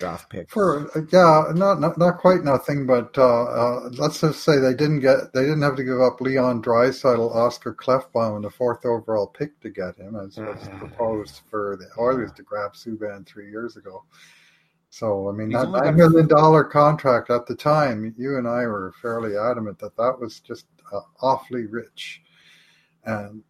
draft 0.02 0.28
pick 0.30 0.50
for 0.50 0.90
yeah 1.12 1.44
not, 1.54 1.78
not 1.78 1.96
not 1.96 2.18
quite 2.18 2.42
nothing 2.42 2.86
but 2.86 3.16
uh, 3.16 3.44
uh, 3.44 3.88
let's 3.92 4.20
just 4.20 4.42
say 4.42 4.58
they 4.58 4.74
didn't 4.74 4.98
get 4.98 5.32
they 5.32 5.42
didn't 5.42 5.62
have 5.62 5.76
to 5.76 5.84
give 5.84 6.00
up 6.00 6.20
Leon 6.20 6.60
Draisaitl, 6.60 7.32
Oscar 7.32 7.72
Klefbom, 7.72 8.34
and 8.34 8.44
the 8.44 8.50
fourth 8.50 8.84
overall 8.84 9.28
pick 9.28 9.60
to 9.60 9.70
get 9.70 9.94
him 9.96 10.16
as 10.16 10.36
was 10.38 10.68
uh, 10.68 10.76
proposed 10.78 11.42
for 11.48 11.76
the 11.76 11.88
Oilers 12.02 12.32
to 12.32 12.42
grab 12.42 12.72
Subban 12.72 13.24
three 13.24 13.48
years 13.48 13.76
ago. 13.76 14.02
So 14.90 15.28
I 15.28 15.32
mean 15.32 15.50
that 15.50 15.70
nine 15.70 15.94
million 15.94 16.26
dollar 16.26 16.64
contract 16.64 17.30
at 17.30 17.46
the 17.46 17.54
time, 17.54 18.12
you 18.18 18.38
and 18.38 18.48
I 18.48 18.66
were 18.66 18.94
fairly 19.00 19.36
adamant 19.36 19.78
that 19.78 19.96
that 19.96 20.18
was 20.18 20.40
just 20.40 20.66
uh, 20.92 21.00
awfully 21.20 21.66
rich, 21.66 22.22
and 23.04 23.44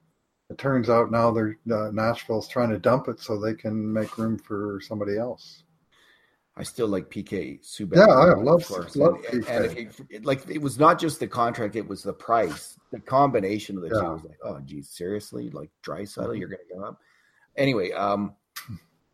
it 0.50 0.58
turns 0.58 0.90
out 0.90 1.10
now 1.10 1.30
they're 1.30 1.56
uh, 1.72 1.90
Nashville's 1.92 2.46
trying 2.46 2.70
to 2.70 2.78
dump 2.78 3.08
it 3.08 3.20
so 3.20 3.40
they 3.40 3.54
can 3.54 3.90
make 3.90 4.18
room 4.18 4.36
for 4.38 4.80
somebody 4.82 5.16
else. 5.16 5.61
I 6.56 6.62
still 6.64 6.88
like 6.88 7.08
PK 7.08 7.60
Subban. 7.62 7.96
Yeah, 7.96 8.12
I 8.12 8.34
love, 8.34 8.68
love 8.94 9.16
and, 9.32 9.46
and 9.46 9.94
it, 10.10 10.26
like 10.26 10.48
it 10.50 10.60
was 10.60 10.78
not 10.78 10.98
just 10.98 11.18
the 11.18 11.26
contract; 11.26 11.76
it 11.76 11.88
was 11.88 12.02
the 12.02 12.12
price. 12.12 12.78
The 12.90 13.00
combination 13.00 13.76
of 13.76 13.82
the 13.82 13.94
yeah. 13.94 14.00
two 14.00 14.10
was 14.10 14.24
like, 14.24 14.38
oh, 14.44 14.60
geez, 14.60 14.90
seriously, 14.90 15.48
like 15.50 15.70
Draisaitl, 15.82 16.26
mm-hmm. 16.26 16.34
you're 16.34 16.48
going 16.48 16.60
to 16.68 16.74
go 16.74 16.84
up. 16.84 16.98
Anyway, 17.56 17.92
um, 17.92 18.34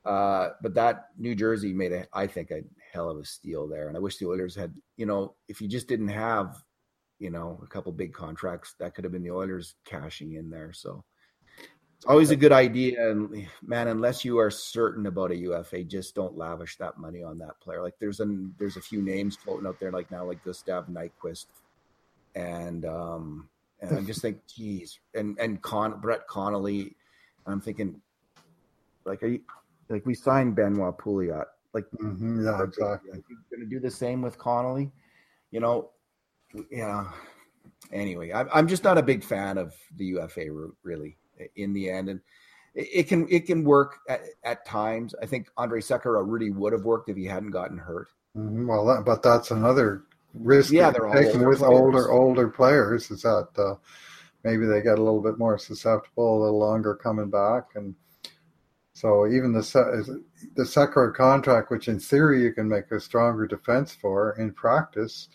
uh, 0.04 0.48
but 0.62 0.74
that 0.74 1.10
New 1.16 1.36
Jersey 1.36 1.72
made 1.72 1.92
a, 1.92 2.06
I 2.12 2.26
think, 2.26 2.50
a 2.50 2.62
hell 2.92 3.08
of 3.08 3.18
a 3.18 3.24
steal 3.24 3.68
there, 3.68 3.86
and 3.86 3.96
I 3.96 4.00
wish 4.00 4.18
the 4.18 4.26
Oilers 4.26 4.56
had, 4.56 4.74
you 4.96 5.06
know, 5.06 5.36
if 5.46 5.60
you 5.60 5.68
just 5.68 5.86
didn't 5.86 6.08
have, 6.08 6.56
you 7.20 7.30
know, 7.30 7.60
a 7.62 7.68
couple 7.68 7.92
big 7.92 8.14
contracts, 8.14 8.74
that 8.80 8.96
could 8.96 9.04
have 9.04 9.12
been 9.12 9.22
the 9.22 9.30
Oilers 9.30 9.76
cashing 9.84 10.34
in 10.34 10.50
there. 10.50 10.72
So 10.72 11.04
it's 11.98 12.06
always 12.06 12.30
a 12.30 12.36
good 12.36 12.52
idea, 12.52 13.10
and 13.10 13.48
man, 13.60 13.88
unless 13.88 14.24
you 14.24 14.38
are 14.38 14.52
certain 14.52 15.06
about 15.06 15.32
a 15.32 15.36
UFA, 15.36 15.82
just 15.82 16.14
don't 16.14 16.38
lavish 16.38 16.76
that 16.76 16.96
money 16.96 17.24
on 17.24 17.38
that 17.38 17.58
player. 17.58 17.82
Like 17.82 17.98
there's 17.98 18.20
a 18.20 18.26
there's 18.56 18.76
a 18.76 18.80
few 18.80 19.02
names 19.02 19.34
floating 19.34 19.66
out 19.66 19.80
there, 19.80 19.90
like 19.90 20.08
now, 20.08 20.24
like 20.24 20.44
Gustav 20.44 20.86
Nyquist, 20.86 21.46
and 22.36 22.84
um, 22.84 23.48
and 23.80 23.98
I 23.98 24.02
just 24.02 24.22
think, 24.22 24.38
geez, 24.46 25.00
and 25.16 25.36
and 25.40 25.60
Con 25.60 25.98
Brett 26.00 26.28
Connolly, 26.28 26.94
I'm 27.46 27.60
thinking, 27.60 28.00
like, 29.04 29.20
are 29.24 29.28
you 29.28 29.40
like 29.88 30.06
we 30.06 30.14
signed 30.14 30.54
Benoit 30.54 30.96
Pouliot, 30.98 31.46
like, 31.72 31.86
mm-hmm, 32.00 32.44
yeah, 32.44 32.62
exactly. 32.62 33.10
Are 33.10 33.16
you 33.28 33.38
going 33.50 33.60
to 33.60 33.66
do 33.66 33.80
the 33.80 33.90
same 33.90 34.22
with 34.22 34.38
Connolly? 34.38 34.92
You 35.50 35.58
know, 35.58 35.90
yeah. 36.70 37.10
Anyway, 37.92 38.32
I'm 38.32 38.48
I'm 38.54 38.68
just 38.68 38.84
not 38.84 38.98
a 38.98 39.02
big 39.02 39.24
fan 39.24 39.58
of 39.58 39.74
the 39.96 40.04
UFA 40.04 40.52
route, 40.52 40.76
really 40.84 41.16
in 41.56 41.72
the 41.72 41.90
end. 41.90 42.08
And 42.08 42.20
it, 42.74 43.08
can 43.08 43.26
it 43.30 43.46
can 43.46 43.64
work 43.64 43.98
at, 44.08 44.20
at, 44.44 44.64
times. 44.64 45.14
I 45.20 45.26
think 45.26 45.48
Andre 45.56 45.80
Sekera 45.80 46.22
really 46.24 46.50
would 46.50 46.72
have 46.72 46.84
worked 46.84 47.08
if 47.08 47.16
he 47.16 47.24
hadn't 47.24 47.50
gotten 47.50 47.78
hurt. 47.78 48.08
Mm-hmm. 48.36 48.68
Well, 48.68 48.86
that, 48.86 49.04
but 49.04 49.22
that's 49.22 49.50
another 49.50 50.04
risk. 50.34 50.72
Yeah, 50.72 50.90
they're 50.90 51.10
taking 51.10 51.46
with 51.46 51.58
players. 51.58 51.80
older 51.80 52.10
older 52.10 52.48
players. 52.48 53.10
Is 53.10 53.22
that 53.22 53.48
uh, 53.56 53.74
maybe 54.44 54.66
they 54.66 54.80
get 54.80 54.98
a 54.98 55.02
little 55.02 55.22
bit 55.22 55.38
more 55.38 55.58
susceptible, 55.58 56.38
a 56.38 56.42
little 56.44 56.58
longer 56.58 56.94
coming 56.94 57.30
back, 57.30 57.70
and 57.74 57.94
so 58.98 59.26
even 59.26 59.52
the 59.52 60.22
the 60.56 60.64
Sekera 60.64 61.14
contract, 61.14 61.70
which 61.70 61.88
in 61.88 62.00
theory 62.00 62.42
you 62.42 62.52
can 62.52 62.68
make 62.68 62.90
a 62.90 63.00
stronger 63.00 63.46
defense 63.46 63.94
for, 63.94 64.32
in 64.38 64.52
practice, 64.52 65.28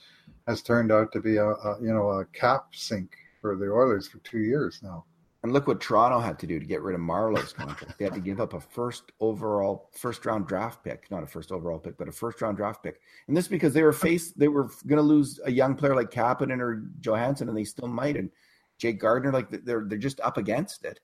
has 0.48 0.62
turned 0.62 0.92
out 0.92 1.12
to 1.14 1.22
be 1.22 1.38
a, 1.38 1.48
a 1.48 1.78
you 1.82 1.94
know 1.94 2.10
a 2.10 2.26
cap 2.26 2.68
sink 2.74 3.16
for 3.42 3.56
the 3.56 3.72
Oilers 3.72 4.08
for 4.08 4.20
two 4.20 4.40
years 4.40 4.82
now. 4.84 5.06
And 5.44 5.52
look 5.52 5.68
what 5.68 5.82
Toronto 5.82 6.20
had 6.20 6.40
to 6.40 6.48
do 6.48 6.58
to 6.58 6.66
get 6.66 6.82
rid 6.82 6.96
of 6.96 7.02
Marleau's 7.02 7.52
contract. 7.52 8.00
they 8.00 8.06
had 8.06 8.14
to 8.14 8.22
give 8.22 8.40
up 8.40 8.54
a 8.54 8.62
first 8.62 9.12
overall, 9.20 9.90
first 9.92 10.26
round 10.26 10.48
draft 10.48 10.82
pick, 10.86 11.12
not 11.12 11.22
a 11.22 11.28
first 11.28 11.52
overall 11.52 11.80
pick, 11.80 11.98
but 11.98 12.08
a 12.08 12.14
first 12.14 12.42
round 12.42 12.56
draft 12.56 12.82
pick. 12.82 13.02
And 13.28 13.36
this 13.36 13.50
because 13.50 13.74
they 13.74 13.84
were 13.84 13.90
oh. 13.90 13.94
faced, 13.94 14.40
they 14.40 14.48
were 14.48 14.70
going 14.88 14.98
to 14.98 15.02
lose 15.02 15.42
a 15.44 15.52
young 15.52 15.76
player 15.76 15.96
like 15.96 16.12
Kapanen 16.12 16.62
or 16.62 16.86
Johansson, 17.02 17.50
and 17.50 17.58
they 17.58 17.66
still 17.66 17.90
might. 17.90 18.16
And 18.16 18.32
Jake 18.78 19.00
Gardiner, 19.00 19.34
like 19.34 19.50
they're 19.50 19.84
they're 19.86 19.98
just 19.98 20.22
up 20.22 20.38
against 20.38 20.86
it. 20.86 21.02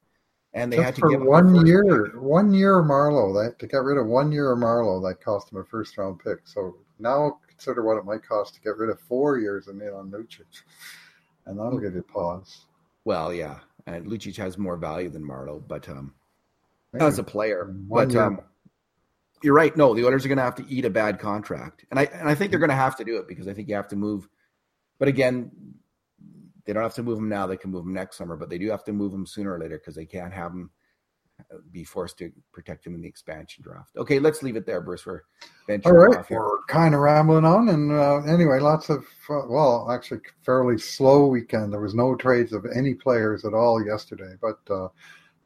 And 0.53 0.71
they 0.71 0.77
just 0.77 0.85
had 0.85 0.95
to 0.95 1.09
give 1.09 1.21
one 1.21 1.65
year, 1.65 2.05
pick. 2.05 2.21
one 2.21 2.53
year. 2.53 2.81
They 2.81 3.43
had 3.43 3.59
to 3.59 3.67
get 3.67 3.83
rid 3.83 3.99
of 3.99 4.07
one 4.07 4.31
year 4.31 4.53
of 4.53 4.59
Marleau. 4.59 5.01
That 5.07 5.23
cost 5.23 5.51
them 5.51 5.59
a 5.59 5.65
first 5.65 5.97
round 5.97 6.19
pick. 6.23 6.39
So 6.45 6.77
now 6.97 7.39
consider 7.47 7.83
what 7.83 7.97
it 7.97 8.05
might 8.05 8.23
cost 8.23 8.55
to 8.55 8.61
get 8.61 8.77
rid 8.77 8.89
of 8.89 8.99
four 9.01 9.37
years 9.37 9.67
of 9.67 9.75
Milan 9.75 10.09
Lucic, 10.11 10.63
and 11.45 11.59
that'll 11.59 11.77
hmm. 11.77 11.83
give 11.83 11.93
you 11.93 12.03
pause. 12.03 12.65
Well, 13.05 13.33
yeah, 13.33 13.59
and 13.87 14.05
Lucic 14.05 14.35
has 14.37 14.57
more 14.57 14.77
value 14.77 15.09
than 15.09 15.23
Marleau, 15.23 15.61
but 15.67 15.87
um, 15.89 16.13
as 16.99 17.19
a 17.19 17.23
player. 17.23 17.65
but 17.65 18.15
um, 18.15 18.41
you're 19.43 19.53
right. 19.53 19.75
No, 19.75 19.93
the 19.93 20.05
Oilers 20.05 20.25
are 20.25 20.29
going 20.29 20.37
to 20.37 20.43
have 20.43 20.55
to 20.55 20.65
eat 20.67 20.85
a 20.85 20.89
bad 20.89 21.19
contract, 21.19 21.85
and 21.91 21.99
I 21.99 22.03
and 22.05 22.27
I 22.27 22.35
think 22.35 22.51
they're 22.51 22.59
going 22.59 22.69
to 22.69 22.75
have 22.75 22.95
to 22.97 23.03
do 23.03 23.17
it 23.17 23.27
because 23.27 23.47
I 23.47 23.53
think 23.53 23.69
you 23.69 23.75
have 23.75 23.87
to 23.89 23.95
move. 23.95 24.27
But 24.97 25.07
again, 25.07 25.51
they 26.65 26.73
don't 26.73 26.83
have 26.83 26.95
to 26.95 27.03
move 27.03 27.17
them 27.17 27.29
now; 27.29 27.47
they 27.47 27.57
can 27.57 27.71
move 27.71 27.85
them 27.85 27.93
next 27.93 28.17
summer. 28.17 28.35
But 28.35 28.49
they 28.49 28.57
do 28.57 28.69
have 28.69 28.83
to 28.85 28.93
move 28.93 29.11
them 29.11 29.25
sooner 29.25 29.53
or 29.53 29.59
later 29.59 29.77
because 29.77 29.95
they 29.95 30.05
can't 30.05 30.33
have 30.33 30.51
them 30.51 30.71
be 31.71 31.83
forced 31.83 32.17
to 32.19 32.31
protect 32.51 32.85
him 32.85 32.95
in 32.95 33.01
the 33.01 33.07
expansion 33.07 33.63
draft. 33.63 33.91
Okay, 33.97 34.19
let's 34.19 34.43
leave 34.43 34.55
it 34.55 34.65
there, 34.65 34.81
Bruce. 34.81 35.05
We're 35.05 35.21
all 35.85 35.93
right. 35.93 36.29
We're 36.29 36.63
kind 36.67 36.93
of 36.93 37.01
rambling 37.01 37.45
on, 37.45 37.69
and 37.69 37.91
uh, 37.91 38.19
anyway, 38.21 38.59
lots 38.59 38.89
of 38.89 39.05
uh, 39.29 39.41
well, 39.47 39.89
actually, 39.91 40.21
fairly 40.45 40.77
slow 40.77 41.27
weekend. 41.27 41.73
There 41.73 41.81
was 41.81 41.95
no 41.95 42.15
trades 42.15 42.53
of 42.53 42.65
any 42.75 42.93
players 42.93 43.45
at 43.45 43.53
all 43.53 43.83
yesterday, 43.85 44.33
but 44.41 44.59
uh, 44.73 44.89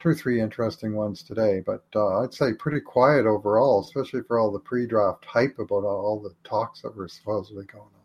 two 0.03 0.09
or 0.09 0.15
three 0.15 0.41
interesting 0.41 0.93
ones 0.95 1.23
today, 1.23 1.61
but 1.65 1.85
uh, 1.95 2.19
I'd 2.19 2.33
say 2.33 2.53
pretty 2.53 2.81
quiet 2.81 3.25
overall, 3.25 3.81
especially 3.81 4.21
for 4.27 4.37
all 4.37 4.51
the 4.51 4.59
pre-draft 4.59 5.23
hype 5.23 5.57
about 5.59 5.85
all 5.85 6.21
the 6.21 6.35
talks 6.47 6.81
that 6.81 6.93
were 6.93 7.07
supposedly 7.07 7.63
going 7.65 7.83
on. 7.83 8.01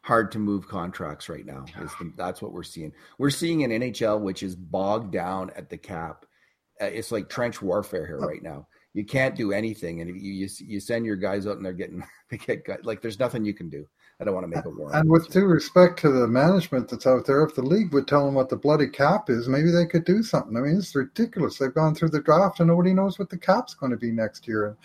Hard 0.00 0.32
to 0.32 0.38
move 0.38 0.66
contracts 0.66 1.28
right 1.28 1.44
now. 1.44 1.66
The, 1.76 2.12
that's 2.16 2.40
what 2.40 2.52
we're 2.52 2.62
seeing. 2.62 2.92
We're 3.18 3.28
seeing 3.28 3.62
an 3.64 3.70
NHL 3.70 4.20
which 4.22 4.42
is 4.42 4.56
bogged 4.56 5.12
down 5.12 5.50
at 5.54 5.68
the 5.68 5.76
cap. 5.76 6.24
Uh, 6.82 6.86
it's 6.86 7.12
like 7.12 7.28
trench 7.28 7.62
warfare 7.62 8.06
here 8.06 8.18
right 8.18 8.42
now. 8.42 8.66
You 8.92 9.04
can't 9.04 9.36
do 9.36 9.52
anything, 9.52 10.00
and 10.00 10.10
you, 10.20 10.32
you 10.32 10.48
you 10.58 10.80
send 10.80 11.06
your 11.06 11.16
guys 11.16 11.46
out 11.46 11.56
and 11.56 11.64
they're 11.64 11.72
getting 11.72 12.04
they 12.30 12.38
get 12.38 12.84
like 12.84 13.00
there's 13.00 13.20
nothing 13.20 13.44
you 13.44 13.54
can 13.54 13.70
do. 13.70 13.86
I 14.20 14.24
don't 14.24 14.34
want 14.34 14.44
to 14.44 14.54
make 14.56 14.64
a 14.64 14.70
war. 14.70 14.94
And 14.94 15.10
with 15.10 15.30
due 15.30 15.46
respect 15.46 15.98
to 16.00 16.10
the 16.10 16.28
management 16.28 16.88
that's 16.88 17.06
out 17.06 17.26
there, 17.26 17.42
if 17.42 17.54
the 17.54 17.62
league 17.62 17.92
would 17.92 18.06
tell 18.06 18.24
them 18.24 18.34
what 18.34 18.50
the 18.50 18.56
bloody 18.56 18.86
cap 18.86 19.30
is, 19.30 19.48
maybe 19.48 19.70
they 19.70 19.86
could 19.86 20.04
do 20.04 20.22
something. 20.22 20.56
I 20.56 20.60
mean, 20.60 20.76
it's 20.76 20.94
ridiculous. 20.94 21.58
They've 21.58 21.74
gone 21.74 21.94
through 21.94 22.10
the 22.10 22.20
draft 22.20 22.60
and 22.60 22.68
nobody 22.68 22.92
knows 22.92 23.18
what 23.18 23.30
the 23.30 23.38
cap's 23.38 23.74
going 23.74 23.90
to 23.90 23.98
be 23.98 24.12
next 24.12 24.46
year. 24.46 24.66
And 24.66 24.76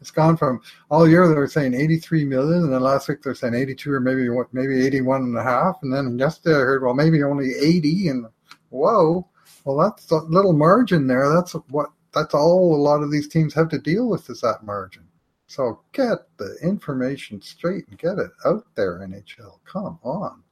it's 0.00 0.12
gone 0.12 0.36
from 0.36 0.60
all 0.90 1.08
year 1.08 1.26
they 1.26 1.34
were 1.34 1.48
saying 1.48 1.74
83 1.74 2.24
million, 2.24 2.64
and 2.64 2.72
then 2.72 2.82
last 2.82 3.08
week 3.08 3.22
they're 3.22 3.34
saying 3.34 3.54
82 3.54 3.90
or 3.92 4.00
maybe 4.00 4.28
maybe 4.52 4.86
81 4.86 5.22
and 5.22 5.38
a 5.38 5.42
half, 5.42 5.78
and 5.82 5.92
then 5.92 6.16
yesterday 6.18 6.54
I 6.54 6.60
heard 6.60 6.82
well 6.82 6.94
maybe 6.94 7.22
only 7.24 7.52
80. 7.52 8.08
And 8.08 8.26
whoa, 8.70 9.26
well 9.64 9.76
that's 9.76 10.10
a 10.10 10.16
little 10.16 10.52
margin 10.52 11.06
there. 11.06 11.32
That's 11.32 11.52
what 11.52 11.90
that's 12.12 12.34
all 12.34 12.74
a 12.74 12.76
lot 12.76 13.02
of 13.02 13.10
these 13.10 13.28
teams 13.28 13.52
have 13.54 13.68
to 13.70 13.78
deal 13.78 14.08
with 14.08 14.30
is 14.30 14.40
that 14.40 14.64
margin. 14.64 15.02
So 15.46 15.80
get 15.92 16.18
the 16.38 16.56
information 16.62 17.40
straight 17.42 17.86
and 17.88 17.98
get 17.98 18.18
it 18.18 18.30
out 18.44 18.64
there, 18.74 19.00
NHL. 19.00 19.58
Come 19.64 19.98
on. 20.02 20.42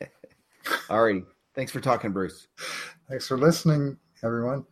All 0.90 1.04
righty. 1.04 1.24
Thanks 1.54 1.72
for 1.72 1.80
talking, 1.80 2.12
Bruce. 2.12 2.48
Thanks 3.08 3.26
for 3.26 3.38
listening, 3.38 3.96
everyone. 4.22 4.66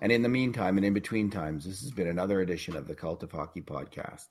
And 0.00 0.12
in 0.12 0.22
the 0.22 0.28
meantime 0.28 0.76
and 0.76 0.86
in 0.86 0.94
between 0.94 1.30
times, 1.30 1.64
this 1.64 1.80
has 1.80 1.90
been 1.90 2.08
another 2.08 2.40
edition 2.40 2.76
of 2.76 2.86
the 2.86 2.94
Cult 2.94 3.22
of 3.22 3.32
Hockey 3.32 3.62
podcast. 3.62 4.28